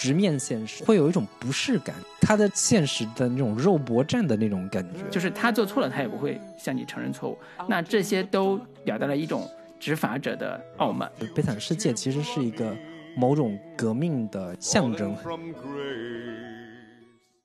[0.00, 1.92] 直面现实，会有一种不适感。
[2.20, 7.36] 他的现实的那种肉搏战的那种感觉，就是他做错了，他也不会向你承认错误。
[7.66, 9.50] 那这些都表达了一种
[9.80, 11.10] 执法者的傲慢。
[11.34, 12.76] 悲惨世界其实是一个
[13.16, 15.16] 某种革命的象征。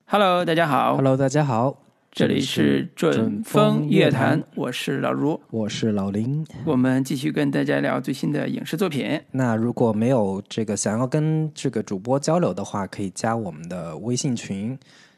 [0.05, 0.95] Hello，大家好。
[0.95, 1.82] Hello，大家好。
[2.15, 6.45] 这里是准风乐坛，我是老卢，我是老林。
[6.63, 9.19] 我们继续跟大家聊最新的影视作品。
[9.31, 14.77] 那如果没有这个想要跟这个主播交流的话，可以加我们的微信群，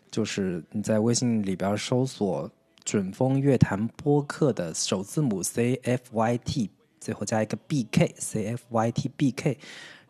[0.09, 2.49] 就是你在微信里边搜索
[2.85, 6.69] “准风乐坛播客”的首字母 C F Y T，
[7.01, 9.57] 最后加一个 B K C F Y T B K。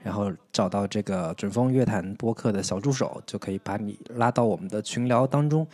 [0.04, 5.66] 然后找到这个准风乐坛播客的小助手，就可以把你拉到我们的群聊当中，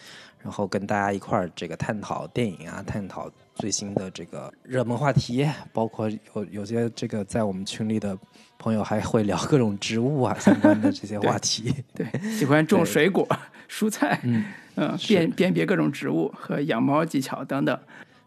[0.43, 8.17] 然后跟大家一块儿这个探讨电影啊，探讨最新的这个热门话题，包括有有些这个在我们群里的
[8.57, 11.73] 朋友还会聊各种植物啊 相关的这些话题。
[11.93, 13.27] 对，喜欢种水果、
[13.69, 17.77] 蔬菜，嗯，辨辨别各种植物和养猫技巧等等。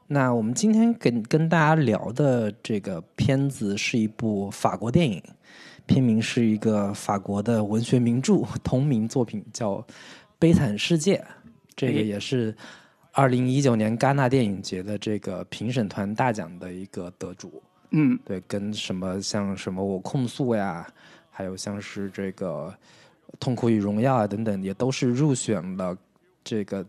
[0.06, 5.22] 那我们今天跟跟大家聊的这个片子是一部法国电影。
[5.86, 9.72] 片名是一个法国的文学名著，同名作品叫
[10.38, 11.16] 《悲惨世界》，
[11.76, 12.54] 这个也是
[13.12, 17.62] 二零一九年戛纳电影节的这个评审团大奖的一个得主。
[17.90, 20.86] 嗯，对，跟什么像什么我控诉呀，
[21.30, 22.74] 还有像是这个
[23.38, 25.96] 痛苦与荣耀啊等等，也都是入选了
[26.42, 26.84] 这个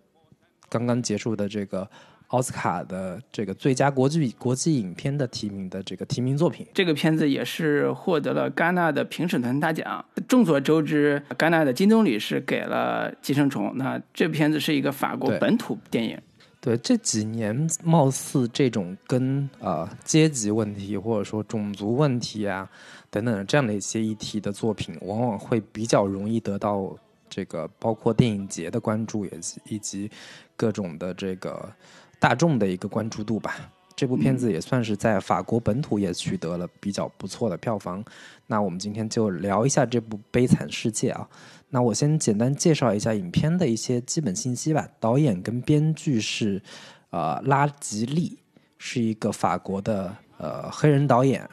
[0.69, 1.89] 刚刚结束的这个。
[2.36, 10.03] 奥斯卡的这个最佳国际国际影片的提名的这个提名作品，这个片子也是获得了戛纳的评审团大奖。
[10.27, 16.19] 众所周知，戛纳的金棕榈是给了《寄生虫》，那这片子是一个法国本土电影。
[16.59, 22.70] 对，这几年貌似这种跟呃阶级问题或者说种族问题啊
[23.09, 26.94] 等等这样的一些议题的作品，往往会比较容易得到
[27.30, 30.11] 这个包括电影节的关注，以及以及
[30.58, 31.71] 各种的这个。
[32.20, 33.55] 大众的一个关注度吧，
[33.95, 38.03] 这部片子也算是在法国本土也取得了比较不错的票房。
[38.48, 41.27] 那我们今天就聊一下这部《悲惨世界》啊。
[41.70, 44.87] 那我先简单介绍一下影片的一些基本信息吧。
[44.99, 46.61] 导演跟编剧是
[47.09, 48.37] 呃拉吉利，
[48.77, 51.49] 是一个法国的呃黑人导演，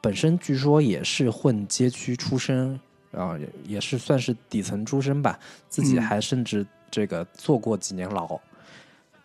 [0.00, 2.78] 本身据说也是混街区出身，
[3.10, 8.38] 然后也是算是底层出身吧，自己还甚至这个坐过几年牢，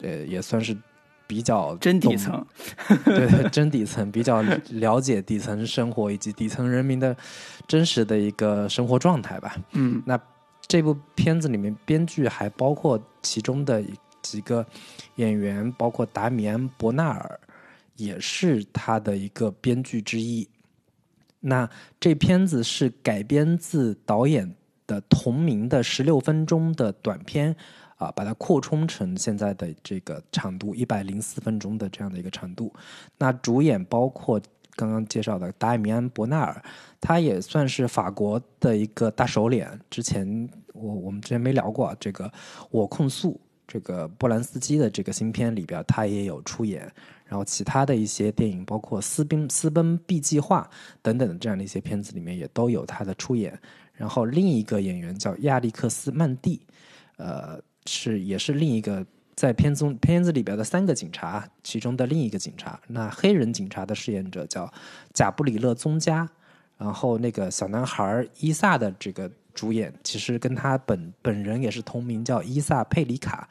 [0.01, 0.77] 呃也算是。
[1.29, 2.47] 比较真底层，
[3.03, 7.13] 对真底层，比较了解底层生活以及底层人民的
[7.67, 9.57] 真实的一个生活状态吧。
[9.73, 10.17] 嗯，那
[10.69, 13.83] 这部片子里面编剧还包括其中的
[14.21, 14.65] 几个
[15.15, 17.37] 演员，包括达米安·伯纳尔，
[17.97, 20.47] 也是他的一个编剧之一。
[21.41, 21.69] 那
[21.99, 24.55] 这片子是改编自导演
[24.87, 27.53] 的同名的十六分钟的短片。
[27.97, 32.71] 啊，把它扩充成现在的这个长度一百零四分钟的这样的一个长度。
[33.17, 34.39] 那主演包括
[34.75, 36.63] 刚刚介绍的达米安·伯纳尔，
[37.01, 39.67] 他也算是法国的一个大手脸。
[39.89, 42.25] 之前我我们之前没聊过这个
[42.69, 43.31] 《我控诉》
[43.67, 46.87] 这个波兰斯基的这个新片里边，他也有出演。
[47.25, 50.69] 然后其他的一些电影，包括《私奔私奔 B 计划》
[51.01, 53.59] 等等的这样的一些片子里面，也都有他的出演。
[53.93, 56.61] 然后另一个演员叫亚历克斯·曼蒂，
[57.17, 57.59] 呃。
[57.87, 59.05] 是，也是另一个
[59.35, 62.79] 在片中片子里边的三个警察，其中的另一个警察。
[62.87, 64.71] 那黑人警察的饰演者叫
[65.13, 66.29] 贾布里勒·宗加，
[66.77, 73.47] 然后那个小男孩伊萨的这个主演，其实跟他本本人也是同名，叫伊萨·佩里卡。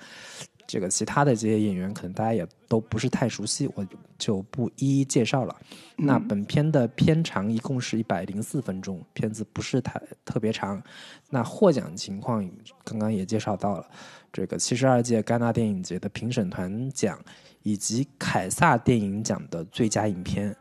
[0.66, 3.86] 这个其他的这些演员可能大家也都不是太熟悉，我
[4.18, 5.56] 就不一一介绍了。
[5.96, 10.82] 那本片的片长一共是一百零四分钟，片子不是太特别长。
[11.30, 12.46] 那获奖情况
[12.84, 13.86] 刚刚也介绍到了，
[14.32, 17.18] 这个七十二届戛纳电影节的评审团奖
[17.62, 20.56] 以及凯撒电影奖的最佳影片，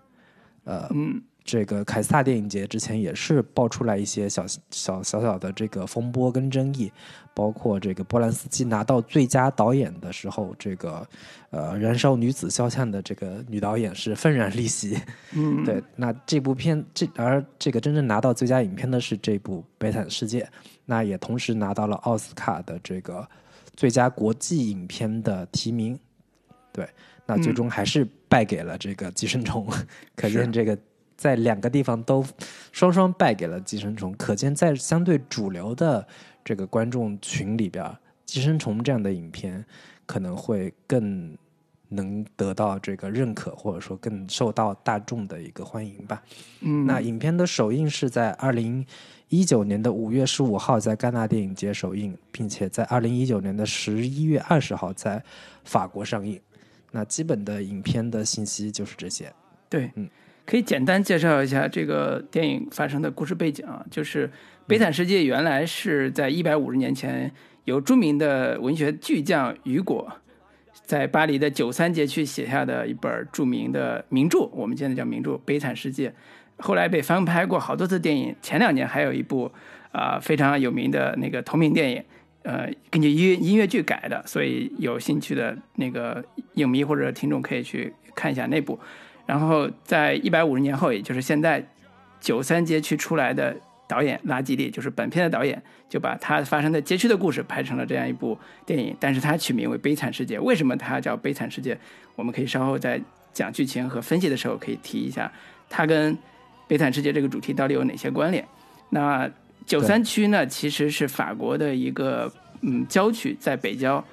[0.63, 0.89] 呃。
[1.45, 6.91] 这个凯撒电影节之前也是爆出来一些小小小小的这个风波跟争议，
[7.35, 11.07] 包括这个波兰斯基拿到最佳导演的时候，这个
[11.51, 14.99] 呃燃烧女子肖像的这个女导演是愤然离席。
[15.33, 20.41] 嗯，对，那这部片这而这个真正拿到最佳影片的是这部《悲惨世界》，
[20.85, 23.23] 那也同时拿到了奥斯卡的这个
[23.75, 25.99] 最佳国际影片的提名。
[26.73, 26.89] 对，
[27.27, 29.67] 那最终还是败给了这个《寄生虫》，
[30.17, 30.75] 可见这个。
[31.15, 32.25] 在两个地方都
[32.71, 36.05] 双双败给了《寄生虫》，可见在相对主流的
[36.43, 37.83] 这个观众群里边，
[38.25, 39.65] 《寄生虫》这样的影片
[40.05, 41.37] 可能会更
[41.89, 46.21] 能得到这个认可，或者说更受到大众的一个欢迎吧。
[46.61, 48.85] 嗯，那影片的首映是在二零
[49.29, 55.23] 一九年的五月十五号在戛纳电影节首映，并且在二零一九年的十一月二十号在
[55.63, 56.39] 法国上映。
[56.91, 59.31] 那基本的影片的信息就是这些。
[59.69, 60.09] 对，嗯，
[60.45, 64.27] 可以简单介绍一下这个电影发生的故事背景啊，就是
[64.67, 67.31] 《悲惨世界》原来是在一百五十年前
[67.63, 70.11] 由著名的文学巨匠雨果
[70.85, 76.09] 在巴黎的九三街区写下的一本著名的名著，我们现在叫名著《悲惨世界》，
[76.57, 79.51] 后来被翻拍过好多次电影，前两年还有一部
[79.91, 82.03] 啊、非常有名的那个同名电影。
[82.43, 88.79] 呃，根据音音乐剧改的，所以有兴趣的那个影迷或者听众可以去看一下那部。
[89.25, 91.67] 然后在一百五十年后，也就是现在
[92.19, 93.55] 九三街区出来的
[93.87, 100.39] 导演拉吉利，就是本片的导演，就把他发生在街区的故事拍成了这样一部电影，但是他取名为《悲惨世界》。
[100.41, 101.75] 为什么它叫《悲惨世界》？
[102.15, 103.01] 我们可以稍后在
[103.33, 105.31] 讲剧情和分析的时候可以提一下，
[105.69, 106.15] 它跟
[106.67, 108.47] 《悲惨世界》这个主题到底有哪些关联？
[108.89, 109.29] 那
[109.65, 112.31] 九三区呢，其实是法国的一个
[112.61, 114.03] 嗯郊区，在北郊，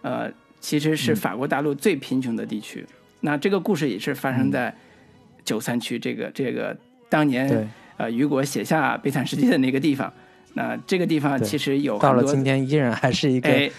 [0.00, 2.86] 呃，其实是法国大陆最贫穷的地区。
[3.22, 4.72] 那这个故事也是发生在
[5.44, 6.76] 九三区这个这个
[7.08, 7.66] 当年对，
[7.96, 10.12] 呃雨果写下《悲惨世界》的那个地方。
[10.54, 13.70] 那这个地方其实有到了今天依然还是一个、哎，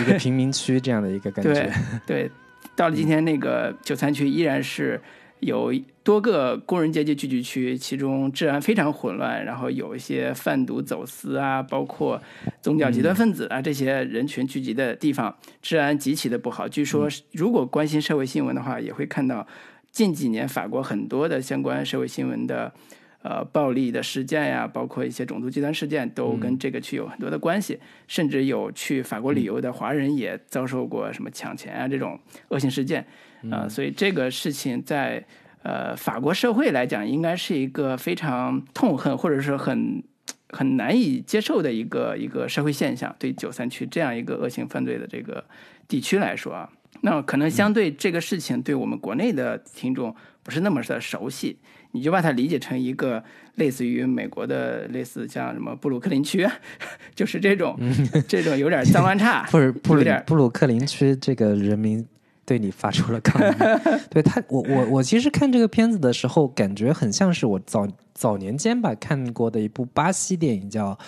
[0.00, 1.72] 一个贫民区这样的一个感对觉。
[2.06, 2.30] 对，
[2.74, 4.98] 到了今天，那个九三区依然是
[5.46, 5.72] 有
[6.02, 12.20] 多个工人阶级聚集区，其中治安非常混乱，然后有一些贩毒走私啊，包括
[12.60, 16.68] 宗教极端分子啊、这些人群聚集的地方，治安极其的不好。
[16.68, 19.46] 据说，如果关心社会新闻的话，也会看到
[19.90, 22.72] 近几年法国很多的相关社会新闻的。
[23.22, 27.76] 呃，暴力的事件呀，包括一些种族极端事件，都跟这个区有很多的关系。
[28.06, 32.16] 甚至有去法国旅游的华人也遭受过什么抢钱啊这种
[32.50, 33.04] 恶性事件，
[33.50, 35.24] 啊、所以这个事情在
[35.62, 40.02] 呃法国社会来讲，应该是一个非常痛恨或者是很
[40.50, 43.14] 很难以接受的一个一个社会现象。
[43.18, 45.44] 对九三区这样一个恶性犯罪的这个
[45.88, 46.70] 地区来说啊，
[47.02, 51.58] 那可能相对这个事情对我们国内的听众不是那么的熟悉。
[51.92, 56.46] 你就把它理解成一个类似于美国的，类似像什么布鲁克林区，
[57.14, 57.74] 就是这种、
[58.28, 62.06] 这种有点脏乱差， 不是布鲁点布鲁克林区这个人民
[62.46, 63.54] 对你发出了抗议。
[64.08, 70.94] 对他，我我我其实看这个片子的时候，感觉很像是我早早年间吧看过的一部巴西电影，叫《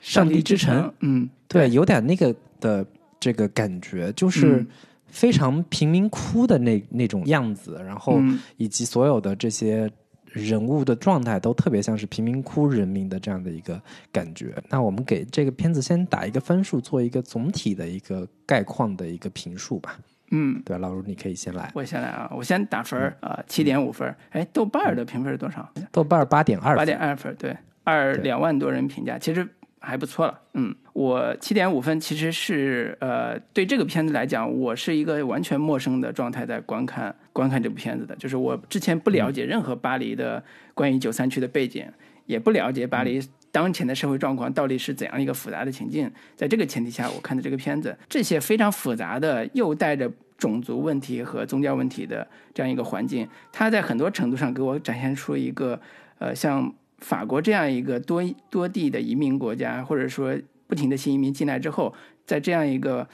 [0.00, 2.86] 上帝之城》。，嗯，对，有点那个的
[3.18, 4.66] 这个感觉，就是嗯
[5.08, 9.90] 非常贫民窟的那那种样子，然后嗯以及所有的这些
[10.26, 13.80] 人物的状态都特别像是贫民窟人民的这样的一个
[14.12, 14.54] 感觉。
[14.68, 19.98] 那我们给这个片子先打一个分数，做一个总体的一个概况的一个评述吧。
[20.30, 21.70] 嗯，对，老卢你可以先来。
[21.74, 24.16] 我先来啊，我先打分儿啊，七点五分儿。
[24.30, 25.70] 哎，豆瓣儿的评分是多少？
[25.92, 28.22] 豆瓣儿八点二，八点二分，对，二对。
[28.24, 29.46] 两万多人评价，其实
[29.80, 30.40] 还不错了。
[30.54, 40.42] 嗯，我七点五分其实是呃，对这个片子来讲，我是一个完全陌生的状态在观看观看这部片子的，就是我之前不了解任何巴黎的
[40.72, 41.86] 关于九三区的背景，
[42.26, 43.20] 也不了解巴黎
[43.54, 46.10] 当前的社会状况到底是怎样一个复杂的情境。
[46.34, 55.80] 在这个前提下，我看的这个片子，这些非常复杂的又带着种族问题和宗教问题的这样一个环境，它在很多程度上给我展现出一个
[56.18, 56.74] 呃像。
[56.98, 60.34] 法国这样一个多多地的移民国家，或者说
[60.66, 61.92] 不停的新移民进来之后，
[62.24, 63.06] 在这样一个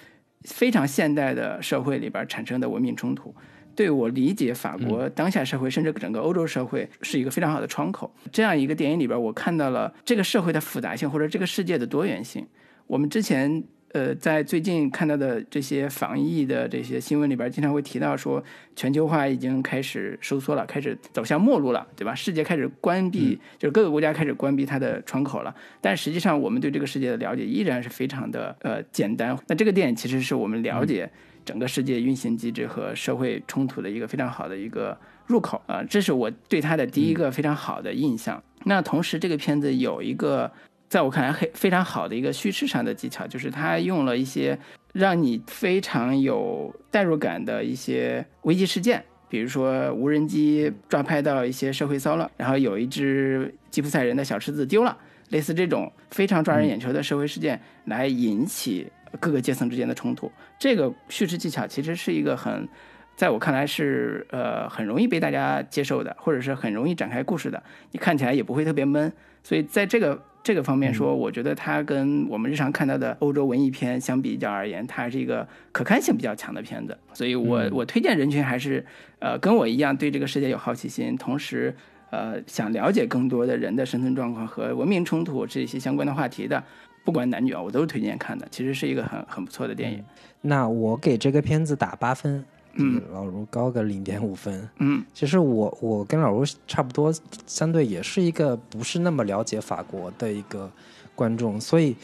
[0.42, 3.34] 非常现代的社会里边产生的文明冲突，
[3.74, 8.12] 对我理解法国当下社会，甚至整个欧洲社会是一个非常好的窗口。
[8.30, 12.46] 这样一个电影里边，我看到了这个社会的复杂性，或者这个世界的多元性。
[12.86, 13.62] 我们之前
[13.92, 18.42] 呃，在最近看到的这些防疫的这些新闻里边，经常会提到说，
[18.76, 22.14] 全球化已经开始收缩了，开始走向末路了，对吧？
[22.14, 25.52] 世界开始关闭，就是各个国家开始关闭它的窗口了。
[25.80, 29.36] 但实际上，我们对这个世界的了解依然是非常的呃简单。
[29.48, 31.10] 那这个电影其实是我们了解
[31.50, 38.40] 整个世界运行机制和社会冲突的一个非常好的一个入口啊、这是我对他的第一个非常好的印象。
[38.64, 40.48] 那同时，这个片子有一个。
[40.88, 44.58] 在我看来，非非常好的一个叙事上的技巧，就是他用了一些
[44.92, 60.30] 让你非常有代入感的一些危机事件，比如说无人机抓拍到一些社会骚乱，然后有一只吉普赛人的小狮子丢了，类似这种非常抓人眼球的社会事件，来引起各个阶层之间的冲突。
[60.58, 62.68] 这个叙事技巧其实是一个很。
[63.16, 69.12] 在我看来是呃很容易被大家接受的，或者是很容易展开故事的，你看起来也不会特别闷。
[69.42, 76.96] 所以在这个这个方面说，我觉得它跟我们日常看到的欧洲文艺片相比较而言，它是一个可看性比较强的片子。
[77.12, 78.82] 所以我我推荐人群还是
[79.18, 81.76] 呃跟我一样对这个世界有好奇心，同时
[82.10, 86.64] 呃想了解更多的人的生存状况和文明冲突这些相关的话题的，
[87.04, 88.46] 不管男女啊，我都是推荐看的。
[88.50, 90.04] 其实是一个很很不错的电影。
[90.40, 92.44] 那我给这个片子打八分。
[92.74, 94.68] 嗯，老卢高个零点五分。
[94.78, 97.12] 嗯，其实我我跟老卢差不多，
[97.44, 100.70] 相对也是一个不是那么了解法国的一个
[101.16, 101.96] 观众，所以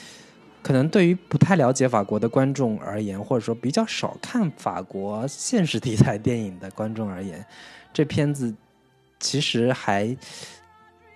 [0.64, 7.46] 可能对于不太了解法国的观众而言，或者说比较少看法国现实题材电影的观众而言，
[7.92, 8.52] 这片子
[9.20, 10.16] 其实还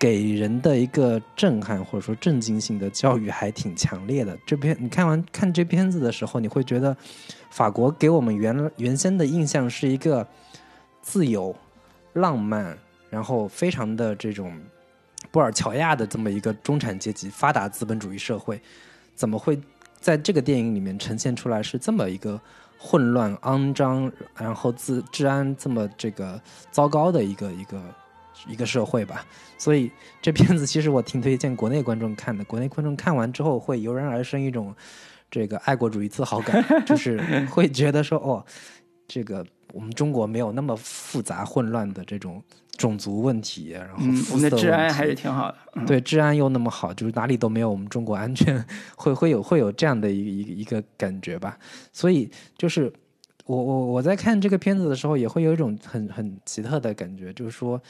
[0.01, 4.37] 给人的一个震撼或者说震惊性的教育还挺强烈的。
[4.45, 6.97] 这片你看完看这片子的时候，你会觉得。
[7.53, 10.25] 法国给我们原原先的印象是一个
[11.03, 11.53] 自由、
[12.13, 12.79] 浪漫，
[13.11, 14.57] 然后非常的这种
[15.33, 18.63] 布尔乔亚的这么一个中产阶级、发达资本主义社会，
[19.17, 19.61] 怎么会
[19.99, 22.41] 在这个电影里面呈现出来是这么一个
[22.79, 26.41] 混乱、肮脏，然后治治安这么这个
[26.71, 27.83] 糟糕的一个一个
[28.49, 29.25] 一个社会吧？
[29.59, 29.91] 所以
[30.23, 34.75] 这片子其实我挺推荐国内观众看的，国内观众看完之后会油然而生一种。
[35.33, 37.21] 这个爱国主义自豪感， 就是
[37.53, 38.45] 会觉得说，哦，
[39.07, 42.43] 这个我们中国没有那么复杂混乱的这种
[42.77, 43.99] 种族问题，然后
[44.33, 48.67] 我们的治安还是挺好的，对，治安又那么好，就是哪里都没有我们中国安全，
[48.97, 51.57] 会会有会有这样的一一一个感觉吧。
[51.93, 52.29] 所以
[52.59, 52.93] 就是
[53.47, 57.81] 我我我在看这个片子的时候，也会有一种很很奇特的感觉，就是说。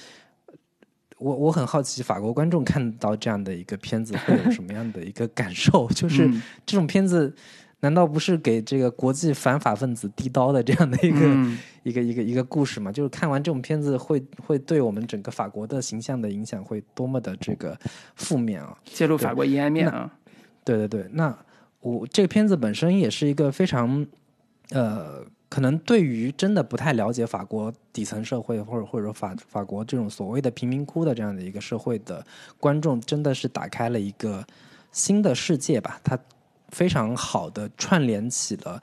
[1.21, 5.87] 我我很好奇，法国观众看到这样的一个片子会有什么样的一个感受？
[5.95, 6.29] 就是
[6.65, 7.33] 这种片子，
[7.81, 11.53] 难道不是给这个国际反法分子递刀的这样的一个
[11.85, 12.91] 一个一个一个故事吗？
[12.91, 17.79] 就是看完这种片子，会会对我们整个法国的形象的影响会多么的这个
[18.17, 18.75] 负面啊？
[18.85, 20.11] 揭露法国阴暗面啊？
[20.65, 21.37] 对对对，那
[21.81, 24.07] 我这个片子本身也是一个非常
[24.71, 25.23] 呃。
[25.51, 32.25] 可能对于真的不太了解法国底层社会，或者或者法法国这种所谓的贫民窟的这样的一个社会的
[32.59, 34.47] 观众，真的是打开了一个
[34.93, 36.01] 新的世界吧？
[36.05, 36.19] 它
[36.69, 38.81] 非常好的串联起了，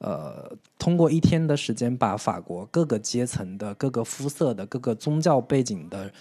[0.00, 6.12] 呃，通过一天的时间，把法国各个阶层的、各个肤色的、各个宗教背景的。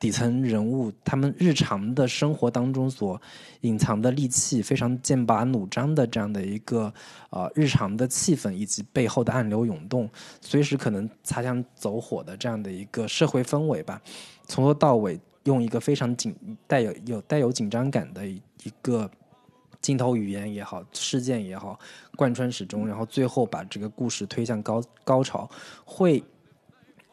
[0.00, 3.20] 底层人物他们日常的生活当中所
[3.60, 6.90] 隐藏的戾气，非常剑拔弩张的这样的一个
[7.28, 10.08] 呃日常的气氛，以及背后的暗流涌动，
[10.40, 14.00] 随时可能擦枪走火的这样的一个社会氛围吧。
[14.46, 16.34] 从头到尾用一个非常紧
[16.66, 18.40] 带有有带有紧张感的一
[18.80, 19.08] 个
[19.82, 21.78] 镜头语言也好，事件也好，
[22.16, 25.46] 贯穿始终，然后最后把这个故事推向高高潮，
[25.84, 26.24] 会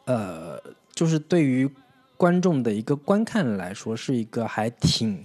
[0.06, 0.58] 呃
[0.94, 1.70] 就是对于。
[2.18, 5.24] 观众的一个观看来说，是一个还挺，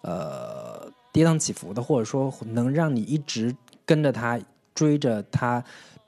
[0.00, 3.54] 呃，跌宕起伏的，或者说能让你一直
[3.84, 4.40] 跟着他
[4.74, 5.62] 追着他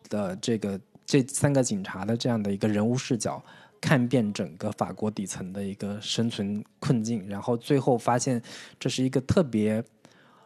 [0.09, 3.45] 的这个这三个警察的这样的一个人物视角，
[3.79, 8.43] 看遍整个法国底层的一个生存困境，然后最后发现
[8.81, 9.85] 这是一个特别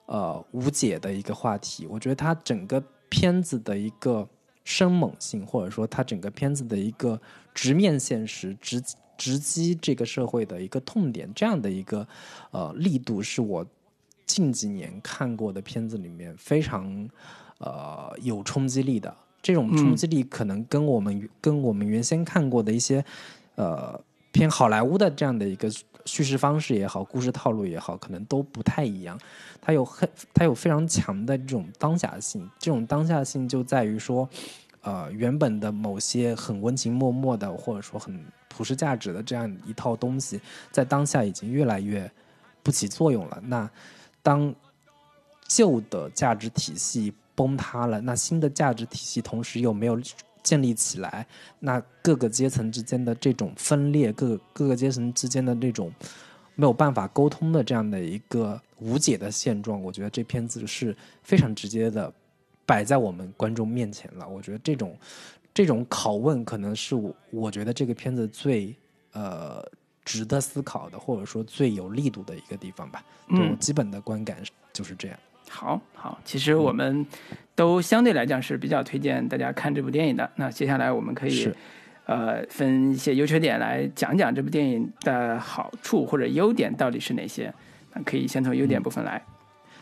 [0.07, 1.87] 呃无解的一个话题。
[1.87, 4.28] 我觉得他整个片子的一个
[4.64, 7.21] 生猛性，或者说他整个片子的一个
[7.55, 8.83] 直面现实直。
[9.16, 12.06] 直击这个社会的一个痛点，这样的一个
[12.50, 13.66] 呃力度，是我
[14.26, 17.08] 近几年看过的片子里面非常
[17.58, 19.14] 呃有冲击力的。
[19.42, 23.04] 这种冲击力可能跟我们跟我们原先看过的一些
[23.54, 24.00] 呃
[24.32, 25.70] 偏好莱坞的这样的一个
[26.04, 29.16] 叙事方式也好，故事套路也好，可能都不太一样。
[29.61, 34.28] 它有很它有非常强的这种当下性，这种当下性就在于说，
[34.87, 38.25] 呃，原本的某些很温情脉脉的，或者说很。
[38.49, 40.40] 普世价值的这样一套东西，
[40.73, 42.11] 在当下已经越来越
[42.62, 43.38] 不起作用了。
[43.45, 43.71] 那
[44.23, 44.55] 当
[45.47, 50.00] 旧的价值体系崩塌了，那新的价值体系同时又没有
[50.43, 51.26] 建立起来，
[51.59, 55.93] 那各个阶层之间的这种分裂，各各个阶层之间的这种
[56.55, 62.11] 没有办法沟通的这样的一个无解的现状，我觉得这片子是非常直接的
[62.66, 64.28] 摆在我们观众面前了。
[64.28, 64.94] 我觉得这种。
[65.54, 68.76] 这种拷问可能是我我觉得这个片子最
[69.12, 69.64] 呃
[70.04, 73.02] 值得思考的，或者说最有力度的一个地方吧。
[73.28, 74.37] 嗯，基本的观感
[74.70, 75.18] 就是这样。
[75.49, 77.06] 好，好，其实我们
[77.54, 80.30] 都相对来讲是比较推荐大家看这部电影的。
[80.37, 81.50] 那接下来我们可以
[82.04, 87.50] 呃分一些优缺点来讲讲这部电影的好处或者优点到底是哪些。
[87.94, 89.25] 那可以先从优点部分来。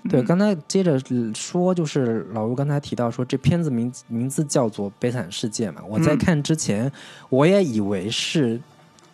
[0.09, 1.01] 对，刚才接着
[1.35, 5.83] 说，就是老吴刚才提到说，这片子名名字叫做《悲惨世界》嘛。
[5.89, 6.93] 我在看之前，
[7.31, 8.61] 我也以为是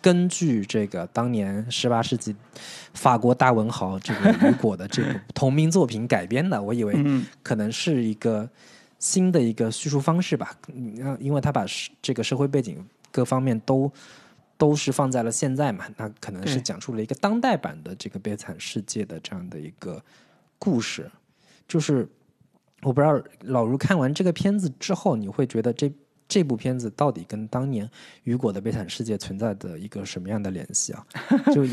[0.01, 2.35] 根据这个当年十八世纪
[2.93, 8.49] 法国大文豪这个雨果的这个 同名作品改编的，我以为嗯可能是一个
[8.99, 10.53] 新的一个叙述方式吧。
[10.73, 13.89] 嗯，因为他把是这个社会背景各方面都
[14.57, 20.03] 都是放在了现在嘛，那可能是讲述了一个当代版的这个悲惨世界的这样的一个
[20.61, 21.09] 故事。
[21.67, 22.07] 就是
[22.83, 25.91] 我不知道老卢看完这个片子之后，你会觉得这
[26.27, 27.89] 这部片子到底跟当年
[28.23, 31.05] 雨果的悲惨世界存在的一个什么样的联系啊？
[31.53, 31.65] 就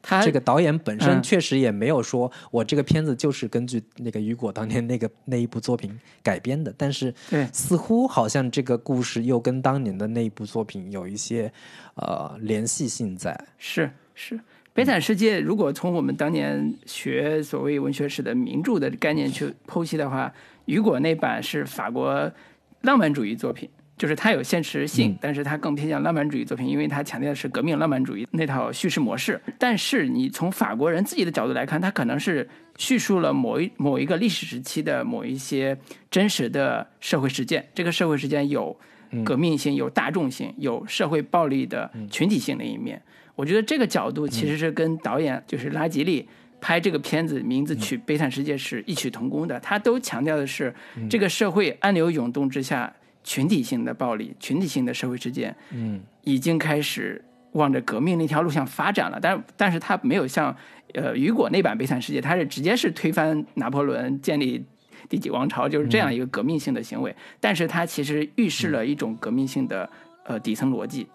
[0.00, 11.52] 他这个导演本身嗯确实也没有说我这个片子就是根据那个雨果当年那个那一部作品改编的，但是对似乎好像这个故事又跟当年的那一部作品有一些
[11.94, 13.38] 呃联系性在。
[13.58, 14.40] 是是。
[14.76, 20.30] 悲惨世界，如果从我们当年学所谓文学史的名著的概念去剖析的话，
[20.66, 22.30] 雨果那版是法国
[22.82, 23.66] 浪漫主义作品，
[23.96, 29.40] 就是它有现实性，嗯但是它更偏向浪漫主义作品，因为它强调的是革命浪漫主义那套叙事模式。
[29.58, 35.74] 但是你从法国人自己的角度来看，它可能是叙述了某一某一个历史时期的某一些
[36.10, 38.78] 真实的社会事件，这个社会事件有
[39.24, 43.00] 革命性、有大众性、有社会暴力的群体性的一面。
[43.36, 46.26] 我觉得这个角度其实是跟导演就是拉吉利
[46.60, 50.74] 拍这个片子名字取《悲惨世界》是异曲同工的，他都强调的是
[51.08, 59.18] 这个社会暗流涌动之下群体性的暴力、群体性的社会事件，嗯，已经开始往着革命那条路上发展了。
[59.20, 60.56] 但但是他没有像
[60.94, 64.64] 呃雨果那版《悲惨世界》，他是直接是推翻拿破仑，建立
[65.08, 67.14] 第几王朝，就是这样一个革命性的行为。
[67.38, 69.88] 但是它其实预示了一种革命性的
[70.24, 71.06] 呃底层逻辑。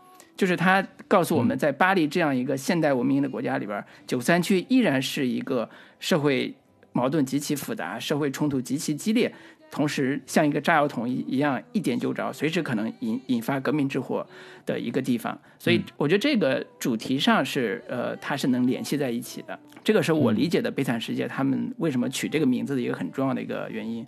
[0.41, 5.69] 就是他告诉我们，在巴黎这样一个现代文明的国家里边，九三区依然是一个
[5.99, 6.51] 社会
[6.93, 9.31] 矛盾极其复杂、社会冲突极其激烈，
[9.69, 14.25] 同时像一个炸药桶一一样一点就着，随时可能引引发革命之火
[14.65, 15.39] 的一个地方。
[15.59, 19.59] 所以，我觉得这个主题上是呃，它是能联系在一起的。
[19.83, 24.03] 这个是我理解的《悲惨世界》他们为什么取这个名字的一个很重要的一个原因。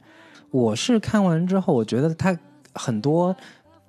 [0.50, 2.36] 我是看完之后，我觉得他
[2.74, 3.36] 很多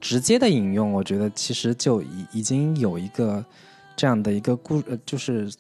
[0.04, 3.42] 直接的引用，我觉得其实就已已经有一个
[3.96, 5.50] 这样的一个故，呃，就是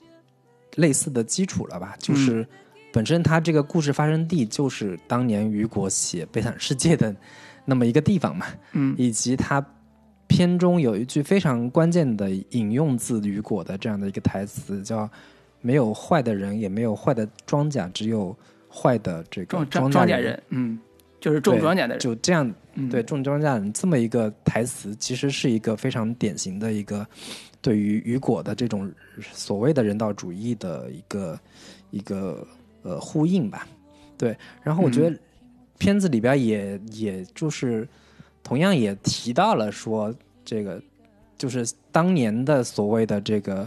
[0.74, 1.96] 类似的基础了吧。
[1.98, 2.46] 就是
[2.92, 7.16] 本身它这个故事发生地就是当年雨果写《悲惨世界》的
[7.64, 8.94] 那么一个地方嘛，嗯。
[8.98, 9.66] 以及它
[10.26, 15.08] 片中有一句非常关键的引用自雨果的这样的一个台词，叫
[15.62, 18.36] “没有坏的人，也没有坏的庄稼，只有
[18.70, 20.78] 坏的这个庄庄庄稼庄稼人，嗯，
[21.24, 27.06] 就是种庄稼的人，就这样，嗯对种庄稼人这么一个台词，其实是一个非常典型的一个
[27.62, 28.92] 对于雨果的这种
[29.32, 31.40] 所谓的人道主义的一个
[31.90, 32.46] 一个
[32.82, 33.66] 呃呼应吧。
[34.18, 35.18] 对，然后我觉得
[35.78, 37.88] 片子里边也也就是
[38.42, 40.78] 同样也提到了说这个
[41.38, 43.66] 就是当年的所谓的这个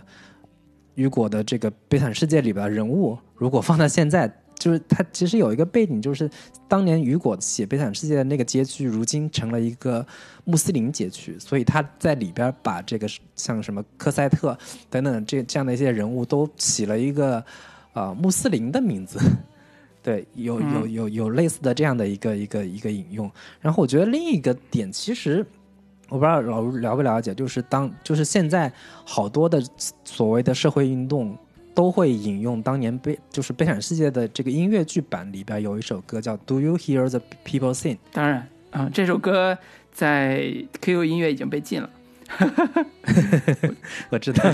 [0.94, 4.32] 雨果的这个悲惨世界里边人物，如果放到现在。
[4.58, 6.30] 就是他其实有一个背景，就是
[6.68, 10.06] 当年雨果写《悲惨世界》的那个街区，如今成了一个
[10.46, 14.58] 穆斯林街区，所以他在里边把这个像什么科赛特
[14.90, 17.44] 等等这这样的一些人物都起了一个、
[17.94, 19.20] 呃穆斯林的名字。
[20.02, 23.30] 对，有有有有类似的这样的一个一个一个引用。
[23.62, 25.46] 然后我觉得另一个点，其实
[26.10, 28.72] 我不知道老卢了不了解，就是当就是现在
[29.06, 29.62] 好多的
[30.04, 31.38] 所谓的社会运动。
[31.78, 37.94] 都会引用当年悲就是《悲惨世界》的这个音乐剧版里边有一首歌叫《Do You Hear the People Sing》。
[38.12, 39.56] 当然，啊、这首歌
[39.92, 41.88] 在 QQ 音乐已经被禁了。
[44.10, 44.52] 我知道，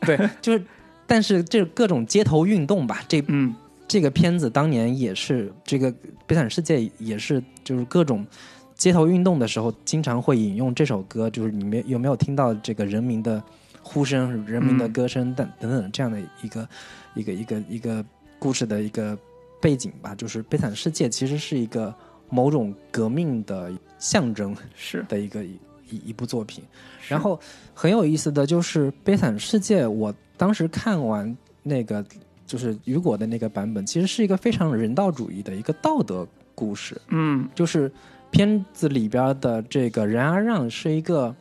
[0.00, 0.62] 对，就是，
[1.06, 3.54] 但是这各种街头运动吧，这嗯
[3.88, 5.90] 这个片子当年也是这个
[6.26, 8.26] 《悲惨世界》也是就是各种
[8.74, 13.42] 街头运动的时候，经常会引用这首歌，就是你们有没有听到这个人民的
[13.88, 16.68] 呼声、人民的歌声等等等这样的一个
[17.14, 18.04] 一个一个一个
[18.38, 19.18] 故事的一个
[19.62, 20.14] 背景吧？
[20.14, 21.94] 就是《悲惨世界》其实是一个
[22.28, 26.62] 某种革命的象征是，的一个一一一部作品。
[27.08, 27.40] 然后
[27.72, 32.04] 很有意思的就是《悲惨世界》，我当时看完那个
[32.46, 37.00] 就是雨果的那个版本，其实是一个非常人道主义的一个道德故事。
[37.08, 37.90] 嗯就是
[38.30, 41.34] 片子里边的这个冉阿让是一个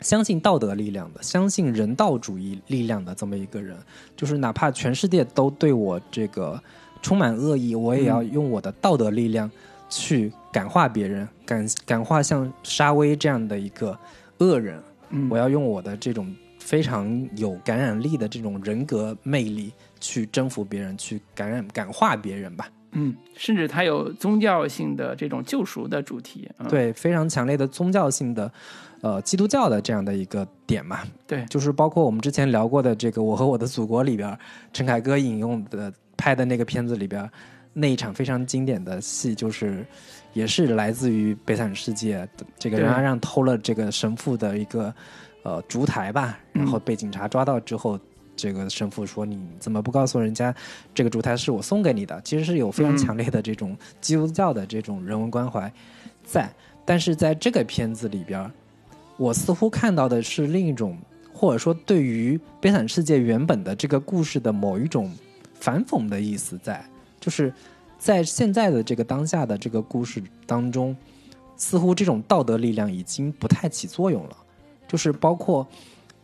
[0.00, 3.76] 相信道德力量的、相信人道主义力量的这么一个人。
[4.16, 6.60] 就是哪怕全世界都对我这个
[7.02, 9.50] 充满恶意，我也要用我的道德力量
[9.88, 13.98] 去感化别人，感感化像沙威这样的一个
[14.38, 14.82] 恶人。
[15.10, 22.68] 嗯，我要用我的这种非常有感染力的这种人格魅力去征服别人，去感染感化别人吧。
[22.92, 26.48] 嗯，甚至它有宗教性的这种救赎的主题。
[26.58, 28.52] 嗯、对，非常强烈的宗教性的，
[29.00, 31.00] 呃，基督教的这样的一个点嘛。
[31.26, 34.38] 对，就是包括我们之前聊过的这个《我和我的祖国》里边，
[34.72, 37.28] 陈凯歌引用的拍的那个片子里边，
[37.72, 39.84] 那一场非常经典的戏，就是
[40.32, 44.94] 也是来自于《悲惨世界》的这个对任阿让偷了这个神父的一个
[45.42, 47.98] 呃烛台吧，然后被警察抓到之后。
[48.36, 50.54] 这个神父说：“你怎么不告诉人家，
[50.94, 55.70] 这个烛台是我送给你的？”其实是有非常嗯强烈的这种基督教的这种人文关怀
[56.24, 56.50] 在，
[56.86, 58.50] 但是在这个片子里边儿，
[59.20, 60.96] 我似乎看到的是另一种，
[61.30, 65.12] 或者说对于《悲惨世界》原本的这个故事的某一种
[65.52, 66.82] 反讽的意思在，
[67.20, 67.52] 就是
[67.98, 70.96] 在现在的这个当下的这个故事当中，
[71.54, 74.36] 似乎这种道德力量已经不太起作用了，
[74.88, 75.68] 就是包括。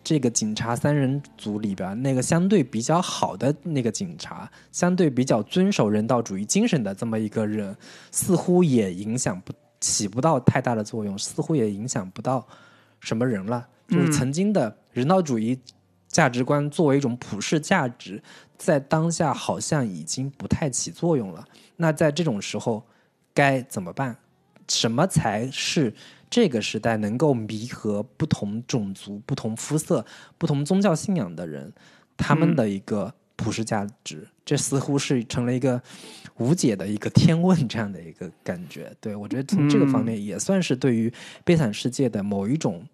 [0.08, 7.76] 这个警察三人组里边，那个相对比较好的那个警察，相对比较遵守人道主义精神的这么一个人，
[8.12, 12.46] 似乎也影响不起不到太大的作用，似乎也影响不到
[13.06, 13.68] 什么人了。
[13.86, 15.56] 就是曾经的人道主义
[16.08, 18.20] 价值观作为一种普世价值，
[18.58, 21.46] 在当下好像已经不太起作用了。
[21.76, 22.84] 那在这种时候
[23.32, 24.16] 该怎么办？
[24.68, 25.94] 什么才是
[26.28, 30.04] 这个时代能够弥合不同种族、不同肤色、
[30.36, 31.72] 不同宗教信仰的人
[32.16, 34.26] 他们的一个普世价值？
[34.44, 35.80] 这似乎是成了一个
[36.36, 38.92] 无解的一个天问这样的一个感觉。
[39.00, 41.08] 对我觉得从这个方面也算是对于
[41.44, 42.84] 《悲惨世界》的某一种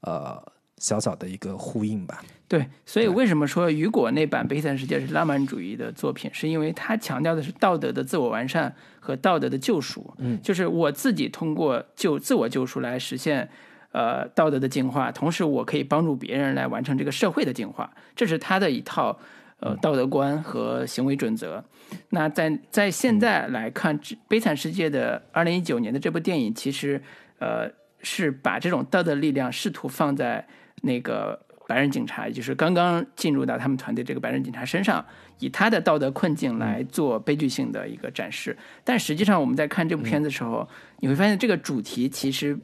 [0.00, 0.42] 呃
[0.78, 2.24] 小小的一个呼应吧。
[2.48, 10.12] 对，所以为什么说雨果那版《悲惨世界》是浪漫主义的作品，是因为它强调的是道德的自我完善和道德的救赎。
[10.18, 13.48] 嗯，就是我自己通过救自我救赎来实现
[13.92, 19.18] 呃道德的进化，同时我可以帮助别人来完成这个社会的进化，这是他的一套
[19.62, 21.64] 呃道德观和行为准则。
[22.10, 23.98] 那在在现在来看，
[24.28, 27.02] 《悲惨世界》的二零一九年的这部电影，其实
[27.38, 27.70] 呃
[28.02, 30.46] 是把这种道德力量试图放在
[30.82, 31.40] 那个。
[31.68, 35.02] 白人警察，也就是刚刚进入到他们团队这个白人警察身上，
[35.38, 38.54] 以他的道德困境来做悲剧性的一个展示。
[38.84, 42.58] 但实际上，我们在看这部片子的时候，你会发现这个主题其实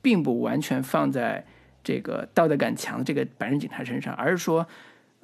[0.00, 1.44] 并不完全放在
[1.82, 4.66] 这个道德感强的这个白人警察身上，而是说，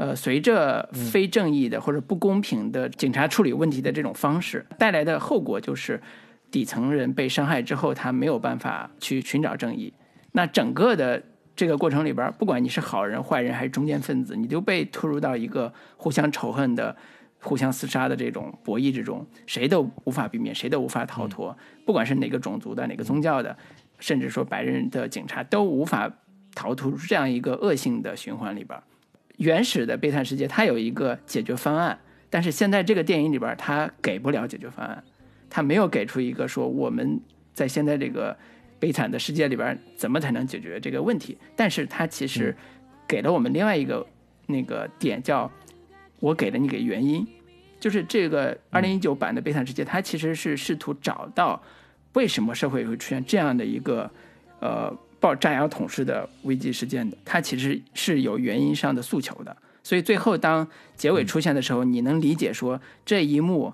[0.01, 6.01] 呃，随着非正义的或者不公平的警察处理问题的这种方式带来的后果，就是
[6.51, 9.93] 底层人被伤害之后，他没有办法去寻找正义。
[10.33, 11.23] 那整个的。
[11.57, 16.97] 这个过程里边，不管你是好人、坏人还是中间分子，你都被拖入到一个互相仇恨的、
[17.43, 21.55] 互相厮杀的这种博弈之中，谁都无法避免，谁都无法逃脱。
[21.85, 23.55] 不管是哪个种族的、哪个宗教的，
[23.99, 26.11] 甚至说白人的警察，都无法
[26.55, 28.81] 逃脱这样一个恶性的循环里边。
[29.41, 31.99] 原始的悲惨世界，它有一个解决方案，
[32.31, 35.03] 但是现在这个电影里边，它给不了解决方案，
[35.51, 37.21] 它没有给出一个说我们
[37.53, 38.37] 在现在这个。
[38.81, 41.37] 悲惨的世界里边，怎么才能解决这个问题？
[41.55, 42.57] 但是它其实
[43.07, 44.07] 给了我们另外一个
[44.47, 45.53] 那个点，叫
[46.19, 47.27] 我给了你个原因，
[47.79, 51.63] 就是这个二零一九版的悲惨世界，它其实是试图找到
[52.15, 54.11] 为什么社会会出现这样的一个
[54.61, 59.57] 呃爆炸药桶式的危机事件的，它其实是有原因上的诉求的。
[59.85, 63.73] 所以最后当结尾出现的时候，你能理解说这一幕。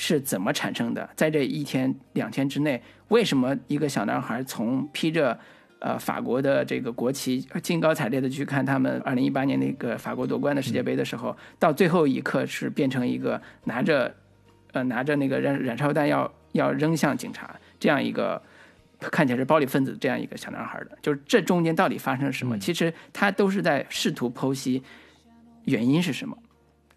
[0.00, 1.10] 是怎么产生的？
[1.16, 5.36] 在这一天两天之内，为什么一个小男孩从披着
[5.80, 14.14] 呃法国的这个国旗，兴高采烈的去看他们二零一八年那个法国夺冠的世界杯的时候，到最后一刻是变成一个拿着
[14.70, 18.40] 呃拿着那个燃燃烧弹要要扔向警察这样一个
[18.98, 20.98] 看起来是暴力分子这样一个小男孩的？
[21.00, 22.58] 就是这中间到底发生了什么？
[22.58, 24.82] 其实他都是在试图剖析
[25.64, 26.36] 原因是什么。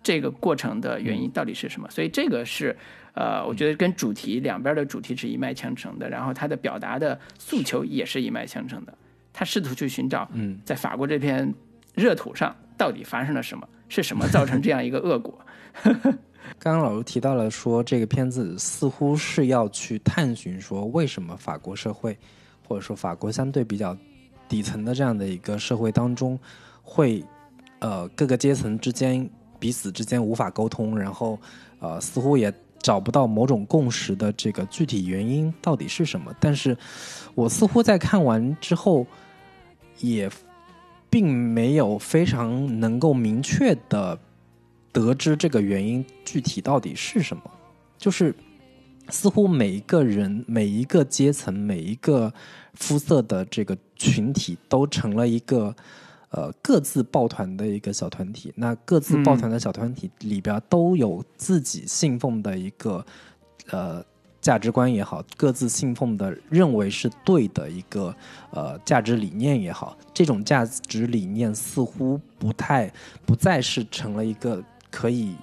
[0.04, 1.88] 这个过程的原因到底是什么？
[1.92, 2.76] 所以这个是，
[3.14, 8.98] 呃，我觉得跟主题两边的主题是一脉相承的，然后他的表达的诉求也是一脉相承的。
[9.32, 11.54] 他试图去寻找，嗯，在法国这片
[11.94, 15.40] 热土上到底发生了什么，是什么造成这样一个恶果？
[16.60, 22.18] 刚刚老卢提到了说，这个片子似乎是要去探寻说，为什么法国社会，
[22.68, 23.98] 或者说法国相对比较
[24.48, 26.38] 底层的这样的一个社会当中，
[26.82, 27.24] 会
[27.80, 29.30] 呃各个阶层之间。
[29.60, 31.40] 彼此之间无法沟通，然后，
[31.80, 36.34] 呃，似乎也找不到某种共识的这个具体原因到底是什么？
[36.40, 36.76] 但是，
[37.36, 39.06] 我似乎在看完之后，
[40.00, 40.28] 也
[41.12, 44.18] 并没有非常能够明确的
[44.91, 47.43] 得知这个原因具体到底是什么。
[47.97, 48.36] 就是，
[49.10, 52.34] 似乎每一个人、每一个阶层、每一个
[52.73, 55.75] 肤色的这个群体，都成了一个。
[56.34, 63.06] 呃，各自抱团的一个小团体，那各自抱团的小团体里边都有自己信奉的一个
[63.69, 64.01] 呃
[64.39, 68.15] 价值观也好，各自信奉的认为是对的一个
[68.51, 72.89] 呃价值理念也好，这种价值理念似乎不太
[73.25, 75.36] 不再是成了一个可以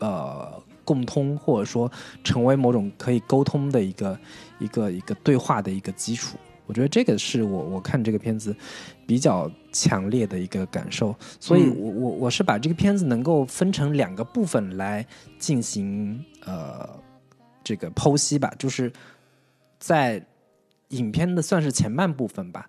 [0.00, 1.90] 呃共通或者说
[2.24, 4.18] 成为某种可以沟通的一个
[4.58, 6.36] 一个一个对话的一个基础。
[6.68, 8.52] 我觉得这个是我我看这个片子
[9.06, 15.06] 比较强烈的一个感受，所以我我我是把这个片子能够分成两个部分来
[15.38, 16.88] 进行呃
[17.62, 18.92] 这个剖析吧，就是
[19.78, 20.20] 在
[20.88, 22.68] 影片的算是前半部分吧，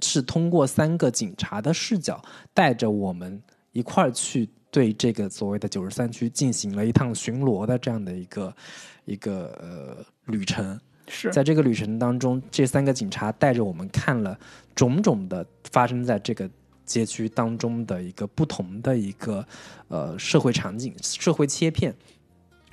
[0.00, 2.20] 是通过三个警察的视角
[2.52, 8.56] 带着我们一块儿去对这个所谓的九十三区进行了一趟巡逻的这样的一个
[9.04, 10.80] 一个呃旅程。
[11.08, 14.38] 是在这个旅程当中，这三个警察带着我们看了
[14.74, 16.48] 种种的发生在这个
[16.86, 19.46] 街区当中的一个不同的一个
[19.88, 21.94] 呃社会场景、社会切片，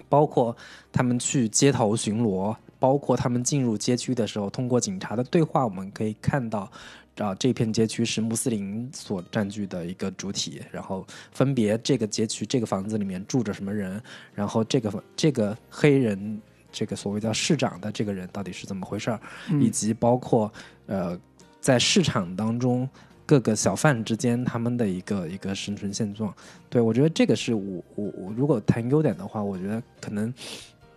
[0.08, 0.56] 包括
[0.92, 6.72] 他们去街头巡逻，包括他们进入街区的时候，通过警察的对话，我们可以看到。
[7.20, 14.02] 啊，这片街区是穆斯林所占据的一个主体，然后分别这个街区这个房子里面住着什么人，
[14.34, 16.42] 然后这个这个黑人。
[16.72, 19.20] 这个所谓叫市长的这个人到底是怎么回事儿，
[19.60, 20.54] 以及包括
[20.86, 21.20] 呃，
[21.60, 22.88] 在市场当中
[23.26, 26.32] 各个小贩之间他们的一个一个生存现状。
[26.70, 30.32] 对我觉得这个是我我我如果谈优点的话，我觉得可能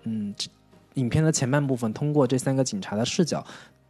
[0.02, 0.34] 嗯，
[0.92, 3.42] 影片的前半部分通过这三个警察的视角，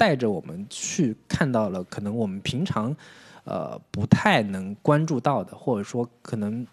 [0.02, 2.96] 带着我们去看到了可能我们平常
[3.44, 6.66] 呃不太能关注到的，或者说可能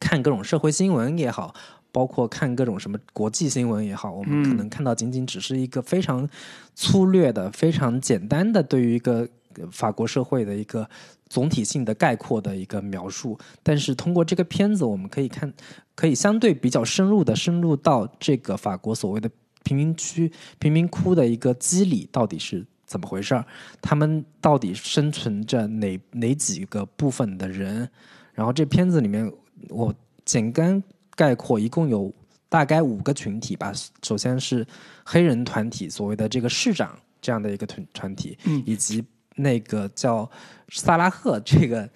[0.00, 1.54] 看各种社会新闻也好。
[1.92, 6.28] 包括看各种什么国际新闻也好，我们可能看到仅仅只是一个非常
[6.74, 9.26] 粗略的、非常简单的对于一个
[9.72, 10.86] 法国社会的一个
[11.30, 13.38] 总体性的概括的一个描述。
[13.62, 15.50] 但是通过这个片子，我们可以看，
[15.94, 19.30] 可以相对比较深入的深入到这个法国所谓的
[19.66, 23.44] 贫民区、贫民窟的一个机理到底是怎么回事儿，
[23.82, 27.90] 他们到底生存着哪哪几个部分的人。
[28.32, 29.30] 然后这片子里面，
[29.68, 30.82] 我简单。
[31.18, 32.12] 概括一共有
[32.46, 33.72] 大概五个群体吧。
[34.02, 34.66] 首先是
[35.02, 39.02] 黑人团体，所谓的这个市长这样的一个团团体，以及
[39.34, 40.30] 那个叫
[40.68, 41.88] 萨拉赫这个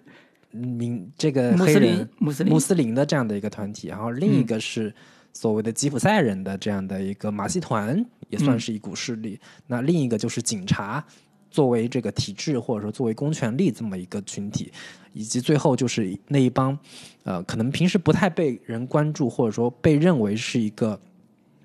[0.50, 3.88] 民这个黑人穆斯林穆斯林的这样的一个团体。
[3.88, 4.94] 然后另一个是
[5.32, 9.38] 所谓的吉普赛人的这样的一个马戏团，也算是一股势力。
[9.66, 11.04] 那另一个就是警察。
[11.50, 14.72] 作为这个体制，或者说作为公权力这么一个群体，
[15.12, 16.78] 以及最后就是那一帮，
[17.24, 20.98] 呃，可能平时不太被人关注，或者说被认为是一个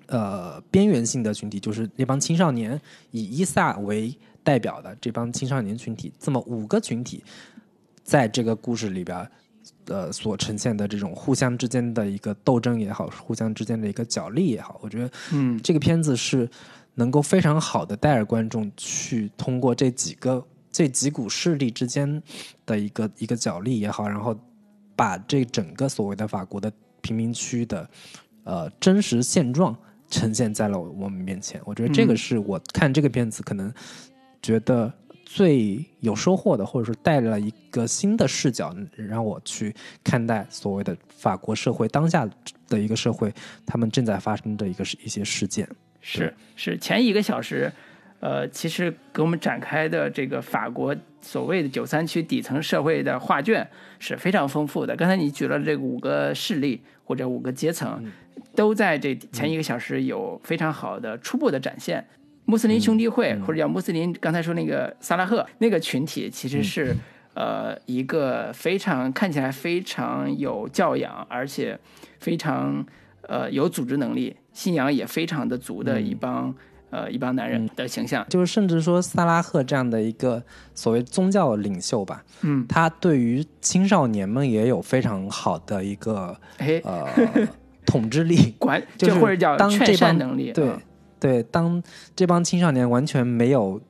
[0.08, 2.78] 呃边缘性的群体，就是那帮青少年，
[3.12, 7.24] 以伊萨为代表的这帮青少年群体，这么五个群体，
[8.02, 9.26] 在这个故事里边，
[9.86, 16.48] 呃，所呈现的这种互相之间的一个斗争也好，互相之间的一个角力也好，我觉得，嗯，这个片子是。
[16.94, 22.20] 能够非常好的带着观众去通过这几个这几股势力之间
[22.66, 24.36] 的一个一个角力也好，然后
[24.96, 27.88] 把这整个所谓的法国的贫民区的
[28.42, 29.76] 呃真实现状
[30.10, 31.62] 呈现在了我们面前。
[31.64, 33.72] 我觉得这个是我看这个片子可能
[34.42, 34.92] 觉得
[35.30, 42.26] 最有收获的，或者说带了一个新的视角，让我去看待所谓的法国社会当下
[42.66, 43.30] 的一个社会，
[43.66, 45.68] 他们正在发生的一个一些事件。
[46.00, 47.70] 是是，前一个小时，
[48.20, 54.96] 呃，其实给我们展开的这个法国所谓的九三区底层社会的画卷是非常丰富的。
[54.96, 58.02] 刚才你举了这五个事例或者五个阶层，
[58.56, 62.02] 都在这前一个小时有非常好的初步的展现。
[62.48, 66.96] 穆斯林兄弟会或者叫穆斯林，刚才说那个萨拉赫那个群体，其实是
[67.34, 71.78] 呃一个非常看起来非常有教养，而且
[72.20, 72.82] 非常
[73.20, 74.34] 呃有组织能力。
[74.54, 76.52] 信仰也非常的足的一帮
[76.88, 80.42] 呃一帮男人的形象，就是甚至说萨拉赫这样的一个
[80.74, 86.34] 所谓宗教领袖吧，嗯，他对于青少年们也有非常好的一个
[86.82, 87.06] 呃
[87.84, 88.54] 统治力。
[88.58, 90.72] 管， 就是或者叫当这帮能力，对
[91.20, 91.82] 对，当
[92.14, 93.80] 这帮青少年完全没有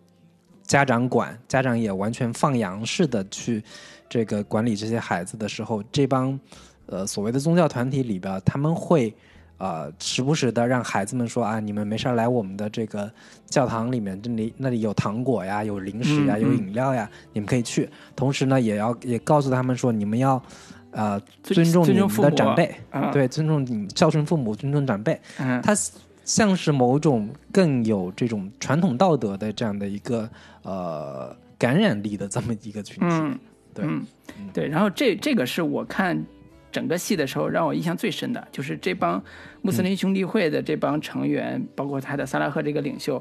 [0.62, 3.62] 家长管，家长也完全放羊似的去
[4.08, 6.38] 这个管理这些孩子的时候，这帮
[6.86, 9.14] 呃所谓的宗教团体里边，他们会。
[9.60, 13.10] 呃，时不时的让孩子们说啊，你们没事来我们的这个
[13.46, 17.90] 教堂里面，这里那里有糖果呀，有零食呀，有饮料呀，你们可以去。
[18.14, 20.40] 同时呢，也要也告诉他们说，你们要
[20.92, 22.72] 呃尊重你们的长辈，
[23.12, 25.20] 对，尊重你孝顺父母，尊重长辈。
[25.40, 25.74] 嗯他
[26.28, 30.28] 像是某种更有这种传统道德的这样的一个
[30.62, 33.40] 呃感染力的这么一个群体。
[33.74, 33.84] 对，
[34.52, 34.68] 对。
[34.68, 36.22] 然后这这个是我看。
[36.70, 39.20] 整个戏的时候，让我印象最深的就是这帮
[39.62, 43.20] 穆斯林兄弟会的这帮成员，包括他的萨拉赫这个领袖，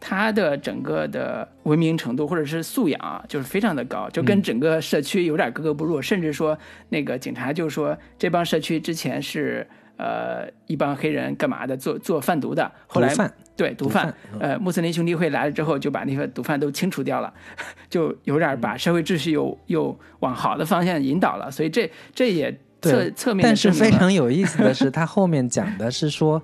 [0.00, 6.58] 他的整个的文明程度或者是素养啊，就是非常的高，就跟整个社区有点格格不入，甚至说
[6.88, 9.64] 那个警察就说这帮社区之前是
[10.00, 13.14] 呃一帮黑人干嘛的，做做贩毒的，后来
[13.54, 17.30] 对毒贩，呃，穆斯林兄弟会来了之后，就把那些毒贩都清除掉了，
[17.90, 26.42] 就有点把社会秩序又又往好的方向引导了，所以这这也侧侧面但是非常有意思的是，他后面讲的是说，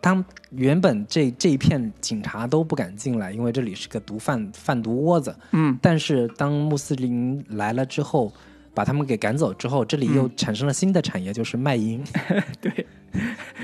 [0.00, 5.36] 当原本这这一片警察都不敢进来，因为这里是个毒贩贩毒窝子。
[5.52, 8.32] 嗯，但是当穆斯林来了之后，
[8.76, 12.04] 把他们给赶走之后，这里又产生了新的产业，就是卖淫。
[12.60, 12.86] 对，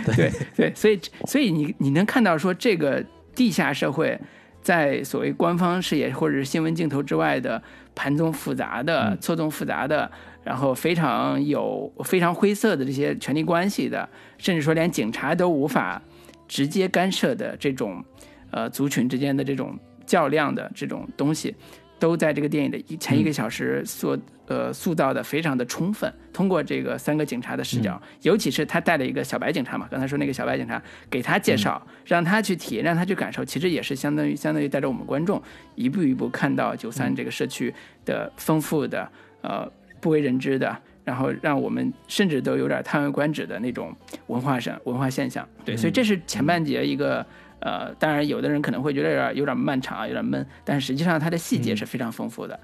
[0.06, 4.18] 对对，所以所以你你能看到说这个地下社会，
[4.62, 7.62] 在所谓官方视野或者是新闻镜头之外的
[7.94, 10.10] 盘中复杂的、错综复杂的，
[10.42, 16.00] 然后非常有非常灰色的这些权力关系的，甚至说连警察都无法
[16.48, 18.02] 直接干涉的这种
[18.50, 21.54] 呃族群之间的这种较量的这种东西。
[22.02, 35.40] 都在这个电影的一前一个小时塑、呃塑造的非常的充分，通过这个三个警察的视角，尤其是他带了一个小白警察嘛，刚才说那个小白警察给他介绍，让他去体验，让他去感受，其实也是相当于相当于带着我们观众
[35.76, 37.72] 一步一步看到九三这个社区
[38.04, 39.08] 的丰富的
[39.42, 40.76] 呃不为人知的。
[41.04, 43.92] 然后让我们甚至都有点叹为观止的那种
[44.28, 47.26] 文化上文化现象，对，所以这是前半节一个
[47.62, 52.58] 呃，当然有的人可能会觉得有点有点漫长啊，有点闷，但实际上它的细节是非常丰富的。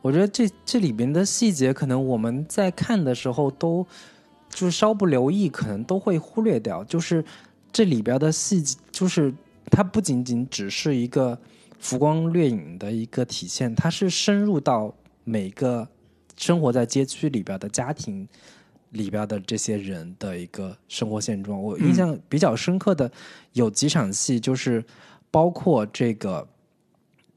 [0.00, 3.86] 我觉得这这里边的细节，可能我们在看的时候都
[4.48, 6.82] 就是稍不留意，可能都会忽略掉。
[6.84, 7.24] 就是
[7.70, 9.32] 这里边的细节，就是
[9.70, 11.38] 它不仅仅只是一个
[11.78, 15.86] 浮光掠影的一个体现，它是深入到每个
[16.36, 18.26] 生活在街区里边的家庭
[18.90, 21.62] 里边的这些人的一个生活现状。
[21.62, 23.10] 我印象比较深刻的
[23.52, 24.84] 有几场戏，就是
[25.30, 26.48] 包括这个。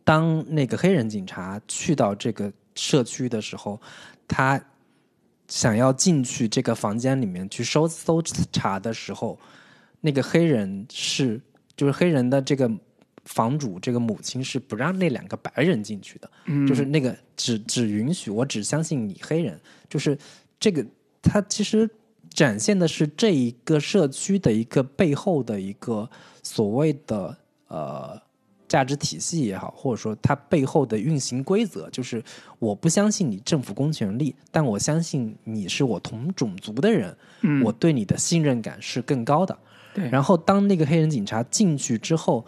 [0.03, 3.79] 当那个黑人警察去到这个社区的时候，
[4.27, 4.59] 他
[5.47, 8.19] 想要进去这个房间里面去搜搜
[8.51, 9.39] 查的时候，
[10.01, 11.39] 那个黑人是
[11.77, 12.69] 就是黑人的这个
[13.25, 20.17] 房主这个母亲是不让那两个白人进去的，嗯就是那个只只允许我只相信你黑人，就是
[20.59, 20.83] 这个
[21.21, 21.89] 他其实
[22.29, 26.09] 展现的是这一个社区的一个背后的一个
[26.41, 28.21] 所谓的呃。
[28.71, 32.23] 价值体系也好，或者说它背后的运行规则，就是
[32.57, 39.59] 我不相信你政府公权力，但我相信你是我同种族的人，嗯我对你的信任感是更高的。
[39.93, 42.45] 对，然后当那个黑人警察进去之后，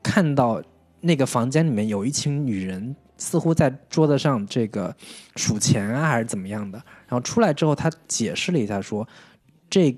[0.00, 0.62] 看到
[1.00, 4.94] 那个房间里面有一群女人，似乎在桌子上这个
[5.34, 6.80] 数钱啊，还是怎么样的。
[7.08, 9.08] 然后出来之后，他解释了一下说，
[9.68, 9.96] 这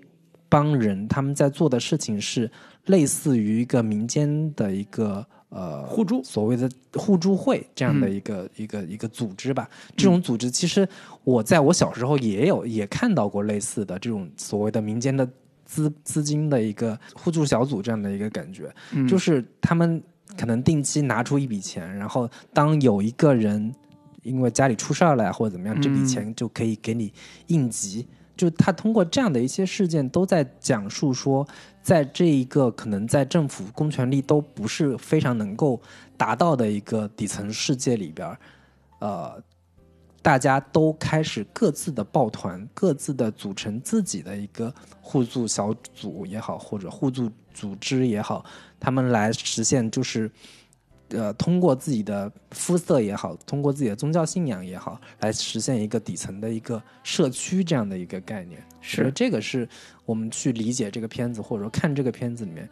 [0.49, 2.51] 帮人他们在做的事情是
[2.87, 5.27] 类似于一个民间的一个。
[5.51, 9.69] 呃，互助所谓的互助会这样的一个、一个一个组织吧。
[9.97, 10.89] 这种组织其实
[11.25, 15.29] 我在我小时候也有也看到过类似的这种所谓的民间的
[15.65, 20.01] 资资金的一个互助小组这样的一个感觉，嗯就是他们
[20.39, 23.75] 可能定期拿出一笔钱，然后当有一个人
[24.23, 27.13] 因为家里出事儿了呀或者怎么样，这笔嗯钱就可以给你
[27.47, 28.07] 应急。
[28.37, 31.47] 就他通过这样的一些事件，都在讲述说，
[31.83, 35.79] 在这一个可能在政府公权力都不是非常能够
[36.17, 38.39] 达到的一个底层世界里边儿，
[39.01, 39.43] 呃，
[40.23, 48.43] 大家都开始各自的抱团，各自的组成自己的一个互助小组也好，或者互助组织也好，
[48.79, 50.31] 他们来实现就是。
[51.11, 58.63] 呃，通过自己的肤色也好，通过自己的宗教信仰也好，来实现一个底层的一个社区这样的一个概念。
[58.81, 59.69] 是这个是
[60.07, 62.69] 我们去理解这个片子，或者说看这个片子里面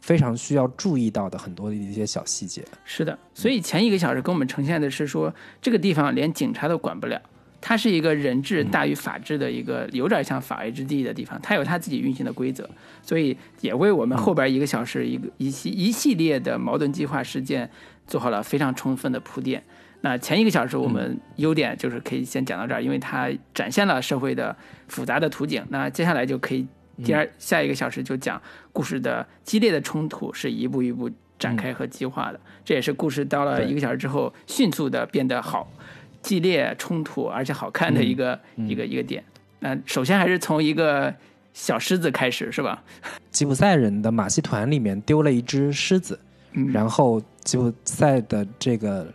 [0.00, 2.64] 非常需要注意到的很多的一些小细节。
[2.84, 7.20] 是的，所以前一个小时给我们呈现的是说，这个地方连警察都管不了，
[7.60, 12.68] 它是一个人治大于法治的一个有点像法外之地的地方，它有它自己运行的规则，
[13.02, 17.70] 所以也为我们后边一个小时一个一系一系列的矛盾激化事件
[18.06, 19.62] 做好了非常充分的铺垫。
[20.00, 24.56] 那前一个小时我们优点就是可以先讲到这儿，因为它展现了社会的
[24.88, 25.62] 复杂的图景。
[25.68, 26.66] 那接下来就可以
[27.04, 28.40] 第二下一个小时就讲
[28.72, 35.70] 故事的激烈的冲突是一步一步展开和激化的，这也是故事到了一个小时之后迅速的变得好。
[36.22, 39.22] 激烈冲突而且好看的一个、一个一个点。
[39.60, 41.14] 那首先还是从一个
[41.52, 42.82] 小狮子开始，是吧？
[43.30, 46.18] 吉普赛人的马戏团里面丢了一只狮子，
[46.52, 49.06] 嗯然后吉普赛的这个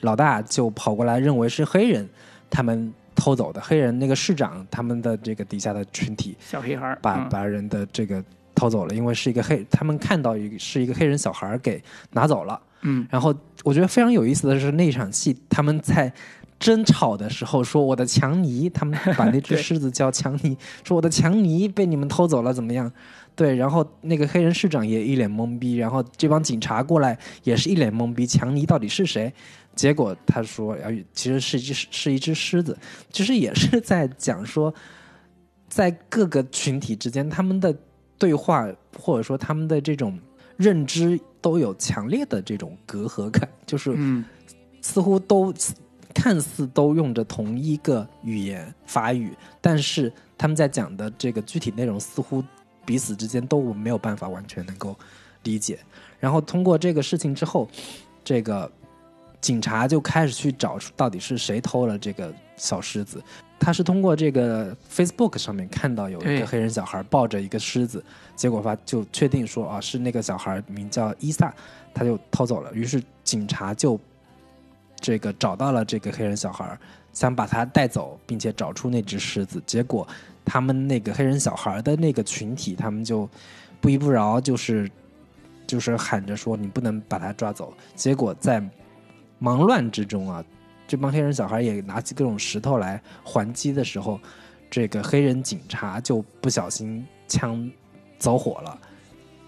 [0.00, 2.08] 老大就跑过来，认为是黑人，
[2.50, 3.60] 他们偷走的。
[3.60, 8.22] 黑人那个市长他们的这个底下的群体小黑孩把嗯把人的这个
[8.54, 12.60] 偷走了，因为是一个黑，他们看到一个是一个黑人小孩给拿走了。
[12.82, 16.12] 嗯然后我觉得非常有意思的是那场戏，他们在
[16.58, 22.90] 争吵的时候说我的强尼，他们把那只 狮子叫强尼，说我的强尼被你们偷走了，怎么样？
[23.34, 29.30] 对，然后那个黑人市长也一脸懵逼，然后这帮警察过来也是一脸懵逼，强尼到底是谁？
[29.74, 32.76] 结果他说，哎，其实是一只是一只狮子，
[33.10, 34.72] 其实也是在讲说，
[35.68, 37.76] 在各个群体之间，他们的
[38.16, 38.66] 对话
[38.98, 40.18] 或者说他们的这种
[40.56, 44.24] 认知都有强烈的这种隔阂感，就是嗯
[44.80, 45.52] 似乎都
[46.16, 52.42] 看似都用着同一个语言法语，但是他们在讲的这个具体内容似乎
[52.86, 54.96] 彼此之间都没有办法完全能够
[55.42, 55.78] 理解。
[56.18, 57.68] 然后通过这个事情之后，
[58.24, 58.70] 这个
[59.42, 63.22] 警察就开始去找出到底是谁偷了这个小狮子。
[63.58, 68.02] 他是通过这个 Facebook 上面看到有一个黑人小孩抱着一个狮子，
[68.34, 71.54] 结果发就确定说啊是那个小孩名叫伊萨，
[71.92, 72.72] 他就偷走了。
[72.72, 74.00] 于是警察就
[75.06, 76.76] 这个找到了这个黑人小孩，
[77.12, 79.62] 想把他带走，并且找出那只狮子。
[79.64, 80.04] 结果
[80.44, 83.30] 他们那个黑人小孩的那个群体，他们就
[83.80, 84.90] 不依不饶，就是
[85.64, 87.72] 就是喊着说你不能把他抓走。
[87.94, 88.60] 结果在
[89.38, 90.44] 忙乱之中啊，
[90.88, 94.18] 这帮黑人小孩也拿起各种石头来还击的时候，
[94.68, 97.70] 这个黑人警察就不小心枪
[98.18, 98.76] 走火了。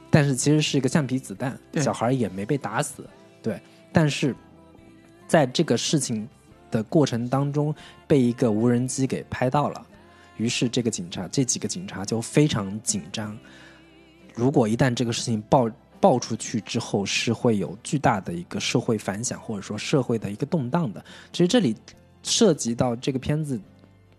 [0.08, 3.04] 但是其实是一个橡皮子弹，小孩也没被打死。
[3.42, 3.60] 对，
[3.92, 4.36] 但是
[5.28, 6.26] 在这个事情
[6.70, 7.72] 的过程当中，
[8.06, 9.86] 被一个无人机给拍到了。
[10.38, 13.36] 于是这个警察，这几个警察就非常紧张。
[14.34, 15.68] 如果一旦这个事情爆
[16.00, 21.04] 爆出去之后，是会有巨大的一个社会反响，或者说社会的一个动荡的。
[21.32, 21.76] 其实这里
[22.22, 23.60] 涉及到这个片子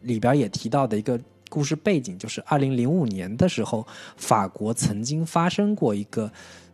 [0.01, 1.18] 里边也提到的一个
[1.49, 3.88] 故事背景，就是二零零五年的时候，
[4.18, 6.30] 法国曾经发生过一个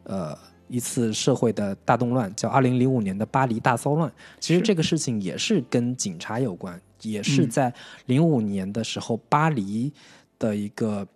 [0.05, 0.35] 呃
[0.67, 4.11] 一次社会的大动乱，叫二零零五年的巴黎大骚乱。
[4.39, 7.73] 其实这个事情也是跟警察有关，也是嗯在
[8.07, 9.91] 零五年的时候，巴黎
[10.39, 11.07] 的一个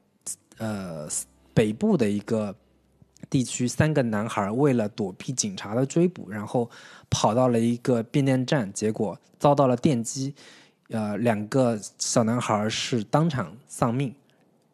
[0.58, 1.08] 呃
[1.54, 2.56] 北部的一个
[3.30, 6.70] 地区，三个男孩为了躲避警察的追捕，然后
[7.10, 10.34] 跑到了一个变电站，结果遭到了电击，
[10.90, 14.14] 呃，两个小男孩是当场丧命。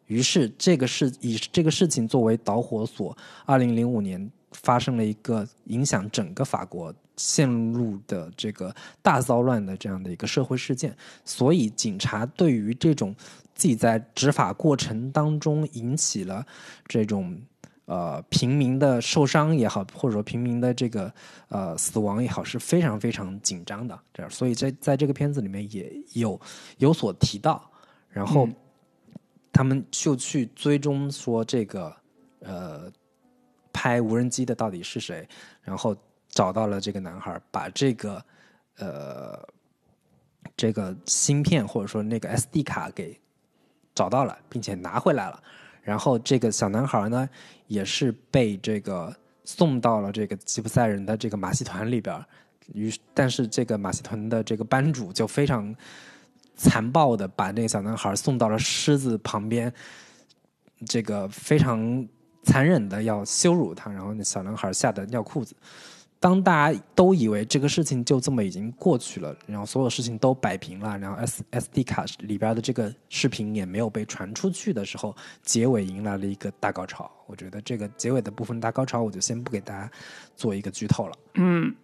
[0.06, 4.30] 于是这个事以这个事情作为导火索，二零零五年
[4.62, 10.96] 发生了一个影响整个法国陷入的这个大骚乱的这样的一个社会事件。
[11.24, 13.14] 所以警察对于这种
[13.54, 16.44] 自己在执法过程当中引起了
[16.86, 17.40] 这种
[17.84, 21.12] 呃平民的受伤也好，或者说平民的这个
[21.48, 23.98] 呃死亡也好，是非常非常紧张的。
[24.12, 26.40] 这样，所以在在这个片子里面也有
[26.78, 27.70] 有所提到，
[28.08, 28.48] 然后。
[29.52, 31.90] 他们就去追踪说这个
[32.40, 32.92] 呃
[33.76, 35.28] 拍无人机的到底是谁，
[35.62, 35.94] 然后
[36.30, 38.24] 找到了这个男孩，把这个
[38.78, 39.46] 呃
[40.56, 43.20] 这个芯片或者说那个 SD 卡给
[43.94, 45.42] 找到了，并且拿回来了。
[45.82, 47.28] 然后这个小男孩呢，
[47.66, 49.14] 也是被这个
[49.44, 52.24] 送到了这个吉普赛人的这个马戏团里边。
[52.72, 55.72] 于是，但是这个马戏团的这个班主就非常
[56.56, 59.72] 残暴的把那个小男孩送到了狮子旁边，
[60.86, 62.08] 这个非常
[62.46, 65.54] 残忍的要羞辱他，然后那小男孩吓得尿裤子。
[66.18, 77.10] 当大家都以为这个事情就这么已经过去了，然后所有事情都摆平了，然后 S S D 卡里边的这个视频也没有被传出去的时候，结尾迎来了一个大高潮。
[77.26, 79.90] 我觉得这个结尾的部分大高潮，我就先不给大家
[80.34, 81.14] 做一个剧透了。
[81.34, 81.74] 嗯，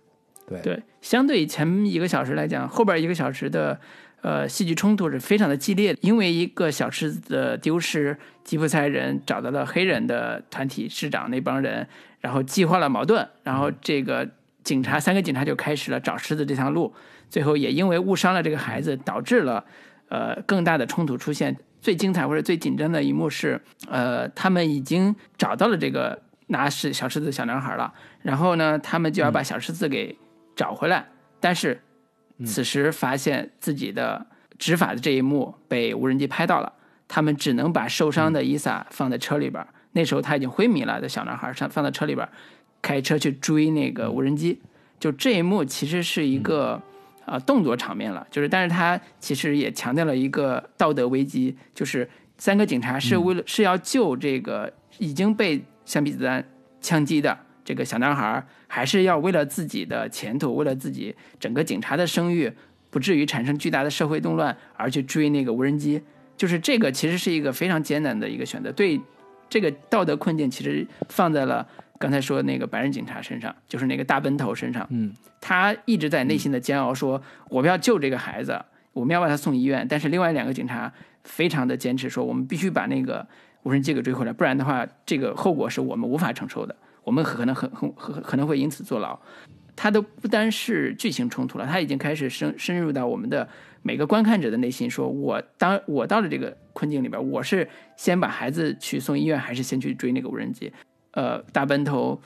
[0.46, 3.78] 对对，相对前一个小时来讲，后边一个小时的
[4.22, 11.86] 呃戏剧冲突是非常的激烈的，因为一个小狮子的丢失，吉普赛人找到了黑人的团体市长那帮人，
[12.20, 14.28] 然后激化了矛盾，然后这个
[14.64, 16.94] 警察三个警察就开始了找狮子这条路，
[17.28, 19.64] 最后也因为误伤了这个孩子，导致了
[20.08, 21.56] 呃更大的冲突出现。
[21.80, 30.16] 最精彩或者最紧张的一幕是，呃，他们已经找到了这个拿狮小狮子的小男孩了，然后呢，他们就要把小狮子给
[30.54, 31.08] 找回来，
[31.40, 31.82] 但是
[32.44, 34.26] 此时发现自己的
[34.58, 36.72] 执法的这一幕被无人机拍到了，
[37.08, 39.68] 他们只能把受伤的伊萨放在车里边儿。
[39.92, 42.32] 那时候他已经昏迷了的小男孩上放在车里边儿，
[42.80, 44.60] 开车去追那个无人机。
[44.98, 46.80] 就这一幕其实是一个
[47.24, 52.08] 啊、呃动作场面了，就是但是他其实也强调了一个道德危机，就是
[52.38, 56.44] 三个警察是为了、是要救这个已经被橡皮子弹
[56.80, 62.52] 枪击的这个小男孩儿，还是要为了自己的前途，为了自己整个警察的声誉，
[62.90, 66.02] 不至于产生巨大的社会动乱而去追那个无人机。
[66.36, 69.00] 就是这个其实是一个非常艰难的一个选择，对
[69.48, 71.66] 这个道德困境其实放在了
[71.98, 74.84] 刚才说那个白人警察身上，就是那个大奔头身上。
[74.90, 78.60] 嗯，他一直在内心的煎熬，说我们要救这个孩子，
[78.92, 79.86] 我们要把他送医院。
[79.88, 80.92] 但是另外两个警察
[81.22, 83.24] 非常的坚持，说我们必须把那个
[83.62, 86.74] 无人机给追回来，不然的话，这个后果是我们无法承受的，
[87.04, 89.18] 我们可能很很很可能会因此坐牢。
[89.74, 93.48] 他都不单是剧情冲突了，他已经开始深深入到我们的。
[93.84, 100.72] 每个观看者的内心说：“我当我到了这个困境里边，我是先把孩子去送医院，还是先去追那个无人机？”
[101.10, 102.22] 呃，大奔头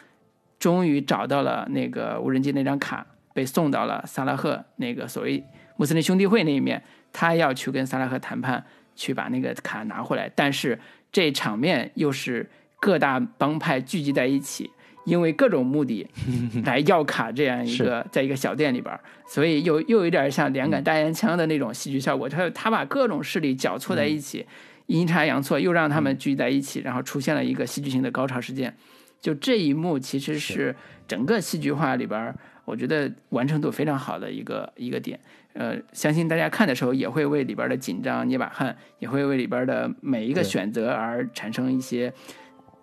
[0.59, 5.43] 终于找到了那个无人机那张卡，被送到了萨拉赫那个所谓
[5.79, 8.63] 穆斯林兄弟会那一面，他要去跟萨拉赫谈判，
[8.95, 10.31] 去把那个卡拿回来。
[10.37, 10.79] 但是
[11.11, 12.51] 这场面又是
[12.81, 14.71] 各大帮派聚集在一起。
[15.05, 16.05] 因为各种目的
[16.67, 18.93] 来要卡这样一个，在一个小店里边，
[19.29, 22.29] 所以又又有点像两杆大烟枪的那种戏剧效果。
[22.29, 24.45] 他他把各种势力搅错在一起，
[24.87, 28.77] 阴差阳错又让他们聚集在一起，然后出现了一个戏剧性的高潮事件。
[29.21, 30.75] 就这一幕，其实是
[31.07, 35.21] 整个戏剧化里边，我觉得完成度非常好的一个一个点。
[35.53, 42.13] 呃，相信大家看的时候也会为里边的紧张捏把汗，也会为里边的每一个选择而产生一些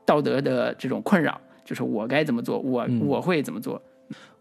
[0.06, 1.40] 道德的这种困扰。
[1.66, 3.82] 就是我该怎么做，我我会怎么做。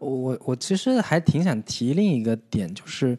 [0.00, 3.16] 我我其实还挺想提另一个点，就是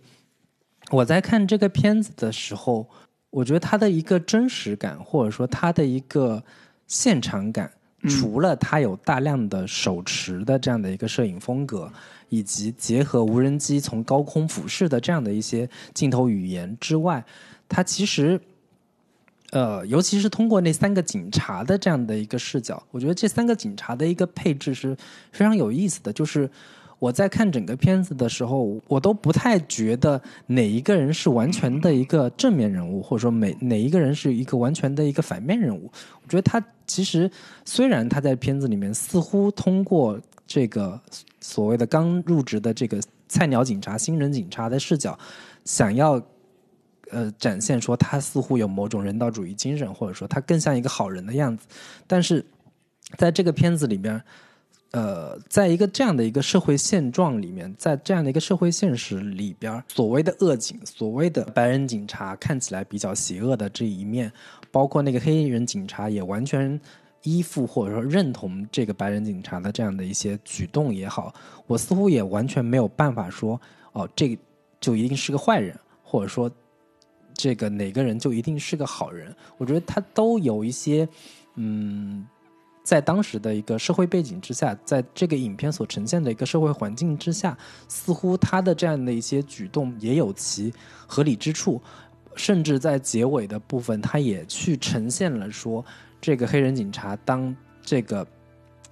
[0.91, 2.85] 我在看这个片子的时候，
[3.29, 6.43] 我觉得它的一个真实感，或者说它的一个
[6.85, 7.71] 现场感，
[8.09, 11.89] 除了它有大量的手持的这样的一个摄影风格，
[12.27, 17.23] 以及结合无人机从高空俯视的这样的一些镜头语言之外，
[17.69, 18.37] 它其实。
[19.53, 24.97] 呃，尤其是通过那三个警察的这样的一个视角，我觉得这三个警察的一个配置是
[25.31, 26.11] 非常有意思的。
[26.11, 26.49] 就是
[26.97, 35.87] 我在看整个片子的时候，我都不太觉得哪一个人是完全的一个正面人物，或者说每哪一个人是一个完全的一个反面人物。
[36.23, 37.29] 我觉得他其实
[37.63, 40.99] 虽然他在片子里面似乎通过这个
[41.39, 45.15] 所谓的刚入职的这个菜鸟警察、新人警察的视角，
[45.63, 46.19] 想要。
[47.13, 51.67] 呃，展现说他似乎有某种人道主义精神，或者说他更像一个好人的样子。
[52.07, 52.43] 但是，
[53.17, 54.19] 在这个片子里边，
[54.93, 64.31] 呃，在一个这样的一个社会现状里面，在这样的一个社会现实里边，所谓的恶警，所谓的白人警察看起来比较邪恶的这一面，
[64.71, 66.81] 包括那个黑人警察也完全
[67.21, 71.31] 依附或者说认同这个白人警察的这样的一些举动也好，
[71.67, 73.61] 我似乎也完全没有办法说，
[73.91, 74.41] 哦，这个
[74.79, 76.51] 就一定是个坏人，或者说。
[77.33, 79.35] 这个哪个人就一定是个好人？
[79.57, 81.07] 我觉得他都有一些，
[81.55, 82.25] 嗯，
[82.83, 87.57] 在当时的一个社会背景之下，在这个影片所呈现的一个社会环境之下，
[87.87, 90.71] 似乎他的这样的一些举动也有其
[91.07, 91.81] 合理之处，
[92.35, 95.83] 甚至在结尾的部分，他也去呈现了说，
[96.21, 98.25] 这个黑人警察当这个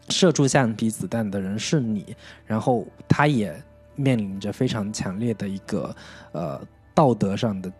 [0.09, 2.15] 射出橡皮子弹的人是你，
[2.45, 3.55] 然后他也
[3.95, 5.95] 面临着非常强烈的一个
[6.31, 6.59] 呃
[6.95, 7.71] 道德上的。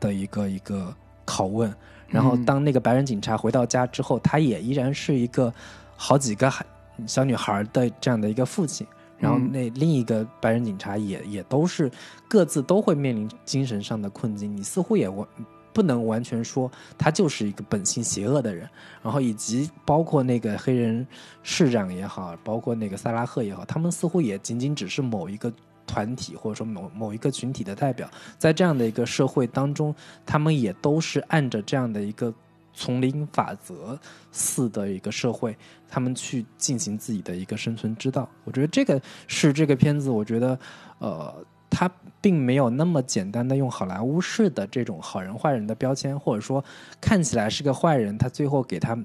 [0.00, 0.94] 的一个一个
[1.24, 1.72] 拷问，
[2.08, 5.52] 然后当那个白人警察回到家之后，他也依然是一个
[5.96, 6.64] 好几个孩
[7.06, 8.86] 小女孩的这样的一个父亲，
[9.18, 11.90] 然后那另一个白人警察也也都是
[12.28, 15.26] 各自都会面临精神上的困境，你似乎也完
[15.72, 18.68] 不能完全说他就是一个本性邪恶的人，
[19.02, 21.06] 然后以及包括那个黑人
[21.42, 25.52] 市长也好，包括那个萨拉赫也好，他们似乎也仅仅只是某一个。
[25.86, 32.32] 团体或者说某某一个群体的代表，在这样的一个社会当中，他们也都是按着这样的一个
[32.74, 33.98] 丛林法则
[34.32, 35.56] 似的一个社会，
[35.88, 38.28] 他们去进行自己的一个生存之道。
[38.44, 40.58] 我觉得这个是这个片子，我觉得
[40.98, 41.34] 呃，
[41.70, 46.64] 他并没有那么简单的用好莱坞式的这种好人坏人的标签，或者说
[47.00, 48.98] 看起来是个坏人，他最后给他。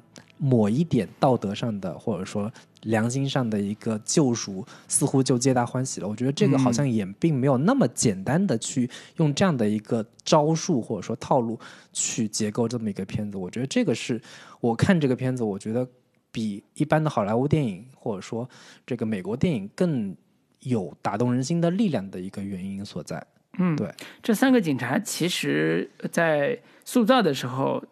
[0.44, 2.52] 抹一点道德上的，或者说
[2.84, 6.08] 良心上的一个救赎，似乎就皆大欢喜了。
[6.08, 11.60] 我觉得这个好像也并没有那么简单的去用这样的一个招数或者说套路
[11.94, 13.38] 去结构这么一个片子。
[13.38, 14.22] 我觉得这个是
[14.60, 15.88] 我看这个片子，我觉得
[16.32, 18.50] 比一般的好莱坞电影或者说
[18.86, 20.16] 这个美国电影更
[20.62, 23.26] 有打动人心的力量的一个原因所在。
[23.58, 27.84] 嗯，对，这三个警察其实在塑造的时候。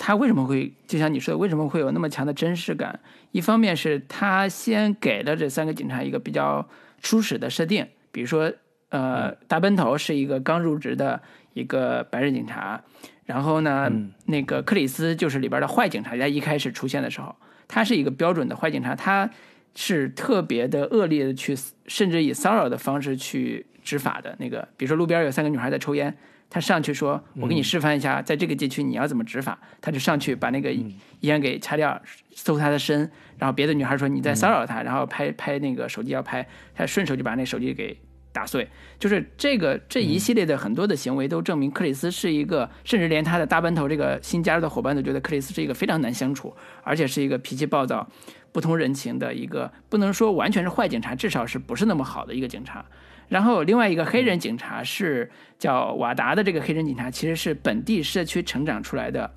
[0.00, 3.00] 他为什么会就像你说的，为什么会有那么强的真实感？
[3.32, 6.68] 一方面是他先给了这三个警察一个比较
[7.00, 8.52] 初始的设定，比如说，
[8.90, 11.20] 呃，大奔头是一个刚入职的
[11.54, 12.82] 一个白人警察，
[13.26, 13.92] 然后呢，
[14.26, 17.34] 那个克里斯就是里边的坏警察，在一开始出现的时候，
[17.66, 19.30] 他是一个标准的坏警察，他
[19.74, 21.56] 是特别的恶劣的去，
[21.86, 23.66] 甚至以骚扰的方式去。
[23.84, 26.14] 执法的那个，比如说路边有三个女孩在抽烟，
[26.50, 30.74] 他上去说：“我给你示范一下，在这个街区你要怎么执法。”他就上去把那个
[31.20, 32.00] 烟给掐掉，
[32.34, 37.98] 搜他的身，然后别的女孩说你在骚扰他，然后拍拍那个手机要拍，他顺手就把那手机给
[38.32, 38.66] 打碎。
[38.98, 48.08] 就是这个这一系列的很多的行为都证明克里斯是一个，甚至连他的大班头这个新加入的伙伴都觉得克里斯是一个非常难相处，而且是一个脾气暴躁、
[48.52, 52.86] 不通人情的一个，不能说完全是坏警察，至少是不是那么好的一个警察。
[53.28, 59.30] 然后另外一个黑人警察是叫瓦达的这个黑人警察，其实是本地社区成长出来的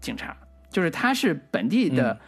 [0.00, 0.34] 警察，
[0.70, 2.18] 就是他是本地的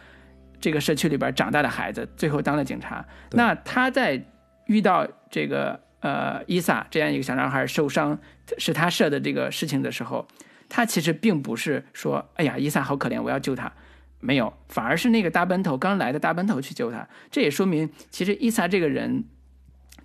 [0.61, 3.03] 这个社区里边长大的孩子，最后当了警察。
[3.31, 4.23] 那他在
[4.67, 8.19] 遇到这个呃伊萨这样一个小男孩受伤
[8.59, 10.27] 是他设的这个事情的时候，
[10.69, 13.73] 他其实并不是说哎呀伊萨好可怜，我要救他，
[14.19, 17.07] 没有，反而是那个大奔头刚来的大奔头去救他。
[17.31, 19.23] 这也说明其实伊萨这个人。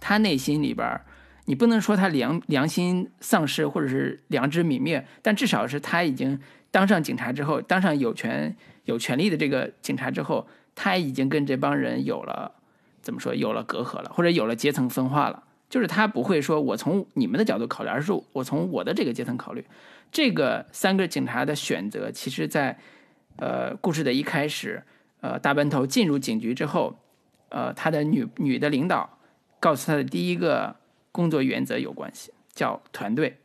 [0.04, 1.00] 他内心里边
[1.44, 6.38] 你不能说他良良心丧失或者是良知泯灭，但至少是他已经
[6.72, 12.52] 当上警察之后，当上有权有权利的这个警察之后，他已经跟这帮人有了
[13.00, 15.44] 怎么说有了隔阂了，或者有了阶层分化了。
[15.68, 19.64] 就是他不会说我从你们的角度考虑，而是我从我的这个阶层考虑。
[20.10, 22.78] 这个三个警察的选择，其实在
[23.36, 24.82] 呃故事的一开始，
[25.20, 26.96] 呃大班头进入警局之后，
[27.48, 29.18] 呃他的女女的领导。
[29.62, 30.74] 告诉他的第一个
[31.12, 33.36] 工作原则有关系，叫团队，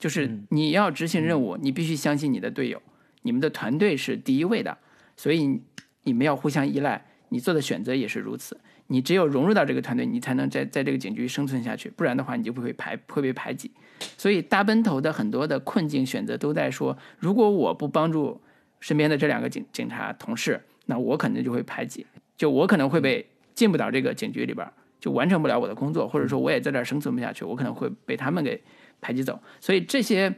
[0.00, 2.82] 就是你要执行任务，你必须相信你的队友，
[3.22, 4.76] 你们的团队是第一位的，
[5.16, 5.60] 所以
[6.02, 7.06] 你们要互相依赖。
[7.28, 8.58] 你做的选择也是如此，
[8.88, 13.70] 你只有融入到这个团队，你才能在在这个警局生存下去，不然的话，你就不会排会被排挤。
[14.18, 18.40] 所以大奔头的很多的困境选择都在说，如果我不帮助
[18.80, 22.04] 身边的这两个警警察同事，那我可能就会排挤，
[22.36, 24.66] 就我可能会被进不到这个警局里边。
[25.00, 28.62] 就完成不了我的工作，或者说我也在这儿生存不下去，我可能会被他们给
[29.00, 29.40] 排挤走。
[29.60, 30.32] 所以这些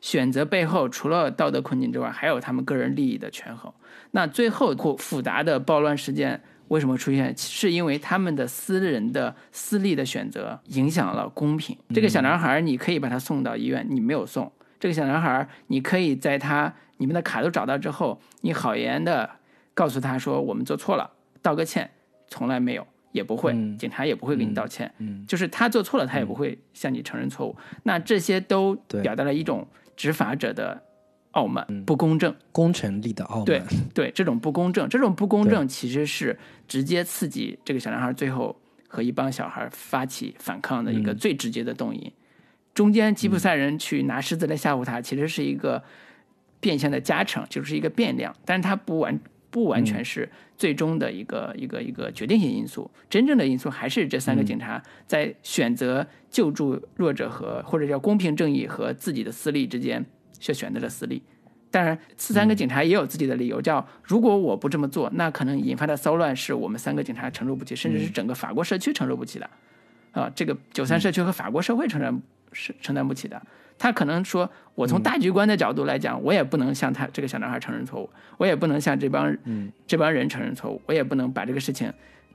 [0.00, 3.72] 选择背后，除了道德困境之外，还有他们个人利益的权衡。
[4.12, 7.36] 那最后复复杂的暴乱事件为什么出现？
[7.36, 11.76] 是因为他们的私人的私利的选择影响了公平。
[11.94, 14.50] 这个小男孩，你可以把他送到医院，你没有送。
[14.78, 19.28] 这个小男孩，你可以在他你们的卡都找到之后，你好言的
[19.74, 21.10] 告诉他说我们做错了，
[21.42, 21.90] 道个歉，
[22.28, 22.86] 从来没有。
[23.12, 24.92] 也不会，警察也不会给你道歉，
[25.26, 27.56] 就是他做错了，他也不会向你承认错误。
[27.82, 30.80] 那这些都表达了一种执法者的
[31.32, 33.44] 傲慢、不公正、公权力的傲慢。
[33.44, 36.38] 对对，这种不公正，这种不公正其实是
[36.68, 42.12] 直接刺激这个小男孩最后和一帮小孩发起反抗的一个最直接的动因。
[42.72, 45.82] 中间吉普赛人去拿狮子来吓唬他，其实是一个
[46.60, 49.20] 变相的加成，就是一个变量，但是他不完。
[49.52, 50.30] 不完全是
[50.60, 60.04] 最终的一个一个一个决定性因素，真正的因素还是这三个警察在选择救助弱者和或者叫公平正义和自己的私利之间，
[60.38, 61.22] 却选择了私利。
[61.70, 69.48] 当然，这三个警察也有自己的理由，叫如果我不这么做，那可能引发的骚乱是我们三个警察承受不起，甚至是整个法国社区承受不起的。
[70.12, 72.20] 啊，这个九三社区和法国社会承担
[72.52, 73.40] 是承担不起的。
[73.80, 79.34] 他可能说：“我从大局观的角度来讲，我也不能向他这个小男孩承认错误，我也不能向这帮
[79.86, 81.90] 这帮人承认错误，我也不能把这个事情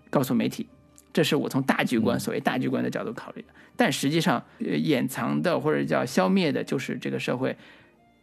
[0.10, 0.68] 告诉媒体。
[1.14, 3.50] 这是我从大局观，所谓大局观的角度考虑的。
[3.76, 7.56] 但实际上，掩藏的或者叫消灭的，就是这个社会，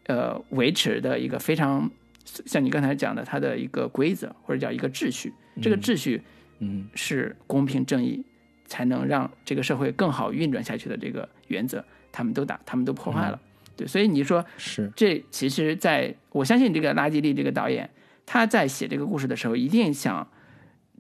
[0.07, 1.89] 呃，维持的一个非常
[2.25, 5.33] 像你刚才讲的，它的一个规则或者叫一个秩序。
[5.63, 6.21] 这个秩序，
[6.59, 8.25] 嗯，是公平正义
[8.67, 13.41] 才能让这个社会更好运转下去的这个原则。”他们都打，他们都破坏了，
[13.75, 14.93] 对，所以你说是。
[14.95, 17.89] 这，其实在我相信这个拉吉利这个导演，
[18.27, 20.29] 他在写这个故事的时候，一定想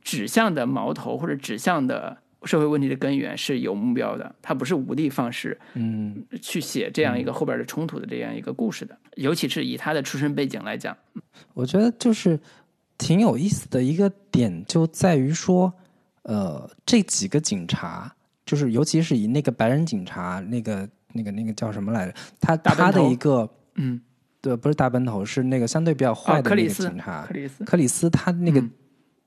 [0.02, 10.96] 指向的矛头或者指向的社会问题的根源是有目标的，他不是无的放矢，嗯，去写这样一个后边的冲突的这样一个故事的，尤其是以他的出身背景来讲，
[11.52, 12.40] 我觉得就是
[12.96, 15.72] 挺有意思的一个点就在于说，
[16.22, 18.12] 呃，这几个警察，
[18.46, 20.88] 就是尤其是以那个白人警察那个。
[21.14, 22.14] 那个那个叫什么来着？
[22.40, 24.00] 他他的一个嗯，
[24.40, 28.62] 对，不是大奔头，是那个相对比较坏的那个警察，克里斯，克里斯，他那个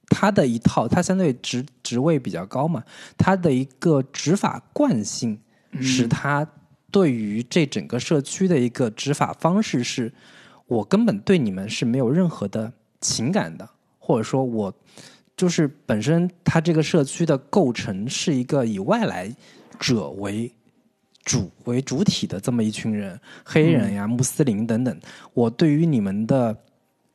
[0.07, 2.83] 他的一套，他相对职职位比较高嘛，
[3.17, 5.39] 他的一个执法惯性，
[5.81, 6.47] 使他
[6.91, 10.13] 对于这整个社区的一个执法方式是，
[10.67, 12.71] 我根本对你们是没有任何的
[13.01, 13.67] 情感的，
[13.97, 14.73] 或者说，我
[15.35, 19.35] 就是本身他这个社区的构成是一个以外来
[19.79, 20.51] 者为。
[21.25, 24.97] 主为主体的这么一群人，黑人呀、穆斯林等等，
[25.33, 26.55] 我对于你们的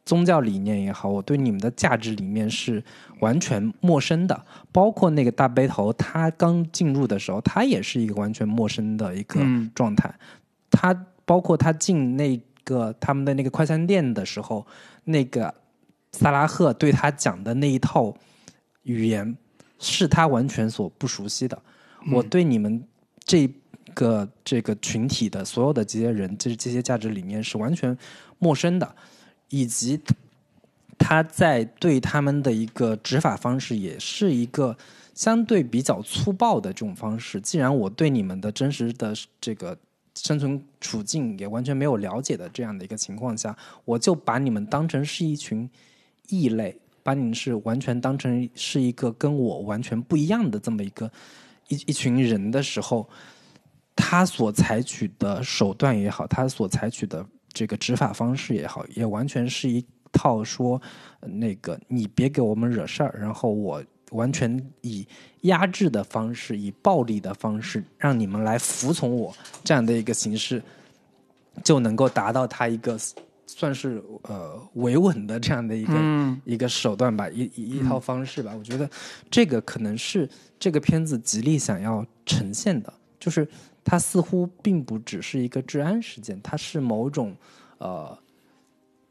[0.05, 2.83] 宗教理念也好，我对你们的价值理念是
[3.21, 4.45] 完全陌生的。
[4.73, 10.13] 包括那个大背头，他刚进入的时候，他也是一个完全陌生的一个嗯状态。
[10.71, 10.93] 他
[11.25, 14.67] 包括他进那个他们的那个快餐店的时候，
[15.05, 15.55] 那个
[16.11, 18.13] 萨拉赫对他讲的那一套
[18.83, 19.37] 语言，
[19.79, 21.63] 是他完全所不熟悉的。
[22.11, 22.83] 我对你们
[23.25, 23.49] 这
[23.95, 27.97] 个这个群体的所有的这些人，这这些价值理念是完全
[28.39, 28.95] 陌生的，
[29.49, 30.01] 以及
[30.99, 34.77] 他在对他们的一个执法方式，也是一个
[35.15, 37.41] 相对比较粗暴的这种方式。
[37.41, 39.77] 既然我对你们的真实的这个
[40.15, 45.69] 生存处境也完全没有了解的这样的一个情况下，我就把你们当成是一群
[46.29, 51.11] 异类，把你们是完全当成是一个跟我完全不一样的这么一个
[51.69, 53.09] 一一群人的时候，
[53.97, 60.81] 他所采取的手段也好，他所采取的这个执法方式也好，也完全是一套说
[61.21, 63.83] 呃那个你别给我们惹事儿，然后我
[64.13, 65.07] 完全以
[65.43, 69.35] 压制的方式，以暴力的方式让你们来服从我。
[69.63, 70.63] 这样的一个形式，
[71.63, 72.99] 就能够达到他一个
[73.47, 76.41] 算是呃维稳的这样的一个、嗯。
[76.45, 78.53] 一个手段吧，一一一套方式吧。
[78.57, 78.89] 我觉得
[79.31, 80.29] 这个可能是
[80.59, 83.47] 这个片子极力想要呈现的，就是
[83.85, 87.35] 它似乎并不只是一个治安事件，它是某种
[87.79, 88.17] 呃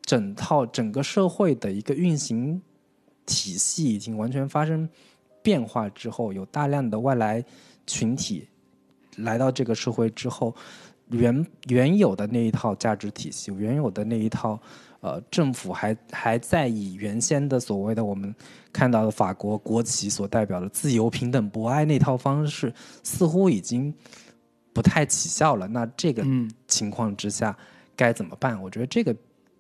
[0.02, 2.62] 整套整个社会的一个运行
[3.26, 4.88] 体系已经完全发生
[5.42, 7.44] 变化之后，有大量的外来
[7.86, 8.48] 群体
[9.18, 10.56] 来到这个社会之后，
[11.10, 14.60] 原原有的那一套价值体系，原有的那一套
[15.02, 18.34] 呃政府还还在以原先的所谓的我们
[18.72, 23.94] 看到的法国国旗所代表的自由、平等、博爱那套方式，似乎已经
[24.74, 25.68] 不太起效了。
[25.68, 27.58] 那这个嗯情况之下
[27.96, 28.62] 该怎么办？
[28.62, 29.16] 我觉得这个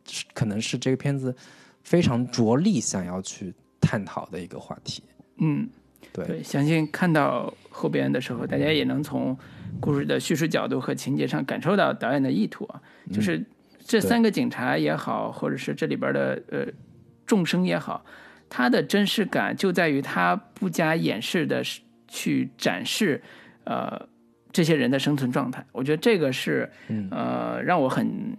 [0.05, 1.35] 是可能是这个片子
[1.83, 5.03] 非常着力想要去探讨的一个话题。
[5.37, 5.69] 嗯，
[6.11, 9.37] 对对，相信看到后边的时候，大家也能从
[9.79, 12.81] 故事的叙事角度和情节上感受到导演的意图啊，
[13.13, 13.43] 就是
[13.85, 16.65] 这三个警察也好，或者是这里边的呃
[17.25, 18.03] 众生也好，
[18.49, 21.63] 他的真实感就在于他不加掩饰的
[22.07, 23.21] 去展示
[23.63, 24.08] 呃
[24.51, 25.65] 这些人的生存状态。
[25.71, 26.69] 我觉得这个是
[27.11, 28.35] 呃让我很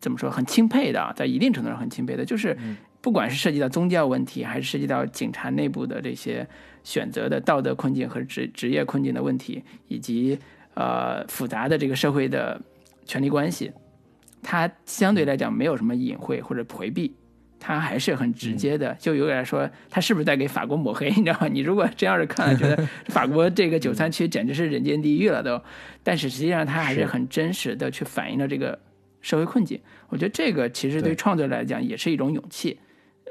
[0.00, 2.56] 怎么说很钦佩的啊，在一定程度上很钦佩的，就是
[3.00, 6.46] 不管是涉及到宗教问题，还是涉及到警察内部的这些
[6.82, 10.38] 选择的道德困境和职职业困境的问题，以及
[10.74, 12.60] 呃复杂的这个社会的
[13.06, 13.72] 权力关系，
[14.42, 17.14] 它相对来讲没有什么隐晦或者回避。
[17.66, 21.08] 它还是很直接的，就有点说，他是不是在给法国抹黑？
[21.16, 21.48] 你知道吗？
[21.48, 22.76] 你如果这样是看了，觉得
[23.08, 25.58] 法国这个九三区简直是人间地狱了都，
[26.02, 28.78] 但是实际上他还是是很真实的去反映了这个
[29.22, 29.80] 社会困境。
[30.10, 32.78] 我觉得这个其实对对创作者来讲也是一种勇气。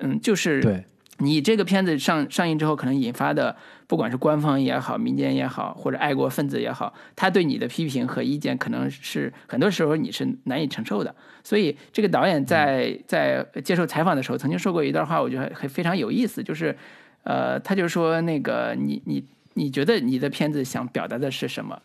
[0.02, 0.84] 嗯，就是对，
[1.20, 3.56] 你这个片子上上映之后，可能引发的，
[3.94, 11.16] 不管是官方也好、民间也好，或者爱国分子也好，他对你的批评和意见，可能是很多时候你是难以承受的。
[11.44, 16.76] 所以，这个导演在在接受采访的时候，曾经说过一段话，我觉得还非常有意思，就是，
[17.22, 19.24] 呃，他就说那个你你
[19.54, 21.80] 你觉得你的片子想表达的是什么？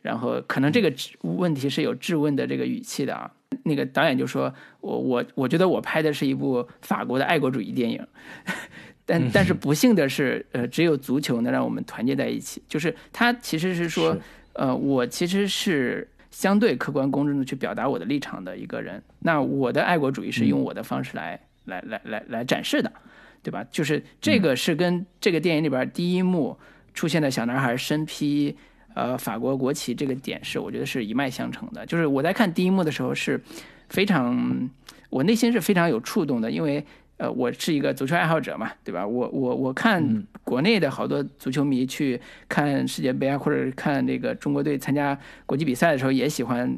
[0.00, 3.30] 然后可能这个质问题是有质问的这个语气的啊。
[3.64, 8.04] 那个导演就说：“我我我觉得我拍的是一部法国的爱国主义电影，
[9.04, 12.62] 但但是不幸的是，呃，只有足球能让我们团结在一起。
[12.68, 14.20] 就是他其实是说，是
[14.52, 19.02] 呃，我其实是相对客观公正的去表达我的立场的一个人。
[19.18, 22.92] 那我的爱国主义是用我的方式来、来来来来展示的，
[23.42, 23.64] 对吧？
[23.70, 26.56] 就是这个是跟这个电影里边第一幕
[26.94, 28.56] 出现的小男孩身披
[28.94, 31.84] 呃法国国旗这个点是，我觉得是一脉相承的。
[31.86, 33.40] 就是我在看第一幕的时候是
[33.88, 34.70] 非常，
[35.10, 36.84] 我内心是非常有触动的，因为
[37.22, 39.06] 呃我是一个足球爱好者嘛，对吧？
[39.06, 45.16] 我我我看国内的好多足球迷去看世界杯啊，或者是看这个中国队参加
[45.46, 46.76] 国际比赛的时候，也喜欢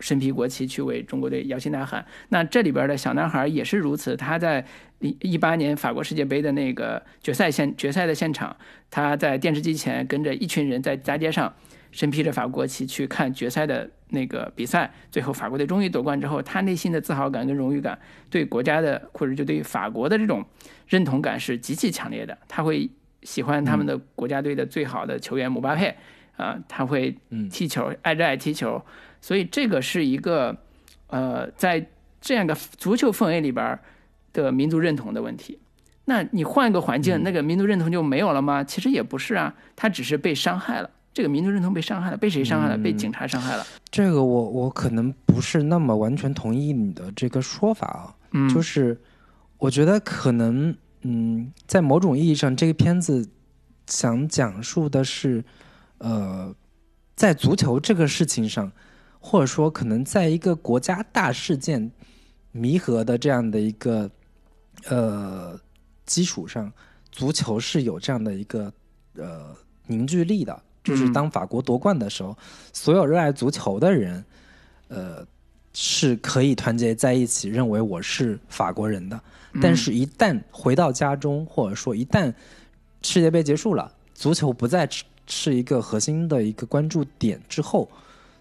[0.00, 2.04] 身披国旗去为中国队摇旗呐喊。
[2.30, 4.66] 那这里边的小男孩也是如此，他在
[4.98, 8.56] 一一八年法国世界杯的那个决赛现决赛的现场，
[8.90, 11.54] 他在电视机前跟着一群人在大街上
[11.92, 17.98] 身披着法国国旗去看决赛的那个比赛，最后法国队终于夺冠之后，他内心的自豪感跟荣誉感，
[18.30, 20.42] 对国家的或者就对于法国的这种
[20.88, 22.38] 认同感是极其强烈的。
[22.48, 22.88] 他会
[23.22, 25.94] 喜欢他们的国家队的最好的球员姆巴佩，
[26.36, 27.14] 啊、他会
[27.50, 28.82] 踢球，爱热爱踢球，
[29.20, 30.56] 所以这个是一个
[31.08, 31.86] 呃，在
[32.20, 33.78] 这样一个足球氛围里边
[34.32, 35.58] 的民族认同的问题。
[36.06, 38.62] 那你换一个环境，那个民族认同就没有了吗？
[38.62, 40.90] 其实也不是啊，他只是被伤害了。
[41.14, 42.76] 这个民族认同被伤害了，被谁伤害了？
[42.76, 43.64] 被警察伤害了。
[43.88, 49.00] 这个我我可能不是那么完全同意你的这个说法啊，嗯，就是
[49.58, 53.30] 我觉得可能，嗯，在某种意义上，这个片子
[53.86, 55.44] 想讲述的是，
[55.98, 56.52] 呃，
[57.14, 58.72] 在足球这个事情上，
[59.20, 61.92] 或者说可能在一个国家大事件
[62.50, 64.10] 弥合的这样的一个
[64.88, 65.56] 呃
[66.04, 66.72] 基础上，
[67.12, 68.72] 足球是有这样的一个
[69.16, 69.54] 呃
[69.86, 70.60] 凝聚力的。
[70.84, 72.36] 就是当法国夺冠的时候，
[72.74, 74.22] 所有热爱足球的人，
[74.88, 75.26] 呃，
[75.72, 79.18] 是可以团结在一起，认为我是法国人的。
[79.62, 82.32] 但是，一旦回到家中，或者说一旦
[83.02, 84.86] 世界杯结束了，足球不再
[85.26, 87.88] 是一个核心的一个关注点之后，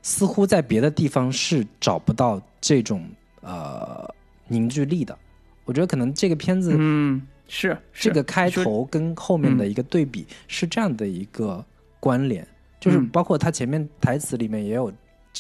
[0.02, 3.08] 似乎在别的地方是找不到这种
[3.42, 4.06] 呃
[4.50, 5.18] 凝聚力的。
[5.64, 11.66] 我觉得可能这个片子，嗯，是这个开头跟后面的一个对比是这样的一个。
[12.04, 12.46] 关联
[12.82, 14.92] 就是包括他前面台词里面也有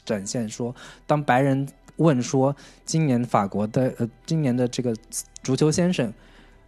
[0.05, 0.73] 展现说，
[1.05, 2.55] 当白人问说
[2.85, 4.95] 今年法国的呃今年的这个
[5.43, 6.13] 足球先生，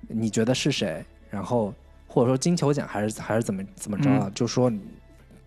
[0.09, 1.01] 你觉得是谁？
[1.29, 1.73] 然后
[2.07, 4.29] 或者说金球奖还是还是怎么怎么着啊？
[4.35, 4.69] 就说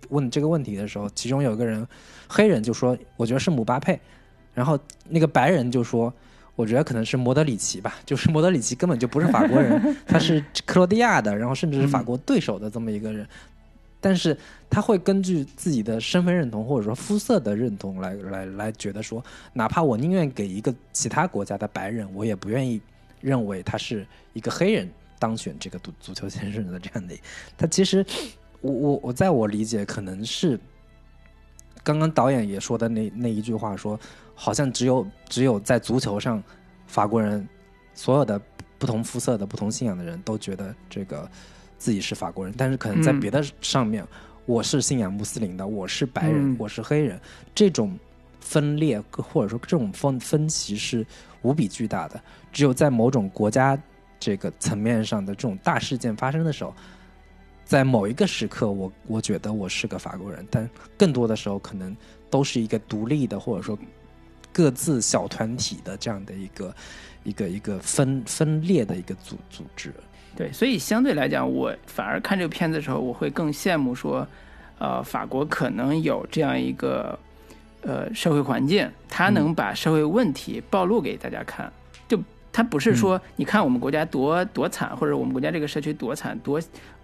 [0.08, 1.86] 问这个问题的时候，其中有一个人
[2.26, 4.00] 黑人就说我觉得是姆巴佩，
[4.54, 4.78] 然后
[5.10, 6.10] 那个白人就说
[6.56, 13.28] 我觉得可能是莫德里奇吧， 就是莫德里奇根本就不是法国人， 他是克罗地亚的，然后甚至是法国对手的这么一个人。
[14.00, 14.36] 但是
[14.70, 19.22] 他会根据自己的身份认同或者说肤色的认同来来来觉得说，
[19.52, 22.80] 哪怕我宁愿给一个其他国家的白人，我也不愿意
[23.20, 24.88] 认为他是一个黑人
[25.18, 27.16] 当选这个足足球先生的这样的。
[27.56, 28.06] 他其实，
[28.60, 30.58] 我我我在我理解可能是
[31.82, 33.98] 刚刚导演也说的那那一句话说，
[34.34, 36.40] 好像只有只有在足球上，
[36.86, 37.48] 法国人
[37.94, 38.40] 所有的
[38.78, 41.28] 不同肤色的不同信仰的人都觉得这个。
[41.78, 44.04] 自己是法国人，但是可能在别的上面，
[44.44, 47.18] 我是信仰穆斯林的，我是白人，我是黑人，
[47.54, 47.96] 这种
[48.40, 51.06] 分裂或者说这种分分歧是
[51.42, 52.20] 无比巨大的。
[52.52, 53.80] 只有在某种国家
[54.18, 56.74] 这个层面上的这种大事件发生的时候，
[57.64, 61.96] 在某一个时刻，我我觉得我是个法国人，但更多的时候可能
[62.28, 63.78] 都是一个独立的或者说
[64.52, 66.74] 各自小团体的这样的一个
[67.22, 69.92] 一个一个分分裂的一个组组织。
[70.36, 74.24] 对，所以相对来讲，我反而看这个片子的时候，我会更羡慕说，
[74.78, 77.18] 呃，法国可能有这样一个
[77.82, 81.72] 呃社会环境，它能把社会问题暴露给大家看。
[82.06, 82.16] 就
[82.52, 86.60] 它不是说你看我们国家多多惨，或者我们国家这个社区多惨，多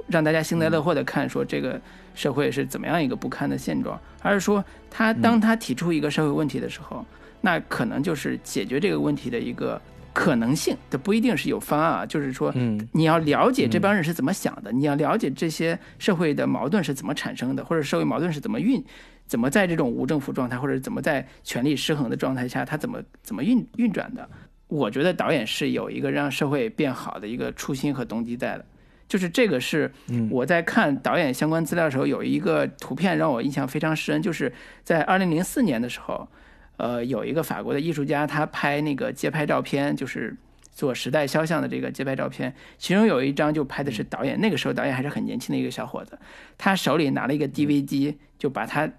[0.06, 1.80] 让大家幸灾乐祸的看说这个
[2.14, 7.04] 社会是怎么样一个不堪的现状，而是说他当他提出一个社会问题的时候，
[7.40, 9.80] 那可能就是解决这个问题的一个。
[10.14, 12.06] 可能性，这不一定是有方案啊。
[12.06, 12.54] 就是说，
[12.92, 18.82] 你要了解这帮人是怎么想的，你要了解这些社会的矛盾是怎么产生的，或者社会矛盾是怎么运，
[19.26, 24.26] 怎么在这种无政府状态，或者怎么在权力失衡的状态下，它怎么怎么运运转的。
[24.68, 28.64] 我觉得导演是有一个让社会变好的一个初心和动机在的。
[29.08, 29.92] 就是这个是
[30.30, 34.52] 我在看导演相关资料的时候，有一个图片让我印象非常深，就是
[34.84, 36.28] 在二零零四年的时候。
[36.76, 40.36] 呃，有一个法国的艺术家，他拍那个街拍照片，就是
[40.72, 42.54] 做时代肖像的这个街拍照片。
[42.78, 46.18] 其中有一张就拍的是导演，那个时候导演还是很年轻的一个小伙子，
[46.58, 48.90] 他手里拿了一个 DV 机，就把它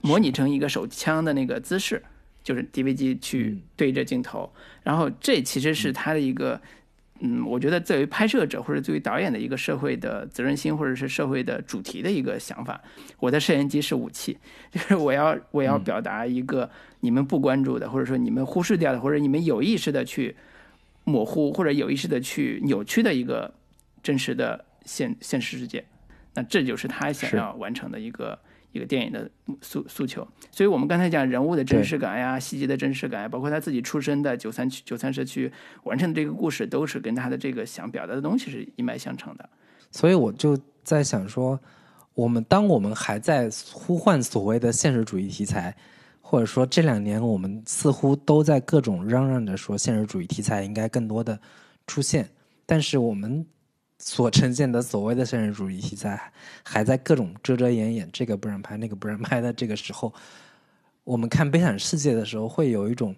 [0.00, 2.02] 模拟成一个手枪的那个姿势，
[2.42, 4.52] 就是 DV 机去对着镜头。
[4.82, 6.60] 然后这其实是他的一个。
[7.26, 12.78] 嗯，我觉得作为拍摄者或者作为导演的一个社会的责任心，或者是社会的主题的一个想法，
[13.18, 14.36] 我的摄影机是武器，
[14.70, 16.68] 就是我要我要表达一个
[17.00, 20.36] 你们不关注的，或者说你们忽视掉的，或者你们有意识的去
[21.04, 23.50] 模糊或者有意识的去扭曲的一个
[24.02, 25.82] 真实的现现实世界，
[26.34, 28.38] 那这就是他想要完成的一个。
[28.74, 29.30] 一个电影的
[29.62, 35.50] 诉诉求，所以我们刚才讲人物的真实感呀，细节的真实感呀，包括他自己出身的九三区九三社区
[35.84, 39.48] 完成的这个故事，都是跟他的这个想表达的东西是一脉相承的。
[39.92, 41.56] 所以我就在想说，
[42.14, 45.72] 我们当我们还在呼唤所谓的现实主义题材，
[46.20, 51.40] 或者说这两年我们似乎都在各种嚷嚷着说现实主义题材应该更多的
[51.86, 52.28] 出现，
[52.66, 53.46] 但是我们。
[54.06, 56.30] 所呈现的所谓的现实主义题材，
[56.62, 60.12] 还在各种遮遮掩掩，这个不让拍，那个不让拍的这个时候，
[61.04, 63.16] 我们看《悲惨世界》的时候，会有一种，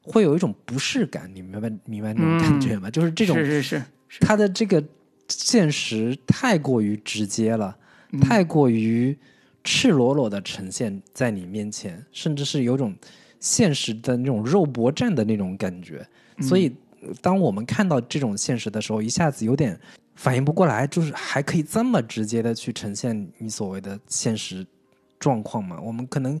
[0.00, 2.88] 会有一种不适感，你明白明白那种感觉吗？
[2.88, 4.82] 就是这种，是是是，他的这个
[5.26, 7.76] 现实太过于直接了，
[8.20, 9.18] 太过于
[9.64, 12.94] 赤裸裸的呈现在你面前，甚至是有种
[13.40, 16.06] 现实的那种肉搏战的那种感觉。
[16.40, 16.72] 所以，
[17.20, 19.76] 当我们看到这种现实的时候，一下子有点。
[20.14, 24.66] 反应不过来，就是还可以这么直接的去呈现你所谓的现实
[25.18, 25.80] 状况嘛？
[25.80, 26.40] 我们可能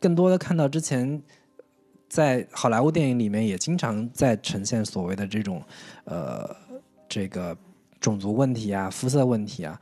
[0.00, 1.22] 更多的看到之前
[2.08, 5.62] 在好莱坞电影里面也经常在呈现所谓的这种
[6.04, 6.54] 呃
[7.08, 7.56] 这个
[8.00, 9.80] 种族问题啊、肤色问题啊，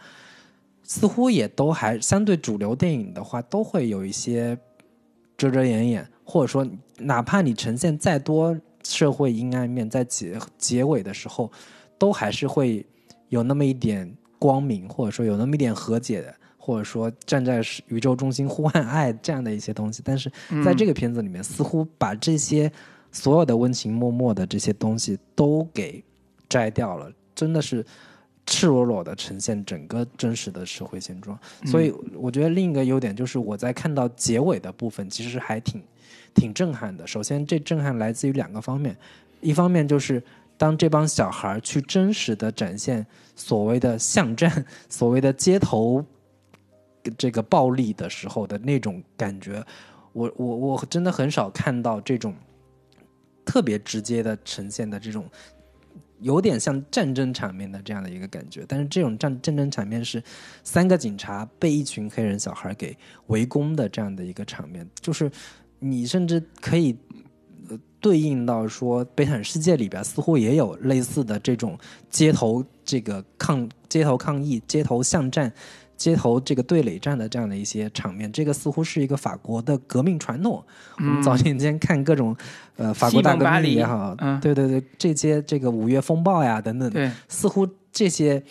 [0.85, 4.57] 似乎也都还相对主流电影的话，都会有一些
[5.37, 6.67] 遮遮掩掩，或者说
[6.99, 11.51] 哪怕你呈现再多社会阴暗面，在结结尾的时候，
[11.99, 12.87] 都还是会
[13.33, 16.35] 有那么一点光明，或者说有那么一点和解的。
[16.65, 20.31] 或者说站在宇宙中心呼唤爱这样的一些东西，但是
[20.65, 22.71] 在这个片子里面，似乎把这些
[23.11, 26.01] 所有的温情脉脉的这些东西都给
[26.49, 27.85] 摘掉了，真的是
[28.47, 31.37] 赤裸裸的呈现整个真实的社会现状。
[31.65, 35.83] 所以我觉得另一个优点就是我在看到结尾的部分，其实还挺
[36.33, 37.05] 挺震撼的。
[37.05, 38.97] 首先，这震撼来自于两个方面，
[39.41, 40.23] 一方面就是
[40.57, 46.05] 当这帮小孩去真实的展现所谓的巷战， 所谓的街头。
[47.19, 49.61] 这个暴力的时候的那种感觉，
[50.13, 52.33] 我我我真的很少看到这种
[53.45, 55.29] 特别直接的呈现的这种
[56.21, 58.65] 有点像战争场面的这样的一个感觉。
[58.69, 60.23] 但是这种战战争场面是
[60.63, 62.97] 三个警察被一群黑人小孩给
[63.27, 65.29] 围攻的这样的一个场面，就是
[65.81, 66.97] 你甚至可以
[68.03, 71.79] 对应到说《悲惨世界》里边似乎也有类似的这种
[72.11, 75.51] 街头这个抗街头抗议、街头巷战。
[75.95, 80.61] 街头这个对垒战的这样的一些场面，这个似乎是一个法国的革命传统。
[80.97, 82.37] 我们早年间看各种
[82.75, 88.43] 呃法国大革命也好，对对对，这些这个五月风暴呀等等，似乎这些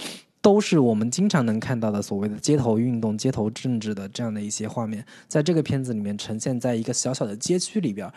[0.42, 8.10] 都是我们经常能看到的所谓的街头运动、街头政治的这样的一些画面，在这个片子里面呈现在一个小小的街区里边。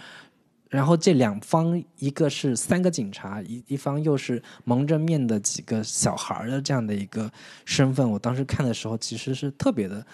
[0.74, 7.30] 然后这两方，一个是三个警察，一一方又是蒙着面的几个小孩的这样的一个
[7.64, 8.10] 身份。
[8.10, 10.04] 我当时看的时候，其实是特别的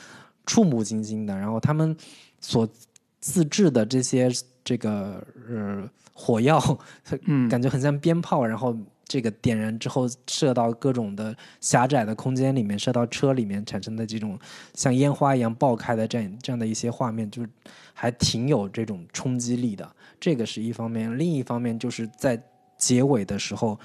[0.44, 1.34] 触目惊心的。
[1.34, 1.96] 然后他们
[2.40, 2.68] 所
[3.20, 4.30] 自制的这些
[4.62, 6.60] 这个呃火药，
[7.24, 8.44] 嗯感觉很像鞭炮。
[8.44, 8.76] 然后
[9.10, 14.38] 这个点燃之后，射到各种的狭窄的空间里面，射到车里面产生的这种
[14.74, 17.44] 像烟花一样爆开的这样这样的一些画面，就
[17.92, 19.96] 还挺有这种冲击力的。
[20.20, 22.40] 这个是一方面，另一方面就是在
[22.78, 23.76] 结尾的时候，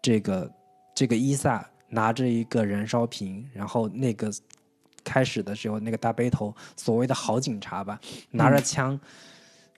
[0.00, 0.50] 这个
[0.94, 4.32] 这个伊萨拿着一个燃烧瓶，然后那个
[5.04, 8.00] 开始的时候那个大背头所谓的好警察吧，
[8.30, 8.98] 拿着枪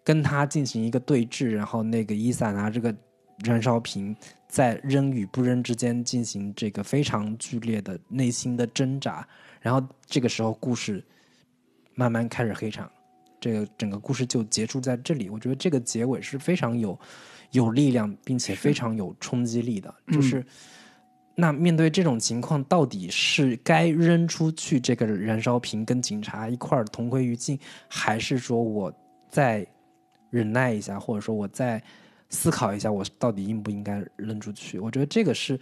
[0.05, 2.95] 跟他进行一个对峙，然后那个伊萨拿这个
[3.45, 4.15] 燃烧瓶
[4.55, 9.27] 在扔与不扔之间进行这个非常剧烈的内心的挣扎，
[9.61, 11.05] 然后这个时候故事
[11.97, 12.89] 慢慢开始黑场。
[13.41, 16.97] 这个整个故事就结束在这里，我觉得这个结尾是非常有
[17.51, 19.93] 有力量，并且非常有冲击力的。
[20.13, 20.47] 就是
[21.35, 28.95] 那面对这种情况，到底是该扔出去这个燃烧瓶跟警察一块儿同归于尽，还是说我
[29.29, 29.67] 再
[30.31, 31.83] 忍耐一下，或者说我再
[32.31, 34.79] 思考一下，我到底应不应该扔出去？
[34.79, 35.59] 我觉得这个是。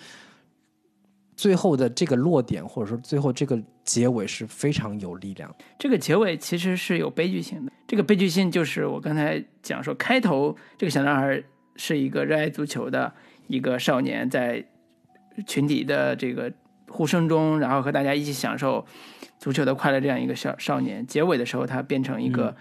[1.35, 5.53] 最后的这个落点，或者说最后这个结尾是非常有力量。
[5.79, 7.73] 这个结尾其实是有悲剧性的。
[7.89, 11.43] 这个悲剧性就是我刚才讲说，开头这个小男孩
[11.75, 13.13] 是一个热爱足球的
[13.49, 14.63] 一个少年，在
[15.47, 16.53] 群体的这个
[16.87, 18.85] 呼声中，然后和大家一起享受
[19.39, 21.05] 足球的快乐这样一个小少年。
[21.07, 22.55] 结尾的时候，他变成一个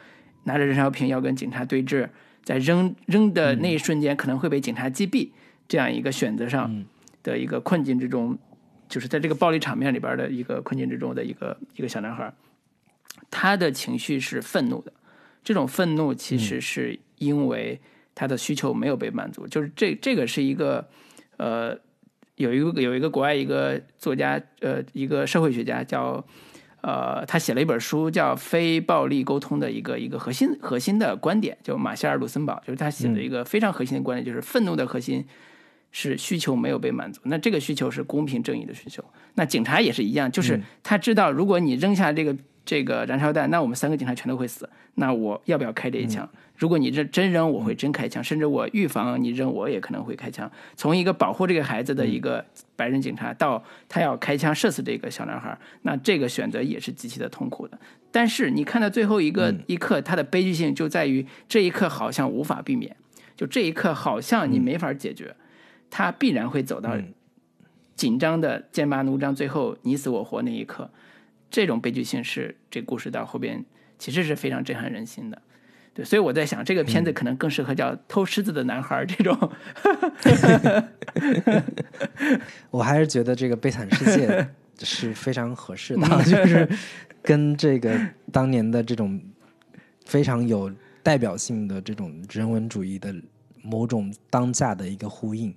[0.45, 2.07] 拿着燃烧瓶要跟警察对峙，
[2.43, 5.29] 在扔扔的那一瞬间可能会被警察击毙
[5.67, 6.85] 这样一个选择上
[7.23, 8.37] 的一个困境之中。
[8.89, 12.33] 就是在这个暴力场面里边的一个困境之中的一个一个小男孩，
[13.29, 14.91] 他的情绪是愤怒的。
[15.45, 17.79] 这种愤怒其实是因为
[18.13, 19.47] 他的需求没有被满足。
[19.47, 20.89] 就是这这个是一个
[21.37, 21.79] 呃，
[22.35, 26.21] 有一个有一个国外一个作家呃，一个社会学家叫
[26.81, 35.25] 呃，他写了一本书叫《非暴力沟通》的一个一个核心核心的观点，就马歇尔·鲁森堡，就是他写的一个非常核心的观点，就是愤怒的核心。
[35.93, 39.03] 是需求没有被满足，那这个需求是公平正义的需求。
[39.33, 42.33] 那警察也是一样，就是他知道，如果你扔下这个
[42.65, 44.69] 这个燃烧弹，那我们三个警察全都会死。
[44.95, 46.27] 那我要不要开这一枪？
[46.55, 50.49] 如果你扔真扔，我会真开枪，甚至我预防你扔，我也可能会开枪。
[50.75, 52.45] 从一个保护这个孩子的一个
[52.75, 57.79] 白人警察，到他要开枪射死这个小男孩，那这个选择也是极其的痛苦的。
[58.11, 62.95] 但是你看到最后一个一刻，他的悲剧性就在于这一刻好像无法避免，
[63.35, 65.35] 就这一刻好像你没法解决。
[65.89, 66.95] 他必然会走到
[67.95, 70.89] 紧张的剑拔弩张、最后你死我活那一刻，
[71.51, 73.63] 这种悲剧性是这故事到后边
[73.99, 75.39] 其实是非常震撼人心的。
[75.93, 79.51] 对，所以我在想，这个片子可能更适合叫《偷狮子的男孩》这种。
[82.71, 84.29] 我还是觉得这个《悲惨世界
[84.85, 86.65] 》是非常合适的，就是
[87.21, 87.99] 跟这个
[88.31, 89.21] 当年的这种
[90.05, 90.71] 非常有
[91.03, 93.13] 代表性的这种人文主义的
[93.61, 95.53] 某种当下的一个呼应。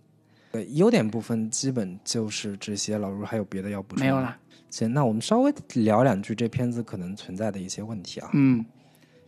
[0.51, 2.99] 对，优点部分基本就是这些。
[2.99, 4.01] 老卢还有别的要补充？
[4.01, 4.37] 没有了。
[4.75, 8.29] 行，那我们稍微聊两句这片子可能存在的一些问题啊。
[8.33, 8.67] 嗯，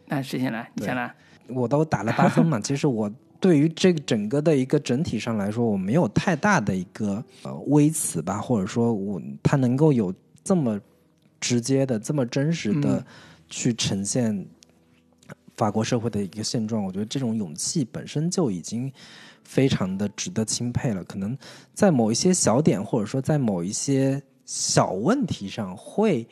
[0.06, 0.68] 那谁先来？
[0.74, 1.14] 你先来。
[1.46, 2.58] 我都打了八分嘛。
[2.58, 10.80] 其实我对于这个整个的一个整体上来说，我没有太大的一个呃微词吧，或者说我它能够有这么
[11.38, 13.06] 直接的、这么真实的
[13.48, 14.44] 去呈现
[15.56, 16.82] 法国社会的一个现状。
[16.82, 18.92] 我觉得这种勇气本身就已经。
[19.48, 21.04] 非常的值得钦佩了。
[21.04, 21.38] 可能
[21.72, 26.26] 在某一些小点，或者说在某一些小问题上，会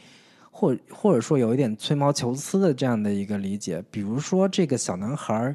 [0.50, 3.84] 或或者说有一点吹毛求疵的这样的一个理解。
[3.90, 5.54] 比如说这个小男孩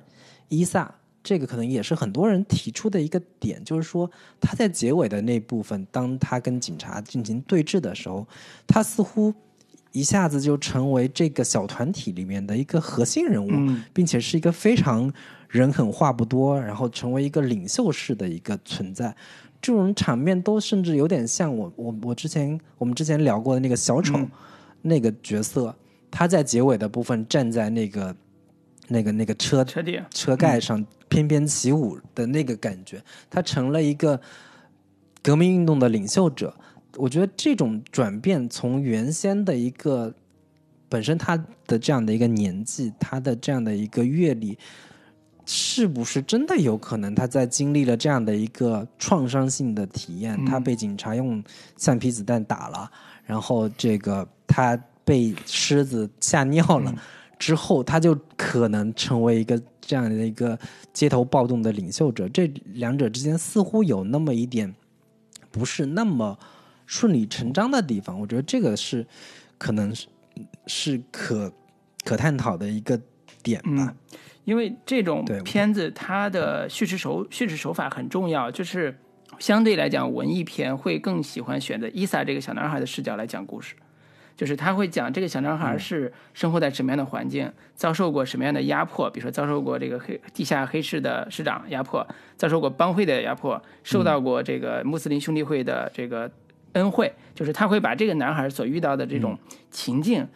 [0.50, 0.94] 伊萨，
[1.24, 8.28] 这个可能也是很多人提出的一个点，就是说他在结尾的那部分，当他跟警察进行对峙的时候，
[8.68, 9.34] 他似乎
[9.94, 13.50] 一下子就成为这个小团体里面的一个核心人物，
[13.94, 15.12] 并且是一个非常。
[15.50, 19.16] 人狠话不多，然后成为一个领袖式的一个存在，
[19.62, 24.18] 这种场面都甚至有点像我我我之前我们之前聊过的那个小丑
[24.82, 25.76] 那个角色，
[26.10, 28.16] 他在结尾的部分站在那个
[28.88, 34.20] 那个那个车车顶车盖上翩翩起舞的那个感觉，他成了一个
[35.22, 36.56] 革命运动的领袖者。
[36.96, 40.14] 我觉得这种转变从原先的一个
[40.88, 41.38] 本身他
[41.68, 44.58] 的这样的一个年纪，他的这样的一个阅历。
[45.52, 51.44] 是不是真的有可能他在经历了这样的一个创伤性的体验，他被警察用
[51.76, 52.92] 橡皮子弹打了，
[53.26, 56.94] 然后这个他被狮子吓尿了
[57.40, 60.58] 之后，他就可能成为一个这样的一个
[60.94, 62.30] 街头暴动的领袖者？
[62.30, 64.76] 这两者之间似乎有那么一点
[65.50, 66.38] 不是那么
[66.86, 68.20] 顺理成章的地方。
[68.20, 69.04] 我觉得这个是
[69.58, 70.08] 可能是
[70.68, 71.52] 是可
[72.04, 73.02] 可探讨的一个
[73.42, 73.96] 点吧。
[74.50, 78.98] 因为这种片子，它的叙事手叙事手法很重要，就是
[79.38, 83.76] 相对来讲，文艺片会更喜欢选择伊萨这个小男孩的视角来讲故事，
[84.36, 92.04] 就是他会讲这个小男孩是生活在什么样的环境，遭受过什么样的压迫，比如说遭受过这个黑地下黑市的市长压迫，
[92.36, 96.32] 遭受过帮会的压迫，受到过这个穆斯林兄弟会的这个
[96.74, 99.38] 恩惠，就是他会把这个男孩所遇到的这种
[99.70, 100.28] 情境。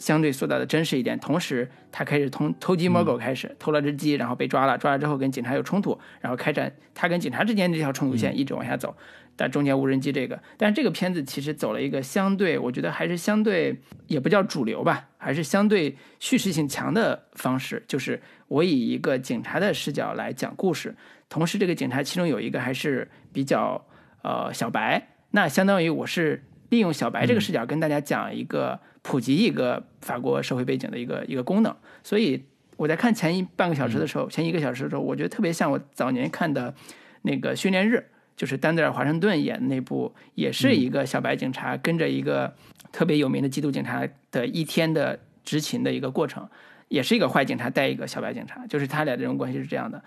[0.00, 8.96] 相对塑造的真实一点，同时他开始从偷鸡摸狗开始，偷了只鸡，然后被抓了，抓了之后跟警察有冲突，然后开展他跟警察之间这条冲突线一直往下走，
[9.36, 20.96] 但中间无人机这个，但这个片子其实走了一个相对，我觉得还是相对也不叫主流吧，还是相对叙事性强的方式，就是我以一个警察的视角来讲故事，
[21.28, 23.84] 同时这个警察其中有一个还是比较
[24.22, 28.80] 呃小白，那相当于我是利用小白这个视角跟大家讲一个。
[29.02, 32.44] 普及一个法国社会背景的一个一个功能，所以
[32.76, 36.74] 我在看前一半个小时的时候，前一个小时的时候，我觉得特别像我早年看的
[37.22, 37.96] 那个《训练日》，
[38.36, 42.54] 就是丹泽尔·华盛顿演的那部，也是一个小白警察跟着一个
[42.92, 46.46] 特别有名的缉毒警察的一天的执勤的一个过程，
[46.88, 50.04] 也是一个坏警察带一个小白警察，就是他俩这种关系是这样的。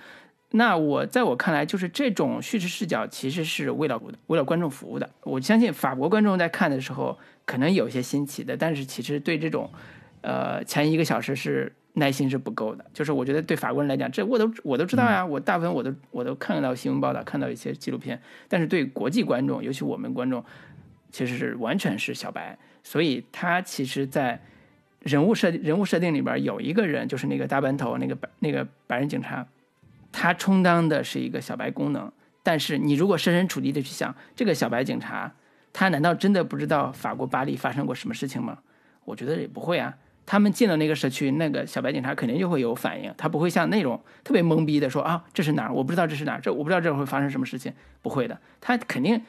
[0.55, 5.09] 那我在我看来，就是这种叙事视角其实是为了为了观众服务的。
[5.21, 7.19] 我相信法国观众在看的时候。
[7.45, 9.69] 可能有些新奇的，但是其实对这种，
[10.21, 12.85] 呃，前一个小时是耐心是不够的。
[12.93, 18.21] 就是我觉得对法国人来讲，这我都我都知道呀，我大部分我都我都看到新闻报道，看到一些纪录片。
[18.47, 20.41] 但是对国际观众，尤其我们观众，
[21.11, 22.57] 其实是完全是小白。
[22.81, 24.39] 所以他其实，在
[25.01, 29.45] 人物设人物设定里边有一个人，就是那个大班头，那个白那个白人警察，
[30.13, 32.09] 他充当的是一个小白功能。
[32.41, 35.33] 但是你如果设身处地的去想，这个小白警察。
[35.75, 38.59] 他难道真的不知道法国巴黎发生过什么事情吗？
[39.05, 39.91] 我觉得也不会啊。
[40.23, 45.73] 他们进了那个社区，那个小白警察肯定就会有反应，他不会像那种特别懵逼的说啊，这是哪儿？
[45.73, 48.39] 我不知道这是哪儿，这我不知道这会发生什么事情，不会的。
[48.61, 49.19] 他肯定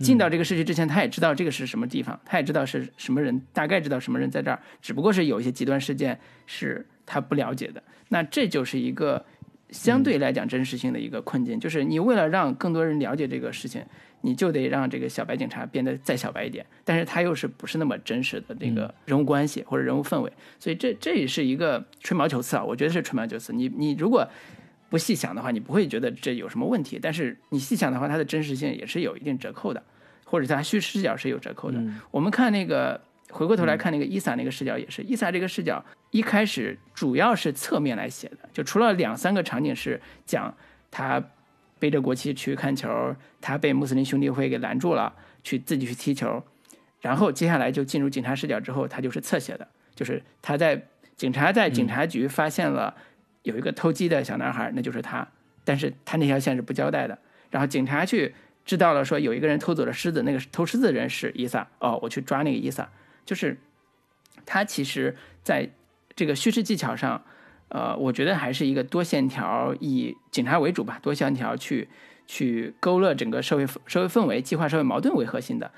[0.00, 7.82] 进到这个社区之前，他也知道这个是什么地方，他也知道是什么人，大概知道什么人在这儿，只不过是有一些极端事件是他不了解的。
[8.10, 9.24] 那这就是一个
[9.70, 13.84] 相对来讲真实性的一个困境，就是你为了让更多人了解这个事情。
[14.22, 23.52] 你就得让这个小白警察变得再小白一点，但是他又是不是那么真实的这个人物关系或者人物氛围，所以这这也是一个吹毛求疵啊，我觉得是吹毛求疵。
[23.52, 24.28] 你你如果
[24.88, 29.80] 不细想的话，你不会觉得这有什么问题，但是你细想的话，它的真实性也是有一定折扣的，
[30.24, 31.80] 或者它叙事视角是有折扣的。
[32.10, 33.00] 我们看那个
[33.36, 40.54] 回过头来看那个伊萨那个视角也是，伊萨这个视角一开始主要是侧面来写的，就除了两三个场景是讲
[40.90, 41.22] 他。
[41.78, 45.12] 背着国旗去看球，他被穆斯林兄弟会给拦住了，
[45.44, 46.42] 去自己去踢球，
[47.02, 50.86] 然后接下来就进入警察视角之后，他就是侧写的，就是他在
[51.16, 52.94] 警察在警察局发现了
[53.42, 55.28] 有一个偷鸡的小男孩，那就是他，
[55.64, 57.18] 但是他那条线是不交代的。
[57.50, 58.34] 然后警察去
[58.64, 62.88] 知道了，说有一个人偷走了狮子，那个偷狮子的人是伊萨，哦，我去抓那个伊萨，
[63.26, 63.58] 就是
[64.46, 65.68] 他其实在
[66.14, 67.22] 这个叙事技巧上，
[67.68, 71.88] 呃，我觉得还是一个多线条，以警察为主吧，多线条去
[72.26, 75.70] 去勾勒整个社会社会氛围、激化社会矛盾为核心的，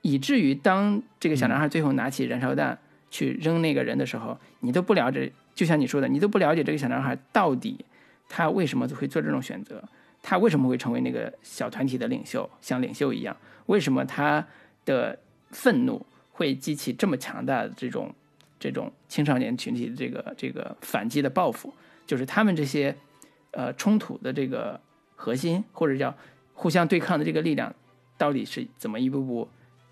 [0.00, 2.78] 以至于当这个小男孩最后拿起燃烧弹
[3.10, 7.84] 去扔那个人的时候，你都不了解，就像你说的，你都不了解这个小男孩到底
[8.28, 9.82] 他为什么会做这种选择。
[10.20, 13.36] 他为什么会成为那个小团体的领袖，像领袖一样？
[13.66, 14.44] 为什么他
[14.84, 15.16] 的
[15.52, 16.04] 愤怒
[16.38, 18.14] 会激起这么强大的这种
[18.60, 21.74] 这种青少年群体的这个这个反击的报复？
[22.06, 22.94] 就是他们这些
[23.50, 24.80] 呃冲突的这个
[25.16, 26.14] 核心，或者叫
[26.54, 27.74] 互相对抗的这个力量，
[28.16, 29.48] 到底是怎么一步步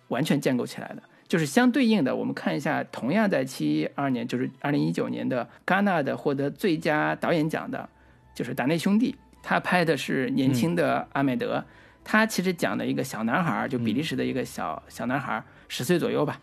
[0.06, 1.02] 完全建构起来的？
[1.26, 7.88] 就是相对应的，我们看一下，同样在七二年，就是二零一九年的戛纳的获得最佳导演奖的，
[8.32, 9.16] 就是达内兄弟。
[9.42, 11.64] 他拍的是年轻的阿美德，
[12.04, 16.40] 他其实讲的一个小男孩，就比利时的一个小小男孩，十岁左右吧。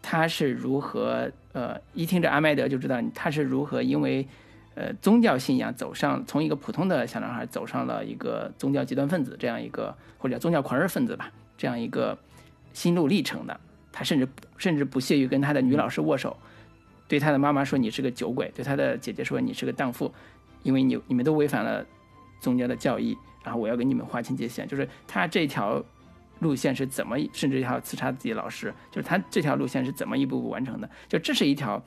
[0.00, 4.26] 他是如何呃，一听这阿麦德就知道他是如何因为
[4.74, 12.16] 呃宗教信仰走上从一个普通的小男孩走上了一个宗教极端分子这样一个或者叫宗教狂热分子吧这样一个
[12.72, 13.60] 心路历程的。
[13.92, 16.36] 他甚至甚至不屑于跟他的女老师握手，
[17.08, 20.12] 对他的妈妈说你是个酒鬼，对他的姐姐说你是个荡妇，
[20.62, 21.84] 因为你你们都违反了。
[22.40, 25.84] 宗教的教义，然后我要给你们划清界限，就是他这条
[26.40, 30.88] 路线是怎么，甚至还要刺杀自己老师，就是他这条路线是怎么一步步完成的？
[31.08, 31.82] 就这是一条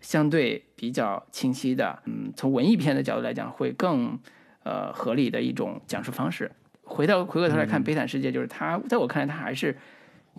[0.00, 4.18] 相对比较清晰的，嗯，从文艺片的角度来讲，会更
[4.62, 6.50] 呃合理的一种讲述方式。
[6.82, 9.76] 回到回过头来看《悲惨世界》，就是他在我看来，他还是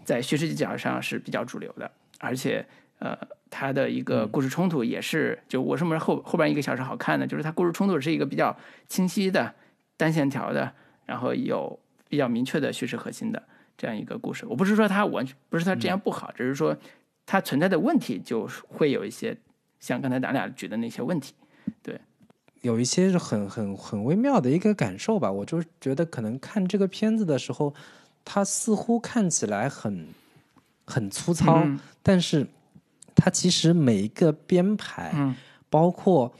[0.03, 1.89] 在叙事技巧上是比较主流的，
[2.19, 2.65] 而且
[2.99, 3.17] 呃，
[3.49, 8.55] 他的一个故事冲突也是，就我什么后后边一个小时好看的，就是他故事冲突是一个比较
[8.87, 9.55] 清晰的。
[9.97, 10.73] 单线条的，
[11.05, 11.79] 然后有
[12.09, 13.41] 比较明确的叙事核心的
[13.77, 14.45] 这样一个故事。
[14.45, 16.75] 我不是说它完全不是它这样不好，只是说
[17.25, 19.35] 它存在的问题就会有一些
[19.79, 21.33] 像刚才咱俩举的那些问题。
[21.81, 21.99] 对，
[22.61, 25.31] 有一些是很很很微妙的一个感受吧。
[25.31, 27.73] 我就觉得可能看这个片子的时候，
[28.23, 30.07] 它似乎看起来很
[30.85, 31.65] 很粗糙，
[32.01, 32.47] 但是
[33.15, 35.35] 它其实每一个编排，
[35.69, 36.33] 包括。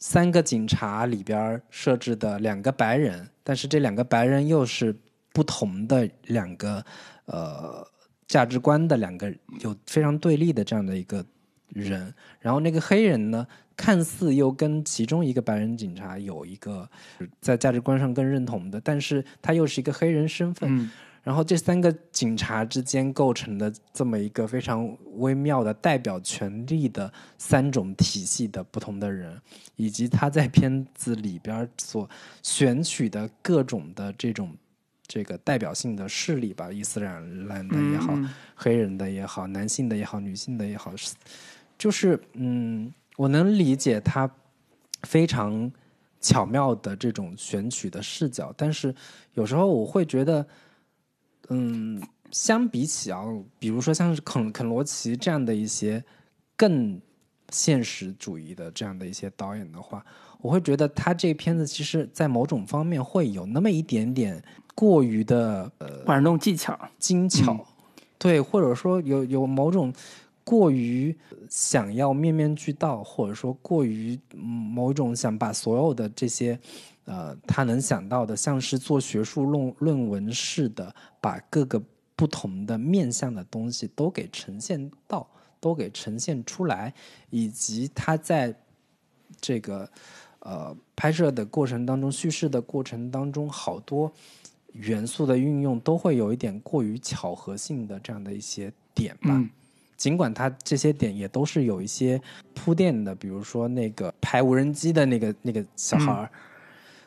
[0.00, 4.94] 三个警察里边设置的两个白人，但是这两个白人又是
[5.32, 6.84] 不同的两个
[7.26, 7.86] 呃
[8.26, 11.24] 价值观的两个有非常对立的这样的一个
[11.68, 12.12] 人。
[12.40, 13.46] 然后那个黑人呢，
[13.76, 16.88] 看似又跟其中一个白人警察有一个
[17.40, 20.90] 在价值观上更认同的，但是他又是一个黑人身份。
[21.24, 29.38] 然后这三个警察之间构成的这么一个非常微妙的代表权力的三种体系的不同的人，
[29.76, 32.08] 以及他在片子里边所
[32.42, 34.56] 选取的各种的这种
[35.08, 38.16] 这个代表性的势力吧，伊斯兰的也好，
[38.54, 40.92] 黑人的也好，男性的也好，女性的也好，
[41.76, 44.30] 就是嗯，我能理解他
[45.02, 45.72] 非常
[46.20, 48.94] 巧妙的这种选取的视角，但是
[49.34, 50.46] 有时候我会觉得。
[51.50, 51.98] 嗯，
[52.30, 53.24] 相比起啊，
[53.58, 56.04] 比如说像是肯肯罗奇这样的一些
[56.58, 57.00] 更
[57.48, 60.04] 现实主义的这样的一些导演的话，
[60.42, 64.44] 我会觉得他这片子其实，在某种方面会有那么一点点
[64.78, 67.66] 过于的呃玩弄技巧、精巧，
[68.16, 69.92] 对，或者说有有某种
[70.44, 71.16] 过于
[71.48, 76.56] 想要面面俱到，或者说过于某种想把所有的这些。
[77.10, 81.82] 呃，他能想到的，像是做学术论论文似的，把各个
[82.14, 85.26] 不同的面向的东西都给呈现到，
[85.58, 86.92] 都给呈现出来，
[87.30, 88.54] 以及他在
[89.40, 89.88] 这个
[90.40, 94.12] 呃拍摄的过程当中、叙事的过程当中，好多
[94.78, 99.44] 元素的运用都会有一点过于巧合性的这样的一些点吧。
[99.96, 102.20] 尽管它这些点也都是有一些
[102.54, 106.30] 铺垫的，比如说那个拍无人机的那个那个小孩儿。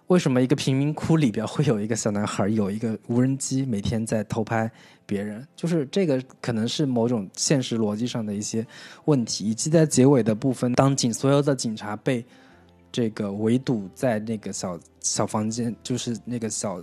[0.07, 4.69] 为什么一个贫民窟里边会有一个小男孩有一个无人机，每天在偷拍
[5.06, 5.48] 别人？
[5.56, 8.68] 就是这个可能是某种现实逻辑上的一些
[9.06, 12.26] 问题，以及在结尾的部分，当警所有的警察被
[12.91, 16.81] 这个围堵在那个小小房间，就是那个小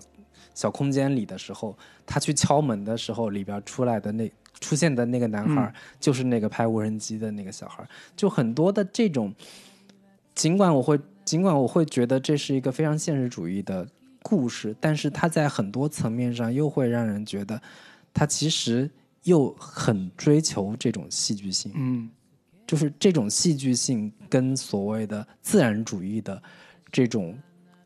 [0.59, 4.28] 小空间里的时候，他去敲门的时候，里边出来的那
[4.59, 7.86] 出现的那个男孩，就是那个拍无人机的那个小孩。
[8.16, 9.32] 就很多的这种，
[10.35, 10.98] 尽管我会。
[11.28, 13.86] 尽管我会觉得这是一个非常现实主义的
[14.22, 17.60] 故事，但是他在很多层面上又会让人觉得，
[18.14, 18.90] 他其实
[19.24, 21.70] 又很追求这种戏剧性。
[21.74, 22.09] 嗯，
[22.66, 26.43] 就是这种戏剧性跟所谓的自然主义的
[26.90, 27.39] 这种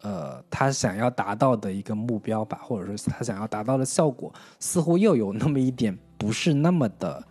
[0.03, 7.23] 呃，他想要达到的一个目标吧，或者说他想要达到的效果，似乎又有那么一点不是那么的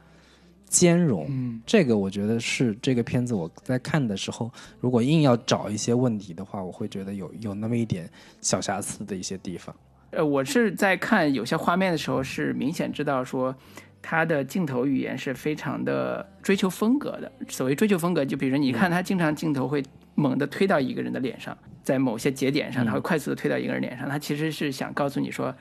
[0.66, 1.26] 兼容。
[1.30, 4.50] 嗯这个我觉得是这个片子我在看的时候，
[4.80, 9.76] 如果硬要找一些问题的话，我会觉得有有那么一点小瑕疵的一些地方。
[10.12, 13.56] 呃，我是在看有些画面的时候，是明显知道说，
[14.02, 17.32] 他的镜头语言是非常的追求风格的。
[17.48, 19.84] 所谓追求风格，就比如说你看他经常镜头会
[20.16, 25.54] 猛地推到一个人的脸上，在某些节点上，他会快速的推到一个人脸上，他其实是想告诉你说，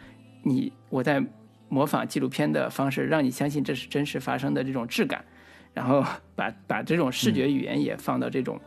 [0.43, 1.25] 你我在
[1.69, 5.25] 模仿纪录片的方式，让你相信这是真实发生的这种质感，
[5.73, 8.61] 然后把把这种视觉语言也放到这种。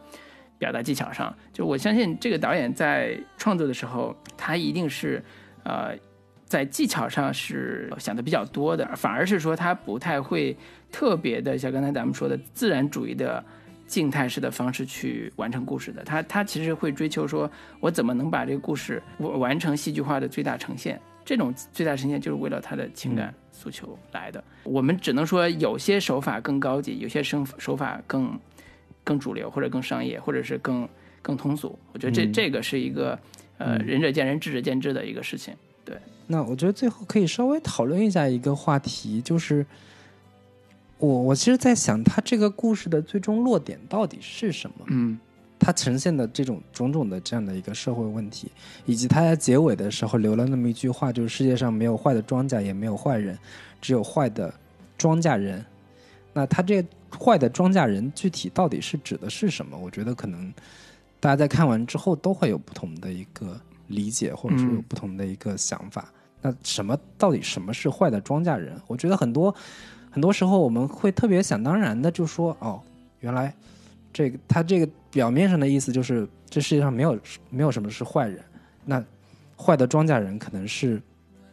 [0.60, 5.22] 表达技巧上，就我相信这个导演在创作的时候，他一定是
[5.64, 5.94] 呃，
[6.46, 10.56] 在技巧上是想的比较多的，反而是说他不太会
[10.90, 13.44] 特别的像刚才咱们说的自然主义的
[13.88, 16.04] 静态式的方式去完成故事的。
[16.04, 17.50] 他他其实会追求说，
[17.80, 21.00] 我怎么能把这个故事完完成戏剧化的最大呈现。
[21.26, 24.44] 这种最大呈现就是为了他的情感诉求来的。
[24.64, 28.38] 我们只能说有些手法更高级，有些手手法更
[29.06, 30.88] 更主流，或者更商业，或者是更
[31.22, 31.80] 更通俗。
[31.94, 33.18] 我觉得这、这个是一个
[33.58, 35.54] 呃仁者见仁，智者见智的一个事情。
[35.86, 35.98] 对，
[36.28, 39.66] 那我觉得最后可以稍微讨论一下一个话题，就是
[41.04, 44.86] 我我其实在想，他这个故事的最终落点到底是什么？
[44.88, 45.20] 嗯
[45.60, 48.50] 他呈现的这种种种的这样的一个社会问题，
[48.86, 53.38] 以及他在结尾的时候留了那么一句话，就是世界上没有坏的庄稼，也没有坏人，
[53.82, 54.54] 只有坏的
[54.98, 55.66] 庄稼人。
[56.34, 56.86] 那他这
[57.18, 59.78] 坏的庄稼人具体到底是指的是什么？
[59.78, 60.54] 我觉得可能
[61.20, 66.10] 大家在看完之后都会有不同的一个理解，或者说有不同的一个想法。
[66.42, 68.78] 那什么到底什么是坏的庄稼人？
[68.88, 69.54] 我觉得很多
[70.14, 72.80] 很多时候我们会特别想当然的就说哦，
[73.20, 73.54] 原来
[74.14, 77.20] 这个他这个表面上的意思就是这世界上没有
[77.50, 78.40] 没有什么是坏人，
[78.86, 79.04] 那
[79.58, 81.02] 坏的庄稼人可能是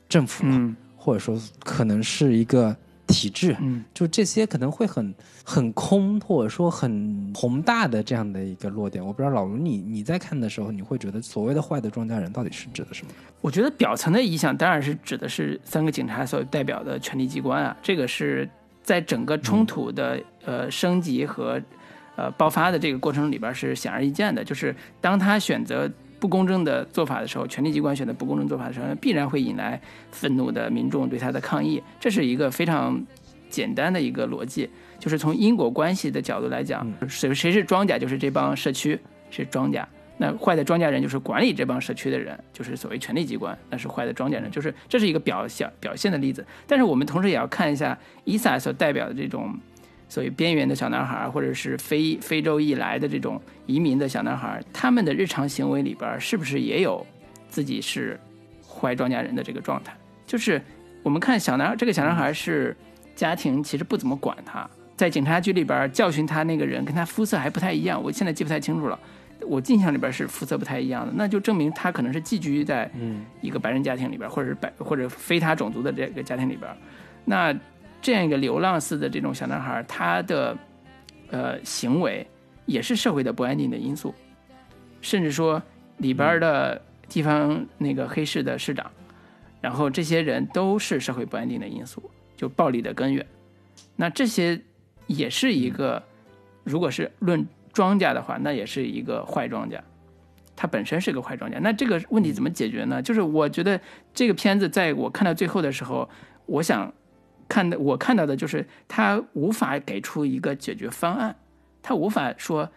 [0.08, 0.76] 政府，嗯。
[1.02, 2.76] 或者说可能是一个
[3.10, 5.14] 体制，嗯就这些可能会很
[5.44, 9.04] 很空，或者说很宏大的这样的一个落点。
[9.04, 13.12] 我不知道老卢你你在看的时候，你会觉得所谓的坏的庄稼人到底是指的什么？
[13.40, 18.48] 我觉得表层的意向当然是指的是三个警察所代表的权力机关啊，这个是
[18.82, 21.60] 在整个冲突的、呃升级和
[22.16, 25.90] 呃爆发的这个过程里边是显而易见的，就是当他选择
[26.20, 29.80] 不公正的做法的时候，权力机关选择不公正做法的时候，必然会引来
[30.12, 33.02] 愤怒的民众对他的抗议，这是一个非常
[33.48, 34.68] 简单的一个逻辑，
[34.98, 39.84] 就是从因果关系的角度来讲，谁谁是庄稼，就是这帮社区是庄稼。
[40.18, 46.44] 那坏的庄稼人就是管理这帮社区的人，就是所谓权力机关，那是坏的庄稼人，就是这是一个表现表现的例子。
[46.66, 49.58] 但是我们同时也要看一下伊萨所代表的这种
[50.10, 57.06] 所谓边缘的小男孩，或者是非非洲裔来的这种移民的小男孩，他们的日常行为里边是不是也有
[57.48, 58.20] 自己是
[58.68, 59.96] 坏庄稼人的这个状态？
[60.26, 60.60] 就是
[61.02, 62.76] 我们看小男这个小男孩是
[63.14, 68.98] 家庭其实不怎么管他，在警察局里边教训他那个人跟他肤色还不太一样，我现在记不太清楚了。
[69.46, 72.90] 我印象里边是肤色不太一样的，那就证明他可能是寄居在
[73.40, 76.70] 一个白人家庭里边，或者是白或者非他种族的这个家庭里边。
[77.24, 77.54] 那
[78.00, 80.56] 这样一个流浪似的这种小男孩，他的
[81.30, 82.26] 呃行为
[82.66, 84.14] 也是社会的不安定的因素，
[85.00, 85.62] 甚至说
[85.98, 88.90] 里边的地方那个黑市的市长，
[89.60, 93.24] 然后这些人都是社会不安定的因素，就暴力的根源。
[93.96, 94.60] 那这些
[95.06, 96.02] 也是一个，
[96.64, 97.46] 如果是论。
[97.72, 99.78] 庄稼的话，那也是一个坏庄稼，
[100.56, 101.60] 它本身是个坏庄稼。
[101.60, 103.00] 那这个问题怎么解决呢？
[103.00, 103.80] 就是我觉得
[104.12, 106.10] 这个片子在我看到最后的时候，
[106.46, 106.92] 我想
[107.50, 111.34] 看的我看到的就是他无法给出一个解决方案，
[111.82, 112.70] 他无法说，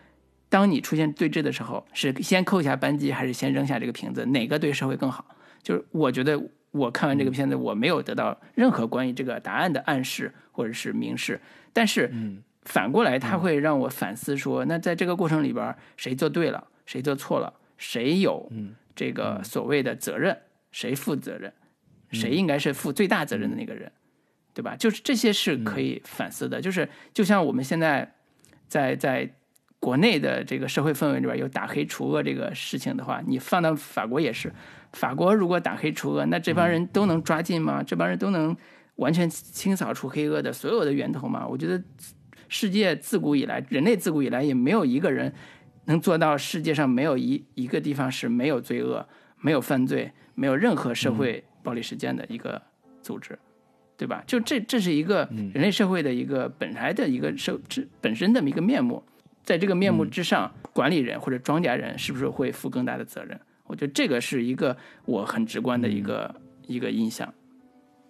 [0.49, 5.23] 当你出现对峙的时候，是先扣下扳机还是先扔下这个瓶子，哪个对社会更好？
[5.61, 6.41] 就是我觉得
[6.71, 11.39] 我看完这个片子，我没有得到任何关于这个答案的暗示或者是明示，
[11.71, 12.43] 但是嗯。
[12.65, 18.49] 反过来，他会让我反思说，那在这个过程里边，谁做对了，谁做错了，谁有
[18.95, 20.37] 这个所谓的责任，
[20.71, 21.51] 谁负责任，
[22.13, 23.91] 谁应该是负最大责任的那个人，
[24.53, 24.75] 对吧？
[24.75, 26.61] 就是这些是可以反思的。
[26.61, 28.13] 就是就像我们现在
[28.67, 29.29] 在在
[29.79, 34.53] 国内的这个社会氛围里边有打黑除恶这个事情的话，你放到法国也是，
[34.93, 37.83] 法国如果打黑除恶，那这帮人都能抓进吗？
[37.83, 38.55] 这帮人都能
[38.95, 41.47] 完全清扫出黑恶的所有的源头吗？
[41.47, 41.83] 我觉得。
[42.49, 45.33] 世界自古以来，人类自古以来也没有一个人
[45.85, 49.07] 能做到世界上没有一一个地方是没有罪恶、
[49.39, 52.61] 没有犯罪、没有任何社会暴力事件的一个
[53.01, 53.39] 组织。
[53.97, 54.23] 对吧？
[54.25, 59.01] 就这这是一个人类社会的一个本来的一个社这本身的一个面目，
[59.43, 63.39] 在这个面目之上，管理人或者庄稼人是不是会负更大的责任？
[63.65, 64.75] 我觉得这个是一个
[65.05, 66.35] 我很直观的一个
[66.67, 67.33] 一个印象。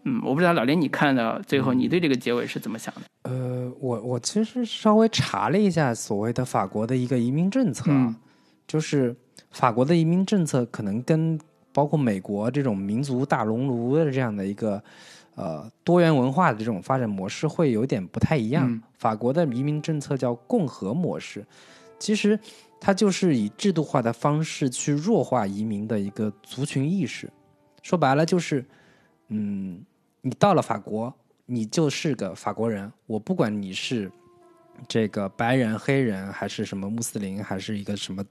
[0.05, 3.01] 嗯，我不知道老林，你看到最后，你对这个结尾是怎么想的？
[3.23, 8.13] 呃，我我其实稍微查了一下所谓的法国的一个移民政策啊，
[8.67, 9.15] 就是
[9.51, 11.39] 法国的移民政策可能跟
[11.71, 14.83] 包括美国这种民族大熔炉的这样的一个
[15.35, 18.81] 呃多元文化的这种发展模式会有点不太一样。
[18.93, 21.45] 法国的移民政策叫共和模式，
[21.99, 22.39] 其实
[22.79, 27.29] 它就是以制度化的方式去弱化移民的一个族群意识。
[27.81, 28.65] 说白了就是，
[29.29, 29.83] 嗯。
[30.25, 31.13] 你到了法国，
[31.45, 32.89] 你就是个法国人。
[33.07, 34.09] 我不管你是
[34.87, 38.23] 这个白人、黑人，还是什么穆斯林，还是一个什么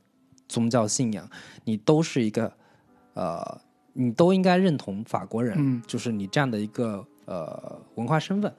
[0.49, 1.29] 宗教信仰，
[1.65, 2.51] 你都是一个
[3.13, 3.61] 呃，
[3.93, 5.55] 你都应该认同法国人。
[5.59, 8.53] 嗯，就是你这样的一个呃文化身份。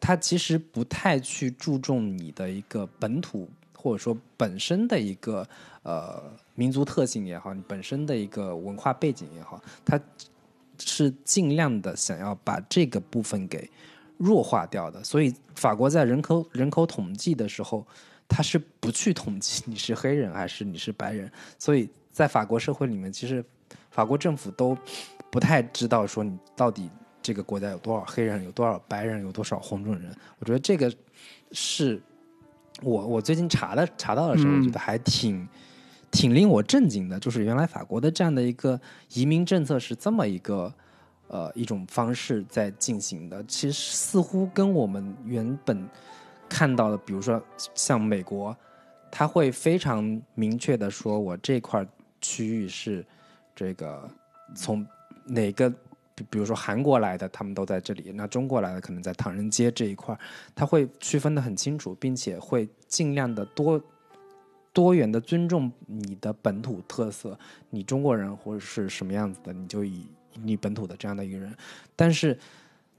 [0.00, 5.46] 他其实不太去注重你的一个本土或者说本身的一个
[5.82, 6.22] 呃
[6.54, 10.00] 民族特性也好，你本身的一个文化背景也好，他。
[10.80, 13.68] 是尽量的想要把这个部分给
[14.16, 17.84] 弱化掉的，所以法国在人口人口统计的时候，
[18.28, 23.44] 他是不去统计你是黑人还是你是白人，所以在法国社会里面，其实
[23.90, 24.76] 法国政府都
[25.30, 26.90] 不太知道说你到底
[27.22, 30.14] 这个国家有多少黑人，有多少白人，有多少红种人。
[30.38, 30.92] 我觉得这个
[31.52, 32.00] 是
[32.82, 35.48] 我我最近查的查到的时候，我觉得还挺。
[36.10, 38.80] 挺令我震惊的，就是原来法国的这样的一个
[39.12, 40.72] 移民政策是这么一个
[41.26, 43.44] 呃一种方式在进行的。
[43.44, 45.86] 其实似乎跟我们原本
[46.48, 47.38] 看到的，比如说
[47.74, 48.56] 像美国，
[49.10, 51.86] 他会非常明确的说，我这块
[52.22, 53.04] 区域是
[53.58, 54.08] 这个
[54.54, 54.86] 从
[55.24, 55.68] 哪个，
[56.30, 60.16] 比如说韩国来的，他们都在这里；那中国来的可能在唐人街这一块，
[60.54, 63.82] 他会区分的很清楚，并且会尽量的多。
[64.70, 67.36] 多元的尊重你的本土特色，
[67.68, 70.06] 你中国人或者是什么样子的，你就以
[70.40, 71.52] 你本土的这样的一个人。
[71.96, 72.38] 但是，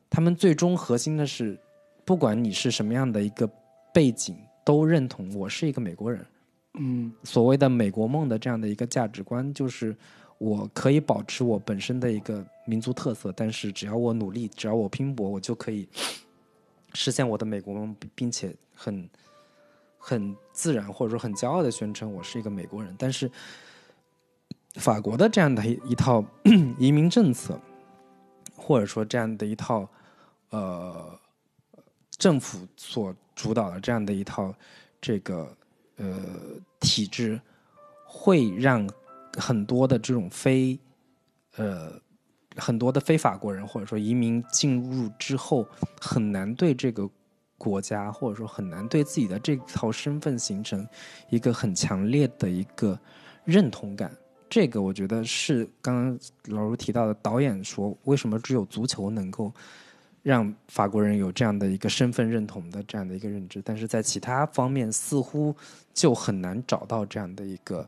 [0.09, 1.57] 他们最终核心的是，
[2.03, 3.49] 不管你是什么样的一个
[3.93, 6.25] 背景，都认同我是一个美国人。
[6.73, 9.95] 嗯，所谓的美国梦的这样的一个价值观，就是
[10.39, 15.87] 我可以保持我本身的一个民族特色，但是只要我努力，只要我拼搏，我就可以
[16.95, 19.07] 实现我的美国梦，并且很。
[20.01, 23.29] 很自然或者说很骄傲的宣称我是一个美国人，但是
[24.75, 26.23] 法国的这样的一一套
[26.79, 27.59] 移民政策，
[28.55, 29.85] 或者说这样的一套
[30.51, 31.19] 呃
[32.11, 34.55] 政府所主导的这样的一套
[35.01, 35.53] 这个
[35.97, 36.17] 呃
[36.79, 37.39] 体制，
[38.05, 38.89] 会让
[39.37, 40.79] 很多的这种非
[41.55, 41.91] 呃
[42.55, 45.67] 很多的非法国人或者说移民进入之后，
[45.99, 47.09] 很难对这个。
[47.61, 50.87] 国家或者说很难对自己的这套身份形成
[51.29, 52.97] 一个很强烈的一个
[53.43, 54.15] 认同感。
[54.49, 56.19] 这个我觉得是刚刚
[56.55, 59.53] 老卢提到的导演说，为什么只有足球能够
[60.23, 65.53] 让法国人有这样的一个身份认同的这样的一个认知，但是在其他方面似乎
[65.93, 67.85] 就很难找到这样的一个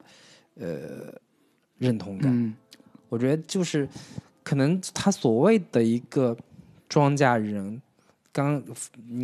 [0.56, 1.14] 呃
[1.82, 2.56] 认同感。
[3.10, 3.90] 我觉得就是
[4.44, 6.38] 可能他所谓的一个
[6.88, 7.82] 庄稼人。
[8.34, 8.64] 刚，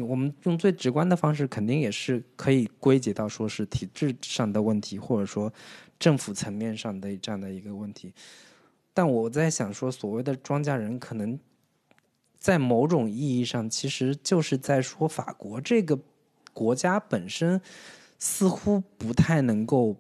[0.06, 5.54] 我们用最直观的方式，肯定也是可以归结到说是体制上的问题，或者说
[5.98, 8.14] 政府层面上的这样的一个问题。
[8.94, 11.40] 但我在想说，所谓的庄稼人，可能
[12.38, 15.98] 在某种意义上，其实就是在说法国这个
[16.52, 17.62] 国家本身
[18.20, 19.96] 似乎不太能够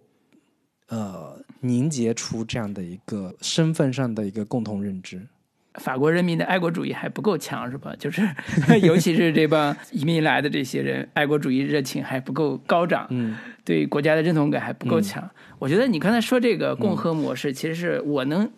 [0.90, 5.28] 呃凝结出这样的一个身份上的一个共同认知。
[5.76, 7.94] 法国人民的爱国主义还不够强，是吧？
[8.00, 8.28] 就是，
[8.82, 15.30] 尤其是这帮移民来的这些人，爱国主义热情还不够高涨，嗯，对国家的认同感还不够强。
[15.60, 18.50] 我觉得你刚才说这个共和模式，其实是我能，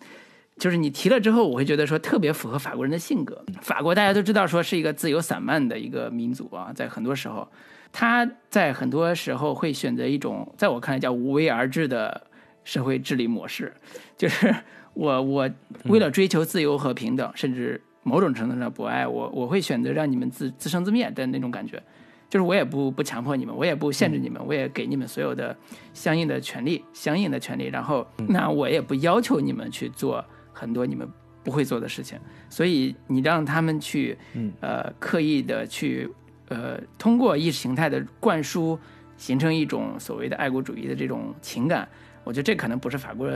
[0.56, 3.44] 就是你提了之后，我会觉得说特别符合法国人的性格。
[3.60, 7.46] 法国大家都知道说是一个自由散漫的一个民族啊，在很多时候，
[7.92, 12.26] 他在很多时候会选择一种在我看来叫无为而治的
[12.64, 13.72] 社会治理模式，
[14.16, 14.54] 就是。
[14.92, 15.48] 我我
[15.84, 21.80] 为了追求自由和平等，甚至某种程度上博爱，我我会选择让你们自自生自灭的那种感觉，
[22.28, 25.56] 就是我也不不强迫你们，我也不限制你们，我也给你们所有的
[25.94, 30.22] 相应的权利，相应的权利，然后那我也不要求你们去做
[30.52, 31.08] 很多你们
[31.44, 32.18] 不会做的事情，
[32.50, 34.18] 所以你让他们去
[34.60, 36.10] 呃刻意的去
[36.50, 38.78] 呃通过意识形态的灌输，
[39.16, 41.88] 形成一种所谓的爱国主义的这种情感，
[42.22, 43.26] 我觉得这可能不是法国。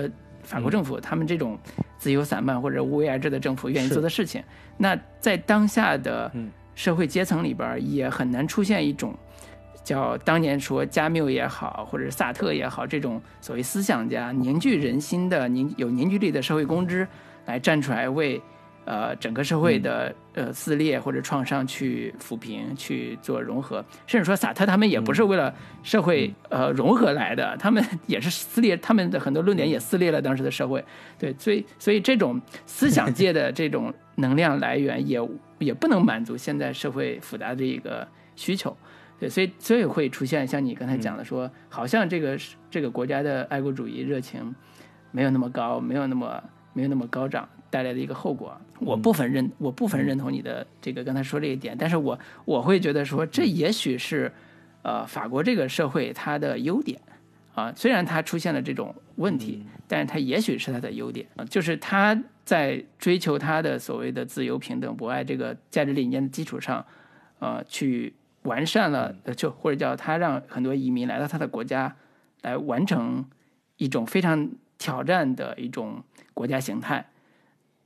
[0.44, 1.58] 法国政府他们这种
[1.96, 4.44] 自由散漫或者无为而治的政府愿意做的事情。
[4.76, 6.30] 那在当下的
[6.74, 9.16] 社会阶层里边，也很难出现一种
[9.82, 17.08] 叫当年说加缪也好，或者萨特也好，这种所谓思想家凝聚人心的凝有凝聚力的社会公知
[17.46, 18.38] 来站出来为。
[18.84, 30.84] 呃，整个社会的呃撕裂或者创伤去抚平、去做融合，甚至说萨特他们也不是为了社会呃融合来的，他们也是撕裂，他们的很多论点也撕裂了当时的社会。
[31.18, 35.18] 对，所以所以这种思想界的 这种能量来源也
[35.58, 38.06] 也不能满足现在社会复杂的一个
[38.36, 38.76] 需求。
[39.18, 42.36] 对，所以所以会出现像你刚才讲的说，好像这个
[42.70, 44.54] 这个国家的爱国主义热情
[45.10, 46.42] 没有那么高，没有那么
[46.72, 47.48] 没有那么高涨。
[47.74, 54.30] 带来的一个后果，我部分认我部分认同你的这个刚才说这一点，但是我我会觉得说，这也许是，
[54.82, 57.00] 呃，法国这个社会它的优点。
[57.56, 61.26] 啊，虽然它出现了这种问题，但是它也许是它的优点。
[61.34, 66.84] 啊，就是它在追求它的所谓的自由、平等、博爱这个价值理念的基础上，
[67.40, 71.96] 呃，去完善了，就或者叫他让很多移民来到他的国家，
[72.42, 73.24] 来完成
[73.78, 74.48] 一种非常
[74.78, 77.04] 挑战的一种国家形态。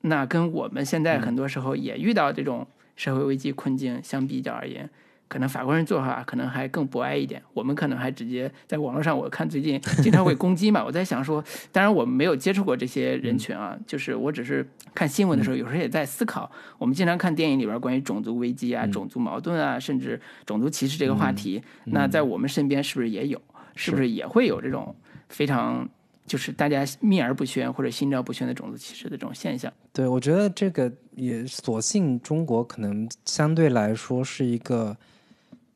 [0.02, 2.66] 那跟我们现在很多时候也遇到这种
[2.96, 4.88] 社会危机困境相比较而言，
[5.26, 7.42] 可能法国人做法可能还更博爱一点。
[7.52, 10.84] 我们可能还直接在网络上，我看最近 经常会攻击嘛。
[10.84, 11.42] 我在想说，
[11.72, 16.50] 当然我们没有接触过这些人群啊，就是我只是看新闻的时候，有时候也在思考。
[16.78, 23.40] 我们经常看电影里边关于种族危机啊、种族矛盾啊，甚至种族歧视这个话题，那在我们身边是不是也有？
[23.74, 24.94] 是不是也会有这种
[25.28, 25.88] 非常？
[26.28, 29.72] 就是大家秘而不宣或者心照不宣的种族歧视的这种现象。
[29.92, 34.96] 对，我觉得这个也所幸中国可能相对来说是一个，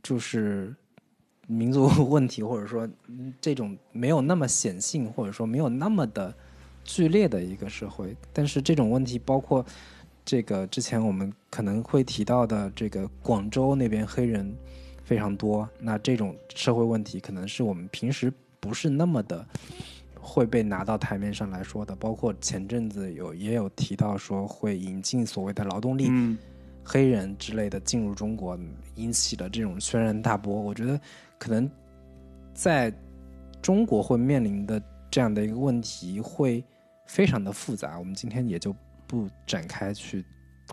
[0.02, 0.72] 就是
[1.48, 2.88] 民族 问题，或者说
[3.40, 6.32] 这种没有那么显性，或者说没有那么的
[6.84, 8.14] 剧烈的一个社会。
[8.32, 9.64] 但是这种问题包括
[10.24, 14.54] 这个之前我们可能会提到的这个广州那边黑人
[15.02, 19.44] 非常多，那这种社会问题可能是我们平时不是那么的。
[20.24, 26.38] 会被拿到台面上来说的，包括前阵子有也有提到说会引进所谓的劳动力、嗯
[26.84, 28.58] 黑人之类的进入中国，
[28.96, 30.60] 引起了这种轩然大波。
[30.60, 31.00] 我觉得
[31.38, 31.70] 可能
[32.54, 32.92] 在
[33.60, 36.64] 中国会面临的这样的一个问题会
[37.06, 38.74] 非常的复杂，我们今天也就
[39.06, 40.24] 不展开去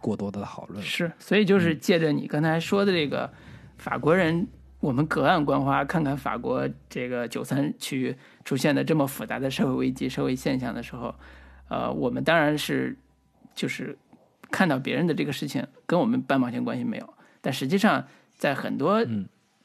[0.02, 0.84] 过多的讨论。
[0.84, 3.32] 是，所以就是借着你刚才说的这个
[3.78, 4.48] 法国人。
[4.80, 8.16] 我们隔岸观花，看看法国这个九三 区
[8.46, 11.14] 出现的这么复杂的社会危机、社会现象的时候，
[11.68, 12.98] 呃，我们当然是
[13.54, 13.98] 就是
[14.50, 17.14] 看到别人的这个事情跟我们半毛钱关系没有。
[17.42, 18.08] 但实际上，
[18.38, 19.06] 在很多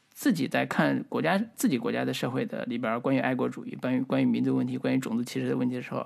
[0.09, 6.05] 自己在看国家自己国家的社会的里边，关于爱国主义、关于关于民族问题、关于种族歧视的问题的时候，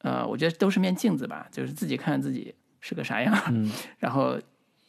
[0.00, 3.34] 呃，我觉得都是面镜子吧，就是自己看自己是个啥样，
[4.00, 4.40] 然后。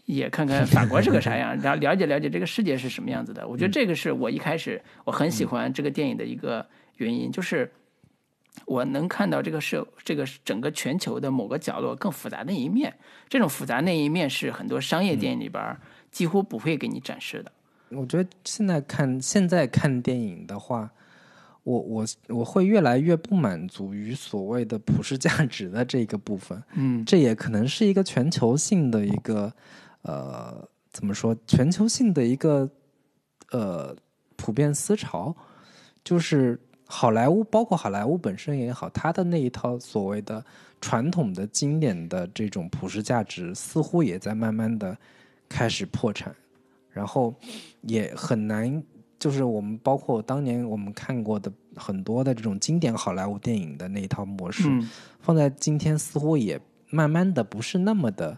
[0.07, 3.45] 也看看法国是个啥 样，然后了解了解这个世界是什么样子的。
[3.45, 6.65] 我觉得这个是我一开始我很喜欢这个电影的一个
[6.95, 7.69] 原因，就是
[8.65, 12.93] 我能看到这个社这个整个全球的某个角落更复杂的一面。
[13.27, 15.77] 这种复杂那一面是很多商业电影里边
[16.09, 17.51] 几乎不会给你展示的。
[17.89, 20.89] 我觉得现在看现在看电影的话，
[21.63, 26.63] 我我我会越来越不满足于所谓的普世价值的这个部分。
[26.75, 29.51] 嗯，这也可能是一个全球性的一个。
[30.07, 31.35] 呃，怎么说？
[31.45, 32.67] 全球性的一个
[33.51, 33.95] 呃
[34.37, 35.35] 普遍思潮，
[36.03, 40.43] 就是好莱坞，包括好莱坞本身也好，它的那一套所谓的
[40.79, 44.97] 传统的经典的这种普世价值，似乎也在慢慢的
[45.49, 46.33] 开始破产，
[46.89, 47.35] 然后
[47.81, 48.81] 也很难，
[49.19, 54.69] 就是我们包括当年我们看过的很多的这种经典好莱坞电影的那一套模式，
[55.19, 56.57] 放在今天似乎也
[56.89, 58.37] 慢慢的不是那么的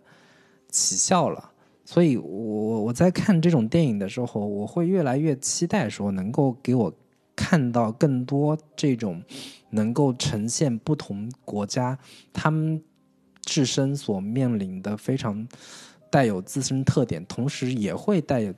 [0.70, 1.49] 起效了。
[1.92, 6.94] 所以，我我我在看这种电影的时候，我会越来越期待说，能够给我
[7.36, 9.24] 看到更多这种
[9.72, 11.98] 能够呈现不同国家
[12.32, 12.80] 他们
[13.42, 15.48] 自身所面临的非常
[16.12, 18.54] 带有自身特点，同时也会带有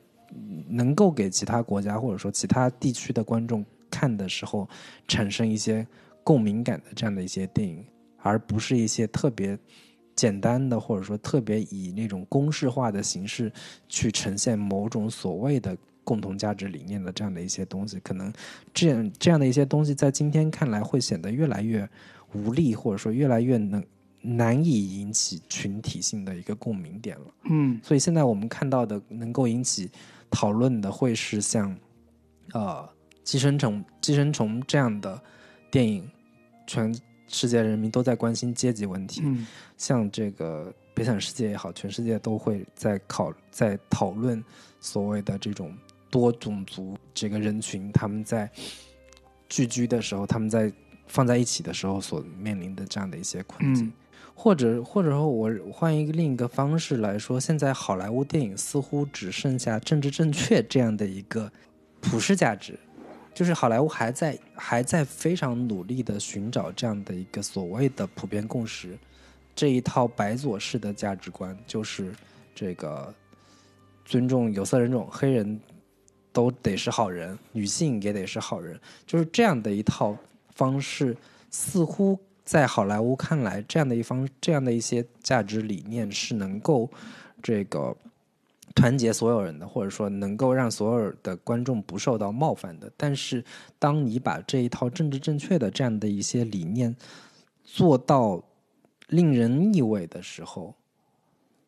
[0.68, 4.68] 能够给其他国家或者说其他地区的观众看的时候
[5.08, 5.88] 产生一些
[6.22, 7.82] 共鸣感的这样的一些电影，
[8.18, 9.58] 而不是一些特别。
[10.16, 13.52] 简单的，或者说特别以那种公式化的形式
[13.88, 18.32] 去呈现某种所谓的共同价值理念的这样的一些东西，可能
[18.74, 21.88] 这样这样的一些东西在今天看来会显得越来越
[22.34, 23.84] 无力，或者说越来越能
[24.22, 27.26] 难以引起群体性的一个共鸣点了。
[27.50, 29.90] 嗯，所以现在我们看到的能够引起
[30.30, 31.76] 讨论的，会是像
[32.54, 32.88] 呃
[33.24, 35.20] 《寄生虫》《寄生虫》这样的
[35.72, 36.10] 电影，
[36.68, 36.94] 全。
[37.32, 39.48] 世界人民都在关心阶级问题，嗯
[39.78, 44.44] 像这个《悲惨世界》也好，全世界都会在考在讨论
[44.80, 45.76] 所谓的这种
[46.10, 48.50] 多种族这个人群他们在
[49.50, 50.72] 聚居的时候，他们在
[51.08, 53.86] 放在一起的时候所面临的这样的一些困境。
[53.86, 53.94] 嗯
[54.34, 61.52] 或者或者说我换一个另一个方式来说，现在好莱坞电影似乎只剩下政治正确这样的一个
[62.00, 62.80] 普世价值，
[63.34, 68.98] 就是好莱坞还在还在非常努力的寻找这样的一个所谓的普遍共识，
[69.56, 72.14] 这一套白左式的价值观，就是
[72.54, 73.14] 这个
[74.04, 75.60] 尊重有色人种，黑人
[76.34, 80.16] 都得是好人，女性也得是好人，就是这样的一套
[80.54, 81.16] 方式，
[81.50, 86.90] 似乎在好莱坞看来，这样的一方这样的一些价值理念是能够
[87.42, 87.96] 这个
[88.76, 92.92] 团结所有人的，或者说能够让所有的观众不受到冒犯的。
[92.98, 93.44] 但是，
[93.78, 96.96] 当你把这一套政治正确的这样的一些理念
[97.64, 98.44] 做到
[99.08, 100.74] 令人腻味的时候，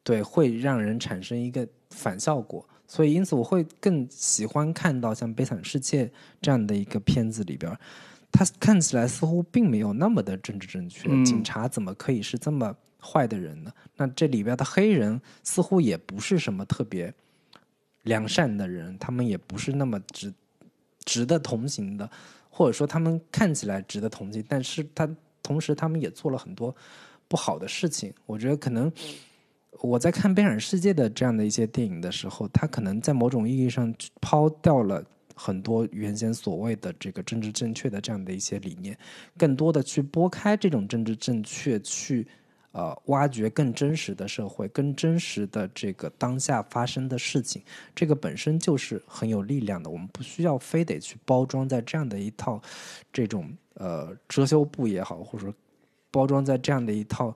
[0.03, 2.67] 对，会让人产生一个反效果。
[2.85, 6.05] 所以，因此我会更喜欢看到像《悲惨世界》
[6.41, 7.75] 这样的一个片子里边，
[8.31, 11.07] 它看起来似乎并没有那么的政治正确。
[11.09, 13.71] 嗯警察怎么可以是这么坏的人呢？
[13.97, 17.13] 那这里边的黑人似乎也不是什么特别
[18.03, 20.34] 良善的人，他们也不是那么值
[21.03, 22.09] 值得同情的，
[22.49, 25.09] 或者说他们看起来值得同情，但是他
[25.41, 26.73] 同时他们也做了很多
[27.27, 28.13] 不好的事情。
[28.25, 28.91] 我觉得可能
[29.81, 35.03] 我在看《悲惨世界》的这样的一些电影的时候，他可能在某种意义上抛掉了。
[35.35, 38.95] 很多原先所谓的这个政治正确的这样的一些理念，
[39.35, 42.27] 更多的去拨开这种政治正确，去
[42.73, 47.63] 呃挖掘更真实的社会、更真实的这个当下发生的事情。
[47.95, 52.61] 这个本身就是很有力量的，我们不需要非得去包装在这样的一套
[53.11, 55.53] 这种呃遮羞布也好，或者说
[56.11, 57.35] 包装在这样的一套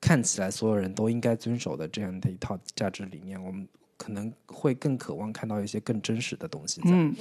[0.00, 3.66] 看起来所有人都应该遵守的这样的一套价值理念，我们
[3.96, 6.90] 可能会更渴望看到一些更真实的东西在。
[6.90, 7.16] 嗯，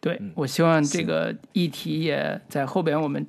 [0.00, 3.26] 对，嗯我希望这个议题也在后边我们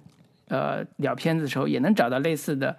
[0.49, 2.77] 呃聊片子的时候也能找到类似的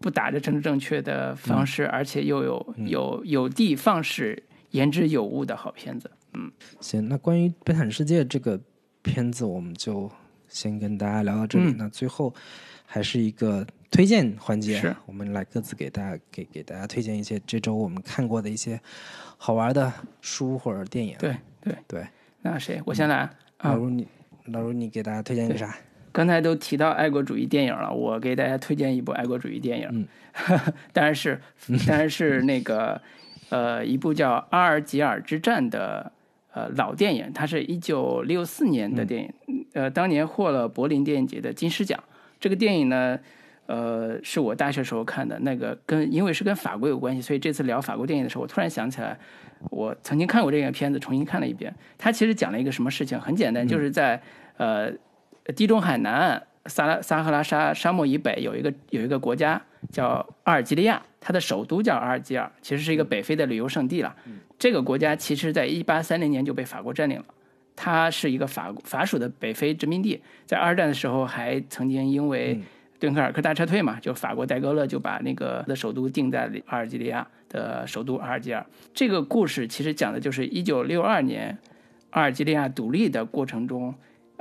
[0.00, 6.10] 不打着政治正确的方式，而且又有有有的放矢、言之有物的好片子。
[6.34, 6.50] 嗯
[6.80, 8.60] 行，那关于《悲惨世界》这个
[9.02, 10.10] 片子，我们就
[10.48, 11.72] 先跟大家聊到这里。
[11.72, 12.34] 嗯那最后
[12.86, 18.80] 还是一个推荐环节，是我们来各自给大家给给大家推荐一些这周我们看过的一些
[19.36, 21.16] 好玩的书或者电影。
[21.18, 22.06] 对对，对，
[22.40, 22.80] 那谁？
[22.86, 23.16] 我先来
[23.58, 23.72] 啊。
[23.72, 24.08] 老如你
[24.46, 25.76] 老如你给大家推荐一个啥？
[26.12, 30.06] 刚才都提到爱国主义电影了，我给大家推荐一部爱国主义电影，嗯
[30.92, 31.40] 当然是
[31.86, 33.00] 当然是那个
[33.48, 36.12] 呃一部叫《阿尔及尔之战》的
[36.52, 42.02] 呃老电影，它是一九六四年的电影，呃当年获了柏林电影节的金狮奖。
[42.38, 43.18] 这个电影呢，
[43.66, 49.18] 呃是我大学时候看的，那个跟因为是跟法国有关系，所以这次聊法国电影的时候，我突然想起来，
[49.70, 51.74] 我曾经看过这个片子，重新看了一遍。
[51.96, 53.18] 它其实讲了一个什么事情？
[53.20, 54.20] 很简单，就是在
[54.56, 54.92] 呃
[55.56, 59.60] 地中海南岸撒拉撒哈拉沙沙漠以北有一个有一个国家
[59.90, 64.14] 叫阿尔及利亚，它的首都叫阿尔及尔，其实是一个北非的旅游胜地了。
[64.58, 67.24] 这个国家其实在一八三零年就被法国占领了。
[67.74, 72.60] 它是一个法法属的北非殖民地，在二战的时候还曾经因为
[73.00, 78.64] 敦刻尔克大撤退嘛，就法国戴高乐就把那个的首都定在了阿尔及利亚的首都阿尔及尔。
[78.94, 81.58] 这个故事其实讲的就是一九六二年
[82.10, 83.92] 阿尔及利亚独立的过程中，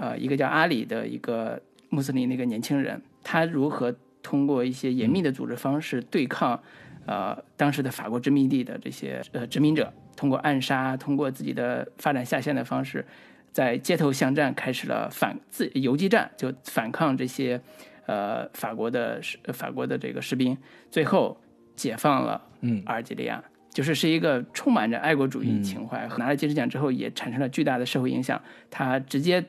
[0.01, 6.59] 呃，一个叫阿里的一个穆斯林的一个年轻人，他如何通过一些严密的组织方式对抗，
[7.05, 13.05] 呃，当时的法国殖民地的这些呃殖民者，通过暗杀，通过自己的发展下线的方式，
[13.51, 17.61] 在街头巷战开始了反自游击战，就反抗这些
[18.07, 20.57] 呃法国的士呃法国的这个士兵，
[20.89, 21.39] 最后
[21.75, 22.81] 解放了嗯。
[22.87, 23.43] 阿尔及利亚。
[23.71, 29.41] 就是是一个充满着爱国主义情怀，拿了金狮奖之后也产生了巨大的社会影响，他直接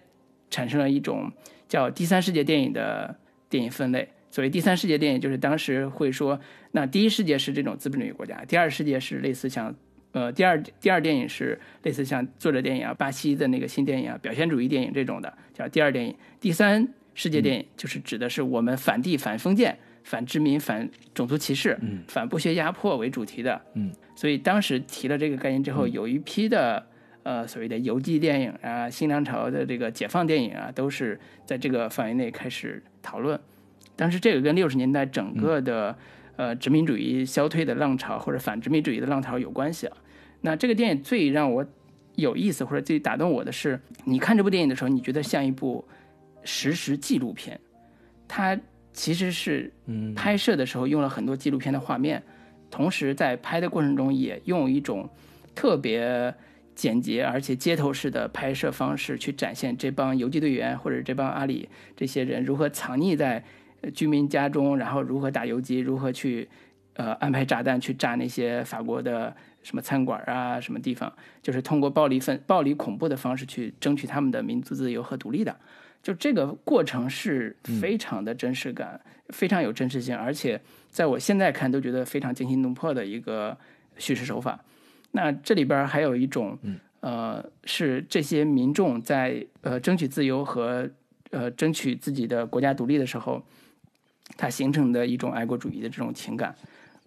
[0.53, 1.33] 产生了一种
[1.67, 3.17] 叫第三世界电影的
[3.49, 4.09] 电影分类。
[4.31, 6.39] 所谓第三世界电影，就是当时会说，
[6.71, 9.75] 那第一世界是这种资本主义国家，第二世界是类似像，
[10.13, 16.15] 呃，第二第二电影是类似像作者电影啊、巴西的那个新电影啊、表现主义电影这种的，叫第二电影。
[16.41, 23.61] 第三世界电影就是指的是我们反帝、反封建、反殖民、反种族歧视、反剥削压迫为主题的。
[23.75, 26.87] 嗯，所以当时提了这个概念之后，有一批的。
[27.23, 33.39] 呃，所谓的游击电影啊，新浪潮的这个解放电影啊，都是在这个范围内开始讨论。
[33.95, 35.97] 但是这个跟六十年代整个的、
[36.37, 39.97] 呃殖民主义消退的浪潮或者反殖民主义的浪潮有关系啊。
[40.41, 41.65] 那这个电影最让我
[42.17, 45.87] 有意思或者最打动我的是，你看这部电影的时候，你觉得像一部
[46.43, 47.61] 实时纪录片，
[48.27, 48.59] 它
[48.93, 52.21] 其实是嗯拍摄的时候用了很多纪录片的画面，
[52.71, 55.09] 同时在拍的过程中也用一种
[55.55, 56.35] 特别
[56.75, 63.45] 简洁而且街头式的拍摄方式去展现这帮游击队员或者这帮阿里这些人如何藏匿在
[63.83, 66.49] 呃居民家中，然后如何打游击，如何去
[66.95, 71.13] 呃安排炸弹去炸那些法国的什么餐馆啊什么地方，
[71.43, 75.57] 就是通过暴力分暴力恐怖的方式去争取他们的民族自由和独立的。
[76.03, 83.57] 就这个过程是非常的真实感，非常有真实性，而且在我现在看都觉得非常惊心动魄的一个
[83.99, 84.65] 叙事手法。
[85.13, 86.59] 那这里边还有一种，
[87.01, 90.91] 呃，是这些民众在呃争取自由和
[91.31, 93.43] 呃争取自己的国家独立的时候，
[94.37, 96.55] 它形成的一种爱国主义的这种情感。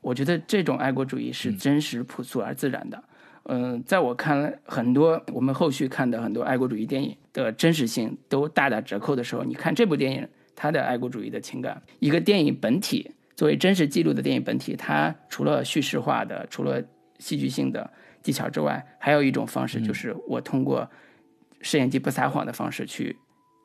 [0.02, 3.04] 我觉得这种爱国主义是真实、朴素而自然的。
[3.48, 16.84] 嗯，在我看来，很多我们后续看的很多爱国主义电影的真实性都大打折扣的时候，你看这部电影，它的爱国主义的情感，一个电影本体作为真实记录的电影本体，它除了叙事化的、除了
[17.20, 17.90] 戏剧性的
[18.22, 20.90] 技巧之外，还有一种方式，就是我通过
[21.62, 23.16] 摄影机不撒谎的方式去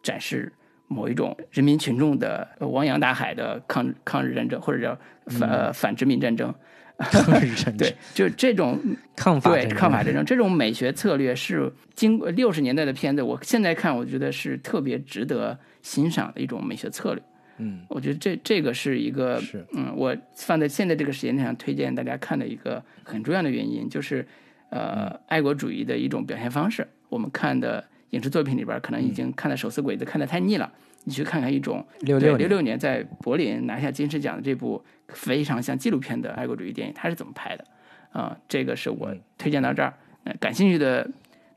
[0.03, 0.53] 展示
[0.89, 6.55] 某一种人民群众的呃汪洋大海的抗抗日战争，或者叫反、呃反殖民战争。
[6.99, 17.23] 抗日战争对，就这种对抗法对抗法战争这种美学策略是经过六十年代的片子，我现在看我觉得是特别值得欣赏的一种美学策略。
[17.61, 19.65] 嗯，我觉得这这个是一个是。
[19.73, 24.27] 嗯，我放在现在这个时间点上推荐大家看的一个很重要的原因，就是
[24.71, 25.21] 呃，嗯。
[25.29, 26.89] 爱国主义的一种表现方式。
[27.09, 30.73] 我们看的影视作品里边，可能已经看的手撕鬼子看的太腻了，
[31.05, 37.65] 你去看看一种六六六六年在柏林拿下金狮奖的这部非常像纪录片的爱国主义电影，它是怎么拍的？
[38.13, 39.95] 啊、这个是我推荐到这儿。
[40.25, 41.09] 呃感兴趣的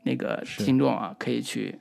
[0.04, 1.74] 那个听众啊，可以去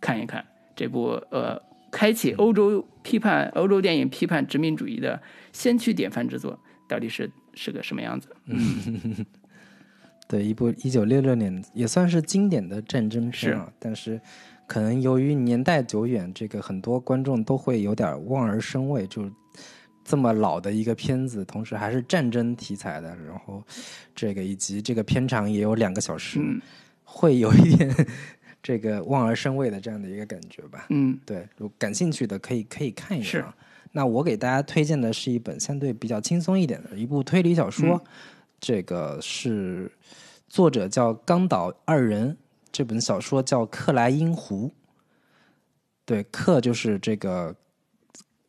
[0.00, 0.44] 看一看
[0.76, 1.58] 这部呃，
[1.90, 5.20] 开启欧洲批判欧洲电影批判殖民主义的
[5.52, 8.28] 先驱典范之作，到底是是个什么样子？
[10.28, 14.20] 对，一部一九六六年也算是经典的战争片啊，但是
[14.66, 19.30] 可能由于年代久远，这个很多观众都会有点望而生畏，就
[20.04, 23.64] 这么老的一个片子，同时还是战争题材的，然后
[24.14, 26.60] 这个以及这个片长也有两个小时，嗯
[27.10, 27.90] 会有一点
[28.68, 30.84] 这个望而生畏的这样的一个感觉吧。
[30.90, 33.56] 嗯对，如感兴趣的可以可以看一是眼啊。
[33.92, 37.98] 那我给大家推荐的是一本相对比较轻松一点的一部推理小说，
[38.60, 39.90] 这个是
[40.50, 42.36] 作者叫冈岛二人，
[42.70, 44.68] 这本小说叫《克莱因湖》。
[46.04, 47.56] 对，克就是这个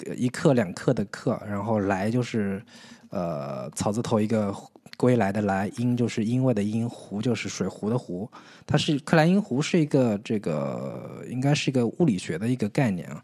[0.05, 2.61] 呃一克两克的克，然后来就是
[3.09, 4.53] 呃草字头一个
[4.99, 8.29] 归来的来，因就是因为的因，湖就是水湖的湖。
[8.67, 13.23] 它是克莱因湖是一个这个应该是一个物理学的一个概念啊。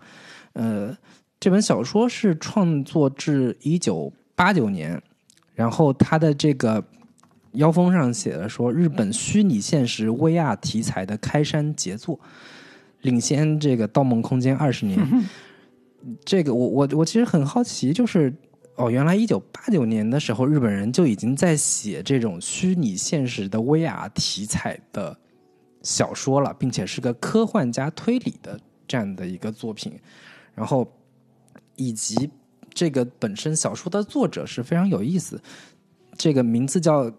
[0.54, 0.98] 呃，
[1.38, 5.02] 这本小说是创作至一九八九年，
[5.54, 6.82] 然后它的这个
[7.52, 12.18] 腰封上写了说日本虚拟现实 VR 题材的开山杰作，
[13.02, 14.98] 领先这个《盗梦空间》二十年。
[16.24, 18.32] 这个我我我其实很好奇，就是
[18.76, 25.18] 哦，原来一九八九年的时候，日本人就已经在写这种虚拟现实的 VR 题材的
[25.82, 29.94] 小说了，并且是个科幻加推理的这样的一个作品。
[30.54, 30.86] 然后
[31.78, 32.30] 以及
[32.74, 35.42] 这个本身小说的作者是非常有意思，
[36.18, 37.10] 这个名字叫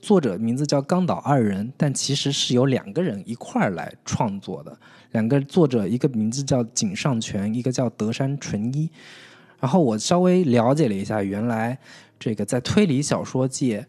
[0.00, 4.74] 作者名字叫冈岛二人，但其实是由两个人一块儿来创作的。
[5.10, 8.90] 两个作者，一个名字叫井上泉，一个叫德山纯一。
[9.62, 11.78] 然后我稍微了解了一下，原来
[12.18, 13.86] 这个在推理小说界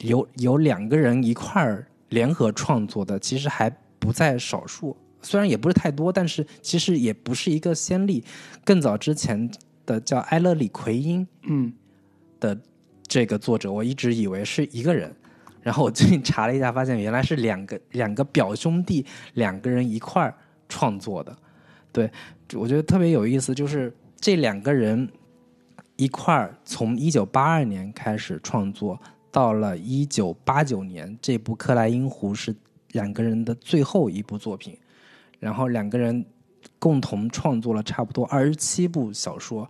[0.00, 4.96] 有有两个人一块儿联合创作的，其实还不在少数。
[5.22, 8.24] 虽然也不是太多，但是其实也不是一个先例。
[8.64, 9.48] 更早之前
[9.86, 11.72] 的叫埃勒里奎因嗯
[12.40, 12.58] 的
[13.06, 15.14] 这个作者，我一直以为是一个人，
[15.60, 20.34] 然后我最近查了一下，发现原来是两个两个表兄弟两个人一块儿
[20.68, 21.36] 创作的。
[21.92, 22.10] 对，
[22.54, 25.10] 我觉得特别有意思，就是这两个人
[25.96, 28.96] 一块儿从一九八二年开始创作，
[29.32, 32.54] 到了一九八九年，这部《克莱因湖》是
[32.92, 34.78] 两个人的最后一部作品，
[35.40, 36.24] 然后两个人
[36.78, 39.68] 共同创作了差不多二十七部小说。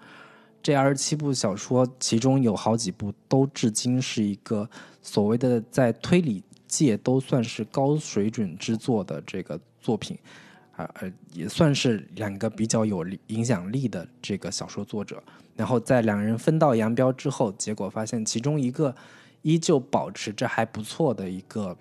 [0.62, 4.68] 这二十七部小说，其中有好几部都至今是一个
[5.00, 10.18] 所谓的在推理界都算是高水准之作的这个作品，
[11.00, 15.22] 呃，也算是两个比较有影响力的这个小说作者。
[15.54, 18.94] 然后在两人分道扬镳之后，结果发现其中一个
[19.42, 21.76] 依旧保持着还不错的一个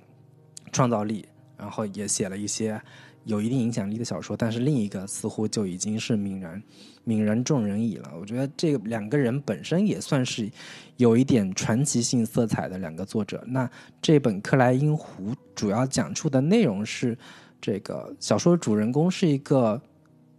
[0.71, 1.25] 创造力，
[1.57, 2.81] 然后也写了一些
[3.23, 6.61] 有一定影响力的小说，但是另一个似乎就已经是泯然
[7.05, 8.11] 泯然众人矣了。
[8.19, 10.49] 我觉得这两个人本身也算是
[10.97, 13.41] 有一点传奇性色彩的两个作者。
[13.47, 13.69] 那
[14.01, 17.17] 这本《克莱因湖》主要讲述的内容是，
[17.61, 19.79] 这个小说主人公是一个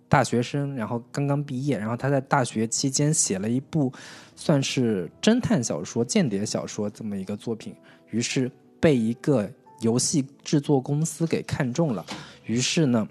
[0.09, 3.91] 大学生，然后刚刚毕业，然后他在大学期间写了一部
[4.37, 7.75] 算是侦探小说、间谍小说这么一个作品，
[8.11, 8.51] 于是
[8.81, 9.49] 被一个
[9.81, 12.05] 游戏制作公司给看中了，
[12.45, 13.09] 于是呢，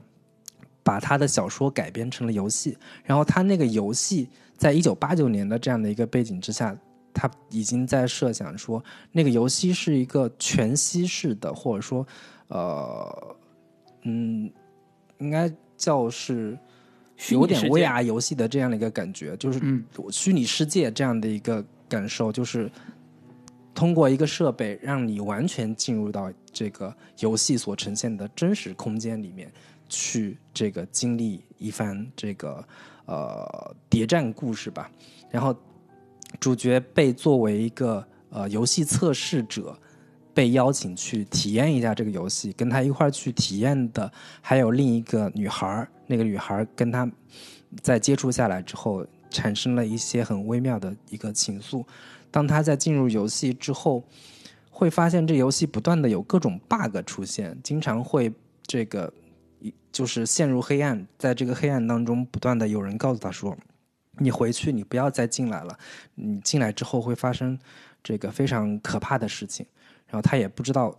[0.84, 2.78] 把他的小说改编成了游戏。
[3.04, 4.28] 然后他那个游戏
[4.58, 6.78] 在一九八九年的这样的一个背景之下，
[7.14, 12.06] 他已经在设想说，那个游戏是一个全息式的，或者说，
[12.48, 13.36] 呃，
[14.04, 14.52] 嗯，
[15.20, 16.58] 应该叫是
[17.30, 19.60] 有点 VR 游戏的这样的一个感觉，就是
[20.12, 22.72] 虚拟世界这样的一个感受，就是
[23.74, 26.32] 通过一个设备让你完全进入到。
[26.54, 29.50] 这个游戏所呈现的真实空间里面，
[29.88, 32.62] 去这个经历一番这个
[33.06, 34.92] 呃谍战故事吧。
[35.30, 35.56] 然后
[36.42, 39.74] 主角被作为一个呃游戏测试者，
[40.34, 42.52] 被邀请去体验一下这个游戏。
[42.54, 45.88] 跟他一块儿去体验的还有另一个女孩儿。
[46.08, 47.10] 那个女孩儿跟他
[47.82, 51.86] 在接触下来之后，产生了一些很微妙的一个情愫。
[52.30, 54.04] 当他在进入游戏之后。
[54.74, 58.34] 会发现这游戏不断的有各种 bug 出现，经常会
[58.66, 59.14] 这个
[59.92, 63.56] 就是陷入黑暗，在这个黑暗当中不断的有人告诉他说
[64.18, 65.78] ：“你回去，你不要再进来了。
[66.16, 67.60] 你进来之后会发生
[68.02, 69.64] 这个非常可怕的事情。”
[70.12, 70.96] 然后他也不知道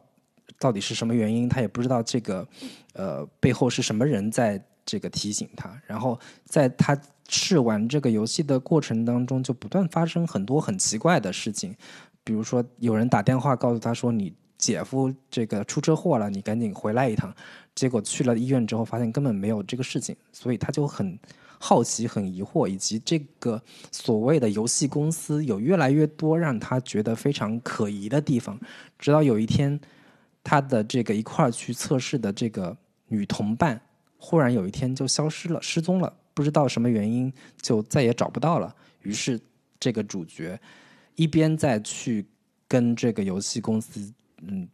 [0.59, 2.49] 到底是什么原因，他也不知道这个
[2.95, 5.81] 呃背后是什么人在这个提醒他。
[5.87, 6.99] 然后在他
[7.29, 11.77] 试玩这个游戏的过程当中，就不断发生很多很奇怪的事情。
[12.25, 17.35] 比如说，有人打电话告诉他说：“你姐夫这个出车祸了，你赶紧回来一趟。”
[17.75, 21.19] 结果去了医院之后，发现根本没有这个事情，所以他就很
[21.65, 23.63] 好奇、很疑惑，以及这个
[23.93, 28.59] 所谓的游戏公司有越来越多让他觉得非常可疑的地方。
[28.99, 29.79] 直到有一天，
[30.43, 32.77] 他的这个一块儿去测试的这个
[33.07, 33.81] 女同伴，
[34.17, 38.75] 忽然有一天就消失了、失踪了，不知道什么原因，就再也找不到了。
[39.03, 39.41] 于是，
[39.79, 40.59] 这个主角。
[41.15, 42.27] 一边在去
[42.67, 44.69] 跟这个游戏公司，嗯，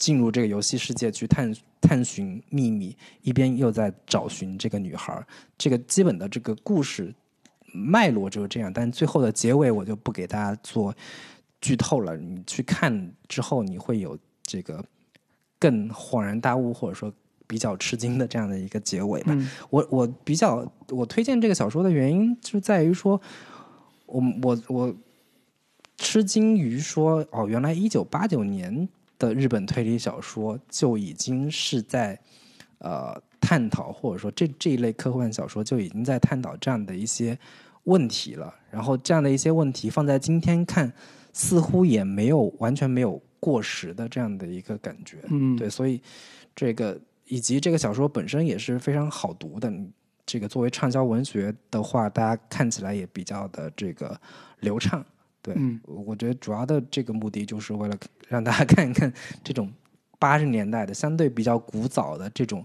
[0.00, 5.24] 进入这个游戏世界去探探寻秘密，一边又在找寻这个女孩。
[5.56, 7.14] 这个基本的这个故事
[7.72, 10.92] 脉络就是这样，但最后的结尾我就不给大家做
[11.60, 12.16] 剧透了。
[12.16, 14.84] 你去看之后，你会有这个
[15.60, 17.12] 更恍然大悟，或者说
[17.46, 19.36] 比较吃惊的这样的一个结尾吧。
[19.68, 23.20] 我我比较我推荐这个小说的原因就在于说，
[24.06, 24.96] 我我我。
[26.02, 28.88] 吃惊于说哦，原来一九八九年
[29.20, 32.18] 的日本推理小说就已经是在
[32.78, 37.38] 呃探讨，或者说这这一类科幻小说就已经在探讨这样的一些
[37.84, 38.52] 问题了。
[38.68, 40.92] 然后这样的一些问题放在今天看，
[41.32, 45.18] 似乎也没有完全没有过时的这样的一个感觉。
[45.28, 46.02] 嗯，对，所以
[46.56, 49.72] 这个以及这个小说本身也是非常好读的。
[50.26, 54.20] 这个作为畅销文学的话，大家看起来也比较的这个
[54.60, 55.04] 流畅。
[55.42, 57.96] 对，我觉得主要的这个目的就是为了
[58.28, 59.12] 让大家 看一看
[59.42, 59.72] 这种
[60.18, 62.64] 八十年代的相对比较古早的这种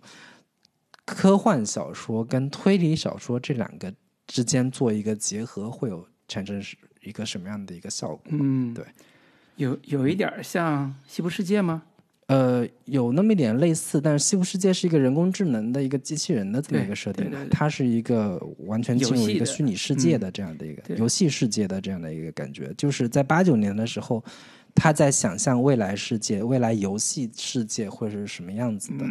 [1.05, 3.93] 科幻小说跟推理小说这两个
[4.27, 8.23] 之间做一个结合，会有产生是一个什么样的一个效果？
[8.31, 8.83] 嗯，对，
[9.55, 11.83] 有有一点像《西部世界》吗？
[12.27, 22.73] 呃，有那么一点类似，但是《西部世界》是一个人工智能的一个机器人的这么一个设定，它是一个完全进入一个虚拟世界的这样的一个游戏世界的这样的一个感觉。
[22.75, 24.23] 就是在八九年的时候，
[24.73, 29.05] 他在想象未来世界、未来游戏世界会是什么样子的。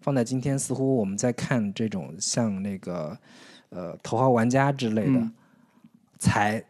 [0.00, 3.16] 放在今天，似乎我们在看这种像那个
[3.68, 5.30] 呃《头号玩家》之类的，
[6.18, 6.60] 才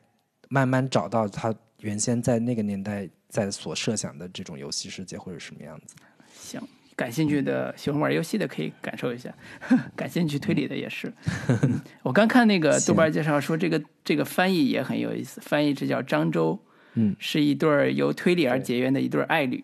[0.50, 3.08] 慢慢找到他原先在那个年代。
[3.36, 5.94] 在所设想的这种游戏世界会是什么样子？
[6.40, 6.58] 行，
[6.96, 9.30] 感兴趣的喜欢玩游戏的可以感受一下，
[9.94, 11.12] 感兴趣推理的也是。
[12.02, 16.58] 我刚看那个豆瓣介绍说，这个这个翻译也很有意思，翻译这叫张周，
[16.94, 19.62] 嗯，是一对由推理而结缘的一对爱侣。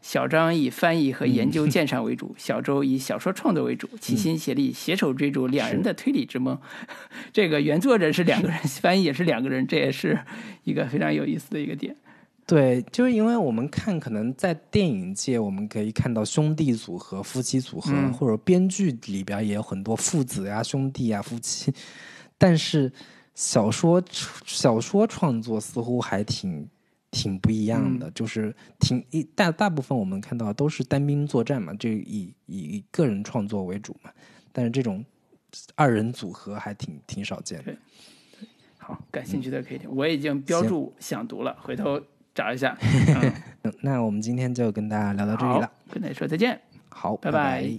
[0.00, 6.60] 小张以翻译和研究鉴 赏为主，小周以小说创作为主，齐心协力，携手追逐两人的推理之梦。
[7.32, 10.18] 这个原作者是两个人，翻译也是两个人，这也是
[10.64, 11.94] 一个非常有意思的一个点。
[12.44, 21.72] 对，就是因为我们看，可能在电影界，我们可以看到兄弟组合、夫妻组合，或者编剧里边也有很多父子呀、兄弟呀、夫妻。
[22.36, 22.92] 但是
[23.34, 24.02] 小说
[24.44, 26.68] 小说创作似乎还挺
[27.12, 34.10] 挺不一样的，就是挺一大大部分我们看到都是单兵作战嘛，就以以个人创作为主嘛，
[34.52, 35.02] 但是这种
[35.76, 37.74] 二人组合还挺挺少见的。
[38.78, 42.02] 好，感兴趣的可以听，我已经标注想读了，回头
[42.34, 42.76] 找一下。
[43.62, 46.60] 嗯，那我们今天就跟大家聊到这里了，跟大家说再见。
[46.88, 47.78] 好，拜拜。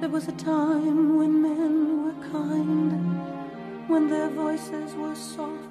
[0.00, 3.20] There was a time when men were kind,
[3.86, 5.69] when their voices were soft,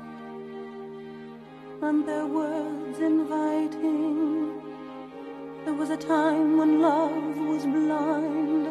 [1.81, 4.61] and their words inviting.
[5.65, 8.67] There was a time when love was blind,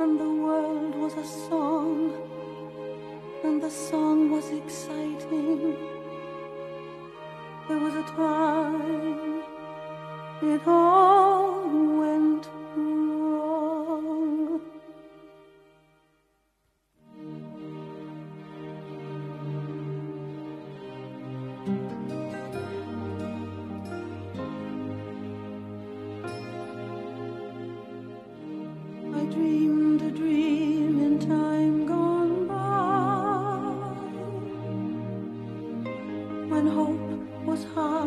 [0.00, 2.12] and the world was a song,
[3.44, 5.76] and the song was exciting.
[7.68, 9.42] There was a time
[10.40, 11.68] it all
[11.98, 12.48] went
[37.58, 37.97] those hearts.